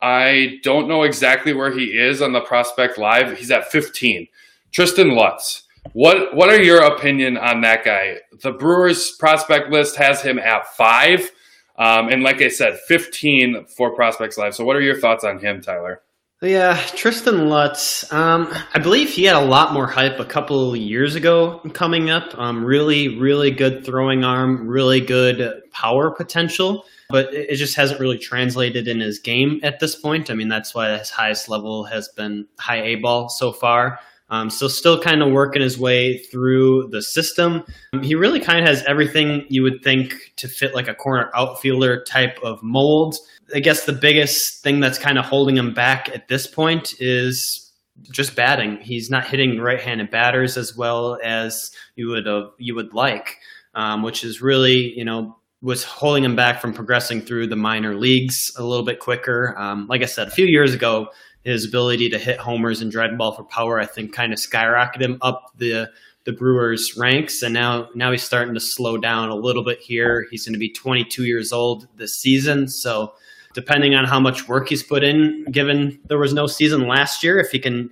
I 0.01 0.59
don't 0.63 0.89
know 0.89 1.03
exactly 1.03 1.53
where 1.53 1.73
he 1.73 1.85
is 1.85 2.21
on 2.23 2.33
the 2.33 2.41
prospect 2.41 2.99
live. 2.99 3.39
He's 3.39 3.51
at 3.51 3.71
15. 3.71 4.29
Tristen 4.73 5.15
Lutz. 5.15 5.65
What 5.93 6.35
what 6.37 6.49
are 6.49 6.63
your 6.63 6.83
opinion 6.83 7.37
on 7.37 7.61
that 7.63 7.85
guy? 7.85 8.19
The 8.43 8.53
Brewers 8.53 9.13
prospect 9.19 9.71
list 9.71 9.97
has 9.97 10.23
him 10.23 10.39
at 10.39 10.67
five, 10.77 11.31
um, 11.77 12.09
and 12.09 12.23
like 12.23 12.41
I 12.41 12.49
said, 12.49 12.79
15 12.87 13.67
for 13.67 13.95
prospects 13.95 14.39
live. 14.39 14.55
So, 14.55 14.65
what 14.65 14.77
are 14.77 14.81
your 14.81 14.99
thoughts 15.01 15.25
on 15.25 15.41
him, 15.41 15.61
Tyler? 15.61 16.03
Yeah, 16.43 16.77
Tristen 16.97 17.49
Lutz. 17.49 18.13
Um, 18.13 18.53
I 18.75 18.81
believe 18.81 19.11
he 19.11 19.25
had 19.25 19.37
a 19.37 19.45
lot 19.45 19.73
more 19.73 19.87
hype 19.87 20.19
a 20.19 20.25
couple 20.25 20.75
years 20.75 21.15
ago 21.15 21.61
coming 21.73 22.11
up. 22.11 22.37
Um, 22.37 22.65
really, 22.65 23.17
really 23.17 23.53
good 23.53 23.87
throwing 23.87 24.25
arm, 24.25 24.67
really 24.67 25.01
good 25.01 25.63
power 25.71 26.11
potential 26.11 26.85
but 27.13 27.33
it 27.35 27.57
just 27.57 27.77
hasn't 27.77 28.01
really 28.01 28.19
translated 28.19 28.89
in 28.89 28.99
his 28.99 29.19
game 29.19 29.61
at 29.63 29.79
this 29.79 29.95
point. 29.95 30.31
I 30.31 30.35
mean, 30.35 30.49
that's 30.49 30.75
why 30.75 30.97
his 30.97 31.11
highest 31.11 31.49
level 31.49 31.85
has 31.85 32.09
been 32.09 32.49
high 32.59 32.83
A 32.83 32.95
ball 32.97 33.29
so 33.29 33.53
far. 33.53 34.01
Um, 34.31 34.49
so 34.49 34.67
still 34.67 34.99
kind 34.99 35.23
of 35.23 35.31
working 35.31 35.61
his 35.61 35.79
way 35.79 36.17
through 36.17 36.89
the 36.89 37.03
system. 37.03 37.65
Um, 37.93 38.03
he 38.03 38.15
really 38.15 38.41
kind 38.41 38.59
of 38.59 38.67
has 38.67 38.83
everything 38.85 39.45
you 39.51 39.63
would 39.63 39.85
think 39.85 40.33
to 40.37 40.49
fit 40.49 40.75
like 40.75 40.89
a 40.89 40.95
corner 40.95 41.31
outfielder 41.35 42.03
type 42.05 42.39
of 42.43 42.63
mold. 42.63 43.17
I 43.55 43.61
guess 43.61 43.85
the 43.85 43.93
biggest 43.93 44.63
thing 44.63 44.81
that's 44.81 44.99
kind 44.99 45.19
of 45.19 45.25
holding 45.25 45.57
him 45.57 45.75
back 45.75 46.09
at 46.15 46.29
this 46.29 46.47
point 46.47 46.95
is 47.01 47.73
just 48.11 48.35
batting. 48.35 48.79
He's 48.79 49.11
not 49.11 49.27
hitting 49.27 49.61
right-handed 49.61 50.11
batters 50.11 50.57
as 50.57 50.77
well 50.77 51.19
as 51.23 51.71
you 51.97 52.09
would 52.09 52.27
uh, 52.27 52.49
you 52.59 52.75
would 52.75 52.95
like, 52.95 53.39
um, 53.75 54.03
which 54.03 54.25
is 54.25 54.41
really 54.41 54.93
you 54.97 55.05
know 55.05 55.37
was 55.61 55.85
holding 55.85 56.25
him 56.25 56.35
back 56.35 56.61
from 56.61 56.73
progressing 56.73 57.21
through 57.21 57.47
the 57.47 57.57
minor 57.57 57.95
leagues 57.95 58.51
a 58.57 58.65
little 58.65 58.85
bit 58.85 58.99
quicker. 58.99 59.55
Um, 59.57 59.87
like 59.89 60.03
I 60.03 60.07
said, 60.07 60.27
a 60.27 60.31
few 60.33 60.47
years 60.47 60.75
ago, 60.75 61.09
his 61.45 61.67
ability 61.67 62.11
to 62.11 62.19
hit 62.19 62.39
homers 62.39 62.81
and 62.81 62.91
drive 62.91 63.13
the 63.13 63.17
ball 63.17 63.33
for 63.33 63.45
power, 63.45 63.79
I 63.79 63.87
think, 63.87 64.13
kind 64.13 64.33
of 64.33 64.39
skyrocketed 64.39 65.03
him 65.03 65.19
up 65.23 65.53
the 65.57 65.91
the 66.25 66.33
Brewers 66.33 66.97
ranks, 66.97 67.43
and 67.43 67.53
now 67.53 67.89
now 67.95 68.13
he's 68.13 68.23
starting 68.23 68.55
to 68.55 68.61
slow 68.61 68.97
down 68.97 69.29
a 69.29 69.35
little 69.35 69.65
bit 69.65 69.81
here. 69.81 70.27
He's 70.31 70.45
going 70.47 70.53
to 70.53 70.59
be 70.59 70.71
22 70.71 71.25
years 71.25 71.53
old 71.53 71.89
this 71.97 72.17
season, 72.19 72.69
so 72.69 73.15
depending 73.55 73.95
on 73.95 74.05
how 74.05 74.21
much 74.21 74.49
work 74.49 74.69
he's 74.69 74.83
put 74.83 75.03
in, 75.03 75.45
given 75.51 75.99
there 76.09 76.19
was 76.19 76.33
no 76.33 76.47
season 76.47 76.87
last 76.87 77.23
year, 77.23 77.39
if 77.39 77.51
he 77.51 77.59
can 77.59 77.91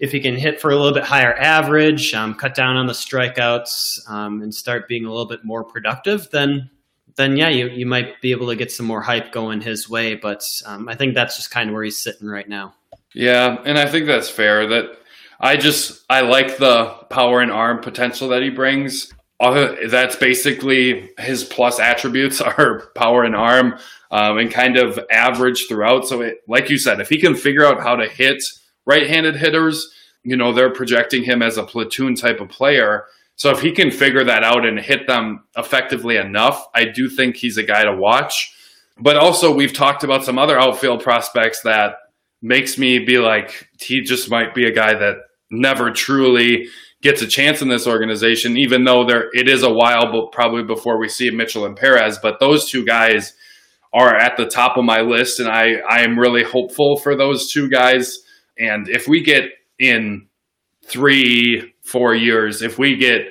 if 0.00 0.12
he 0.12 0.20
can 0.20 0.34
hit 0.34 0.60
for 0.60 0.70
a 0.70 0.76
little 0.76 0.94
bit 0.94 1.04
higher 1.04 1.34
average, 1.34 2.14
um, 2.14 2.34
cut 2.34 2.54
down 2.54 2.76
on 2.76 2.86
the 2.86 2.94
strikeouts, 2.94 4.08
um, 4.10 4.40
and 4.40 4.54
start 4.54 4.88
being 4.88 5.04
a 5.04 5.10
little 5.10 5.26
bit 5.26 5.44
more 5.44 5.62
productive, 5.62 6.28
then 6.30 6.70
then 7.16 7.36
yeah, 7.36 7.48
you, 7.48 7.68
you 7.68 7.86
might 7.86 8.20
be 8.22 8.30
able 8.30 8.46
to 8.46 8.56
get 8.56 8.72
some 8.72 8.86
more 8.86 9.02
hype 9.02 9.30
going 9.30 9.60
his 9.60 9.90
way. 9.90 10.14
But 10.14 10.42
um, 10.64 10.88
I 10.88 10.94
think 10.94 11.14
that's 11.14 11.36
just 11.36 11.50
kind 11.50 11.68
of 11.68 11.74
where 11.74 11.84
he's 11.84 11.98
sitting 11.98 12.28
right 12.28 12.48
now. 12.48 12.74
Yeah, 13.14 13.58
and 13.64 13.78
I 13.78 13.86
think 13.86 14.06
that's 14.06 14.30
fair. 14.30 14.66
That 14.66 14.98
I 15.38 15.56
just 15.56 16.04
I 16.08 16.22
like 16.22 16.56
the 16.56 16.86
power 17.10 17.40
and 17.40 17.50
arm 17.50 17.80
potential 17.80 18.28
that 18.28 18.42
he 18.42 18.50
brings. 18.50 19.12
That's 19.40 20.16
basically 20.16 21.10
his 21.18 21.44
plus 21.44 21.80
attributes 21.80 22.40
are 22.40 22.90
power 22.94 23.24
and 23.24 23.34
arm, 23.34 23.78
um, 24.10 24.38
and 24.38 24.50
kind 24.50 24.76
of 24.76 24.98
average 25.10 25.66
throughout. 25.68 26.06
So, 26.06 26.20
it, 26.20 26.38
like 26.46 26.68
you 26.68 26.78
said, 26.78 27.00
if 27.00 27.08
he 27.08 27.18
can 27.18 27.34
figure 27.34 27.64
out 27.64 27.80
how 27.80 27.96
to 27.96 28.08
hit 28.08 28.42
right-handed 28.86 29.36
hitters, 29.36 29.90
you 30.22 30.36
know 30.36 30.52
they're 30.52 30.72
projecting 30.72 31.24
him 31.24 31.42
as 31.42 31.56
a 31.56 31.62
platoon 31.62 32.14
type 32.14 32.40
of 32.40 32.48
player 32.48 33.06
so 33.40 33.48
if 33.48 33.62
he 33.62 33.72
can 33.72 33.90
figure 33.90 34.22
that 34.24 34.44
out 34.44 34.66
and 34.66 34.78
hit 34.78 35.06
them 35.06 35.44
effectively 35.56 36.18
enough, 36.18 36.66
I 36.74 36.84
do 36.84 37.08
think 37.08 37.36
he's 37.36 37.56
a 37.56 37.62
guy 37.62 37.84
to 37.84 37.96
watch. 37.96 38.54
But 38.98 39.16
also, 39.16 39.50
we've 39.50 39.72
talked 39.72 40.04
about 40.04 40.26
some 40.26 40.38
other 40.38 40.60
outfield 40.60 41.02
prospects 41.02 41.62
that 41.62 41.94
makes 42.42 42.76
me 42.76 42.98
be 42.98 43.16
like, 43.16 43.70
he 43.80 44.02
just 44.02 44.28
might 44.28 44.54
be 44.54 44.66
a 44.66 44.70
guy 44.70 44.92
that 44.92 45.16
never 45.50 45.90
truly 45.90 46.68
gets 47.02 47.22
a 47.22 47.26
chance 47.26 47.62
in 47.62 47.68
this 47.68 47.86
organization, 47.86 48.58
even 48.58 48.84
though 48.84 49.04
there 49.06 49.28
it 49.32 49.48
is 49.48 49.62
a 49.62 49.72
while, 49.72 50.12
but 50.12 50.32
probably 50.32 50.62
before 50.62 50.98
we 50.98 51.08
see 51.08 51.30
Mitchell 51.30 51.64
and 51.64 51.76
Perez. 51.76 52.18
But 52.22 52.40
those 52.40 52.70
two 52.70 52.84
guys 52.84 53.34
are 53.92 54.14
at 54.14 54.36
the 54.36 54.46
top 54.46 54.76
of 54.76 54.84
my 54.84 55.00
list, 55.00 55.40
and 55.40 55.48
I 55.48 55.76
I 55.88 56.02
am 56.02 56.18
really 56.18 56.44
hopeful 56.44 56.98
for 57.02 57.16
those 57.16 57.50
two 57.50 57.68
guys. 57.68 58.18
And 58.58 58.88
if 58.88 59.08
we 59.08 59.22
get 59.22 59.44
in 59.78 60.26
three, 60.84 61.74
four 61.82 62.14
years, 62.14 62.62
if 62.62 62.78
we 62.78 62.96
get 62.96 63.22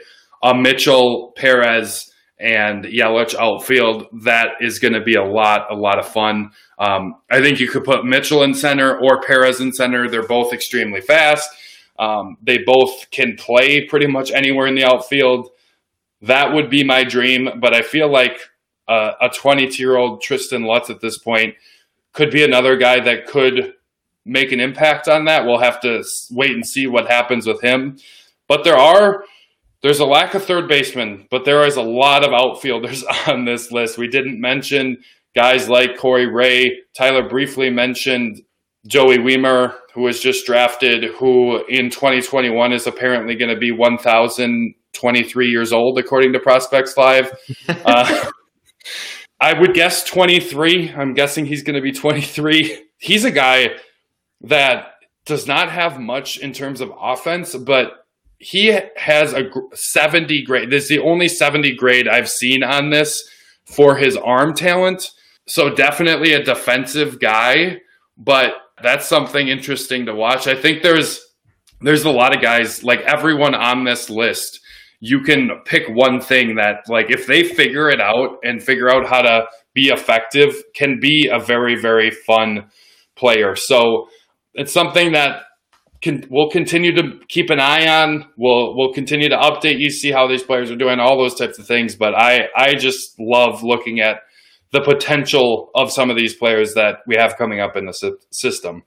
a 0.44 0.56
Mitchell, 0.56 1.34
Perez, 1.36 2.12
and 2.40 2.86
Yelich 2.86 3.36
outfield, 3.36 4.08
that 4.24 4.48
is 4.62 4.80
going 4.80 4.94
to 4.94 5.04
be 5.04 5.16
a 5.16 5.24
lot, 5.24 5.68
a 5.70 5.76
lot 5.76 6.00
of 6.00 6.08
fun. 6.08 6.52
Um, 6.80 7.16
I 7.30 7.42
think 7.42 7.60
you 7.60 7.70
could 7.70 7.84
put 7.84 8.06
Mitchell 8.06 8.44
in 8.44 8.54
center 8.54 8.98
or 8.98 9.22
Perez 9.22 9.60
in 9.60 9.74
center. 9.74 10.10
They're 10.10 10.26
both 10.26 10.54
extremely 10.54 11.02
fast. 11.02 11.50
Um, 12.00 12.38
they 12.42 12.60
both 12.60 13.12
can 13.12 13.36
play 13.36 13.86
pretty 13.86 14.08
much 14.08 14.32
anywhere 14.32 14.68
in 14.68 14.76
the 14.76 14.86
outfield. 14.86 15.50
That 16.22 16.54
would 16.54 16.70
be 16.70 16.84
my 16.84 17.04
dream, 17.04 17.50
but 17.60 17.74
I 17.74 17.82
feel 17.82 18.10
like 18.10 18.40
uh, 18.88 19.12
a 19.22 19.30
22 19.30 19.82
year 19.82 19.98
old 19.98 20.22
Tristen 20.22 20.64
Lutz 20.64 20.90
at 20.90 21.02
this 21.02 21.18
point 21.18 21.56
could 22.14 22.32
be 22.32 22.44
another 22.44 22.78
guy 22.78 23.00
that 23.02 23.28
could 23.28 23.74
make 24.26 24.52
an 24.52 24.60
impact 24.60 25.08
on 25.08 25.26
that. 25.26 25.46
We'll 25.46 25.60
have 25.60 25.82
to 25.82 26.04
wait 26.32 26.52
and 26.52 26.66
see 26.66 26.88
what 26.88 27.08
happens 27.08 27.46
with 27.46 27.62
him. 27.62 27.98
But 28.48 28.64
there 28.64 28.78
are 28.78 29.26
there's 29.82 30.00
a 30.00 30.06
lack 30.06 30.34
of 30.34 30.44
third 30.44 30.68
baseman, 30.68 31.28
but 31.30 31.46
there 31.46 31.66
is 31.66 31.78
a 31.78 31.82
lot 31.82 32.26
of 32.26 32.34
outfielders 32.34 33.04
on 33.28 33.46
this 33.46 33.72
list. 33.72 33.98
We 33.98 34.08
didn't 34.08 34.40
mention 34.40 34.98
guys 35.36 35.70
like 35.70 35.98
Corey 35.98 36.28
Ray. 36.28 36.80
Tyler 36.96 37.28
briefly 37.28 37.70
mentioned 37.70 38.42
Joey 38.90 39.20
Wiemer, 39.20 39.76
who 39.94 40.02
was 40.02 40.20
just 40.20 40.48
drafted, 40.48 41.06
who 41.20 41.64
in 41.68 41.92
2021 41.92 42.74
is 42.74 42.88
apparently 42.88 43.36
going 43.36 43.54
to 43.54 43.60
be 43.60 43.72
1,023 43.72 45.48
years 45.48 45.72
old, 45.72 46.00
according 46.00 46.34
to 46.34 46.40
Prospects 46.40 46.98
Live. 46.98 47.32
uh, 47.70 48.30
I 49.40 49.60
would 49.60 49.76
guess 49.76 50.04
23. 50.04 50.94
I'm 50.98 51.14
guessing 51.14 51.46
he's 51.46 51.62
going 51.62 51.76
to 51.76 51.82
be 51.82 51.92
23. 51.92 52.86
He's 52.98 53.26
a 53.26 53.32
guy 53.32 53.70
that 54.42 54.86
does 55.26 55.46
not 55.46 55.72
have 55.72 56.00
much 56.00 56.40
in 56.40 56.52
terms 56.52 56.82
of 56.82 56.92
offense, 57.00 57.56
but 57.56 57.92
he 58.40 58.76
has 58.98 59.34
a 59.34 59.44
70 59.74 60.44
grade. 60.46 60.72
This 60.72 60.84
is 60.84 60.90
the 60.90 61.00
only 61.00 61.28
70 61.28 61.76
grade 61.76 62.08
I've 62.08 62.30
seen 62.30 62.64
on 62.64 62.90
this 62.90 63.22
for 63.66 63.98
his 63.98 64.18
arm 64.18 64.56
talent. 64.56 65.12
So 65.48 65.70
definitely 65.70 66.34
a 66.34 66.44
defensive 66.44 67.20
guy, 67.20 67.82
but 68.20 68.52
that's 68.84 69.08
something 69.08 69.48
interesting 69.48 70.06
to 70.06 70.14
watch. 70.14 70.48
I 70.48 70.56
think 70.56 70.84
there's 70.84 71.26
there's 71.82 72.04
a 72.04 72.12
lot 72.12 72.36
of 72.36 72.42
guys 72.42 72.84
like 72.84 73.00
everyone 73.02 73.56
on 73.56 73.86
this 73.86 74.10
list. 74.10 74.60
You 75.00 75.22
can 75.22 75.50
pick 75.66 75.84
one 75.88 76.20
thing 76.20 76.56
that 76.56 76.90
like 76.90 77.10
if 77.10 77.26
they 77.26 77.44
figure 77.44 77.90
it 77.90 78.02
out 78.02 78.40
and 78.44 78.62
figure 78.62 78.90
out 78.90 79.08
how 79.08 79.22
to 79.22 79.46
be 79.74 79.88
effective 79.88 80.54
can 80.76 81.00
be 81.00 81.30
a 81.32 81.40
very 81.40 81.80
very 81.80 82.12
fun 82.12 82.70
player. 83.16 83.56
So 83.56 84.08
it's 84.54 84.74
something 84.74 85.14
that 85.14 85.44
can, 86.02 86.26
we'll 86.30 86.50
continue 86.50 86.96
to 86.96 87.20
keep 87.28 87.50
an 87.50 87.60
eye 87.60 87.88
on. 87.88 88.26
We'll 88.38 88.76
we'll 88.76 88.94
continue 88.94 89.30
to 89.30 89.38
update 89.38 89.80
you, 89.80 89.90
see 89.90 90.12
how 90.12 90.28
these 90.28 90.44
players 90.44 90.72
are 90.72 90.76
doing, 90.76 91.00
all 91.00 91.18
those 91.18 91.36
types 91.36 91.60
of 91.60 91.68
things. 91.68 91.96
But 91.96 92.14
I 92.16 92.48
I 92.56 92.76
just 92.76 93.16
love 93.20 93.64
looking 93.64 94.02
at 94.02 94.18
the 94.72 94.82
potential 94.82 95.72
of 95.76 95.92
some 95.92 96.10
of 96.10 96.16
these 96.16 96.36
players 96.36 96.74
that 96.76 96.98
we 97.08 97.16
have 97.16 97.36
coming 97.38 97.60
up 97.60 97.76
in 97.76 97.86
the 97.86 98.18
system. 98.32 98.84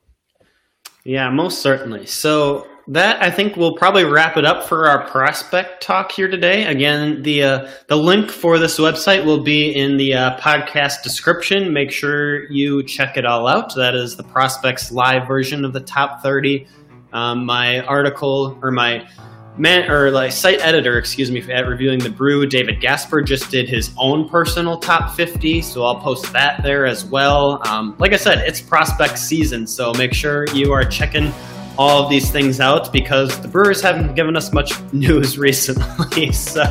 Yeah, 1.05 1.31
most 1.31 1.61
certainly. 1.61 2.07
So 2.07 2.67
that 2.89 3.23
I 3.23 3.31
think 3.31 3.57
will 3.57 3.77
probably 3.77 4.05
wrap 4.05 4.37
it 4.37 4.45
up 4.45 4.65
for 4.69 4.89
our 4.89 5.07
prospect 5.09 5.83
talk 5.83 6.13
here 6.13 6.29
today. 6.29 6.65
Again, 6.65 7.23
the 7.23 7.43
uh, 7.43 7.71
the 7.89 7.97
link 7.97 8.31
for 8.31 8.59
this 8.59 8.79
website 8.79 9.25
will 9.25 9.43
be 9.43 9.71
in 9.71 9.97
the 9.97 10.15
uh, 10.15 10.39
podcast 10.39 11.03
description. 11.03 11.73
Make 11.73 11.91
sure 11.91 12.51
you 12.51 12.83
check 12.85 13.17
it 13.17 13.25
all 13.25 13.47
out. 13.47 13.75
That 13.75 13.95
is 13.95 14.17
the 14.17 14.25
prospects 14.25 14.93
live 14.93 15.27
version 15.27 15.65
of 15.65 15.73
the 15.73 15.81
top 15.81 16.23
thirty. 16.23 16.67
Um, 17.13 17.45
my 17.45 17.81
article 17.81 18.59
or 18.63 18.71
my 18.71 19.09
man 19.57 19.91
or 19.91 20.11
like 20.11 20.33
site 20.33 20.61
editor, 20.61 20.99
excuse 20.99 21.31
me, 21.31 21.41
at 21.53 21.67
reviewing 21.67 21.99
the 21.99 22.11
brew, 22.11 22.47
David 22.47 22.81
Gasper 22.81 23.23
just 23.23 23.51
did 23.51 23.69
his 23.69 23.91
own 23.99 24.29
personal 24.29 24.79
top 24.79 25.15
50, 25.15 25.63
so 25.63 25.85
I'll 25.85 26.01
post 26.01 26.33
that 26.33 26.63
there 26.63 26.87
as 26.87 27.05
well. 27.05 27.67
Um, 27.67 27.95
like 27.99 28.13
I 28.13 28.17
said, 28.17 28.39
it's 28.39 28.61
prospect 28.61 29.19
season, 29.19 29.67
so 29.67 29.93
make 29.95 30.15
sure 30.15 30.47
you 30.55 30.73
are 30.73 30.85
checking 30.85 31.33
all 31.79 32.03
of 32.03 32.11
these 32.11 32.31
things 32.31 32.61
out 32.61 32.93
because 32.93 33.41
the 33.41 33.49
Brewers 33.49 33.81
haven't 33.81 34.15
given 34.15 34.37
us 34.37 34.53
much 34.53 34.73
news 34.93 35.39
recently. 35.39 36.33
So 36.43 36.63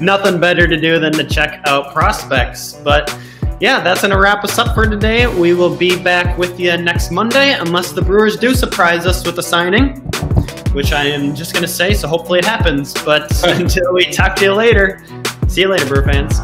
nothing 0.00 0.38
better 0.40 0.66
to 0.66 0.78
do 0.78 0.98
than 0.98 1.12
to 1.14 1.24
check 1.24 1.62
out 1.66 1.92
prospects. 1.92 2.74
But 2.84 3.16
yeah, 3.60 3.80
that's 3.80 4.02
going 4.02 4.10
to 4.10 4.18
wrap 4.18 4.44
us 4.44 4.58
up 4.58 4.74
for 4.74 4.86
today. 4.86 5.26
We 5.26 5.54
will 5.54 5.74
be 5.74 6.00
back 6.02 6.36
with 6.36 6.58
you 6.60 6.76
next 6.76 7.10
Monday 7.10 7.54
unless 7.54 7.92
the 7.92 8.02
Brewers 8.02 8.36
do 8.36 8.54
surprise 8.54 9.06
us 9.06 9.24
with 9.24 9.38
a 9.38 9.42
signing, 9.42 10.06
which 10.74 10.92
I 10.92 11.04
am 11.04 11.34
just 11.34 11.52
going 11.52 11.62
to 11.62 11.68
say. 11.68 11.94
So 11.94 12.08
hopefully 12.08 12.40
it 12.40 12.44
happens. 12.44 12.92
But 13.04 13.32
until 13.46 13.94
we 13.94 14.04
talk 14.06 14.36
to 14.36 14.44
you 14.44 14.54
later, 14.54 15.02
see 15.48 15.62
you 15.62 15.68
later, 15.68 15.86
Brewer 15.86 16.02
fans. 16.02 16.40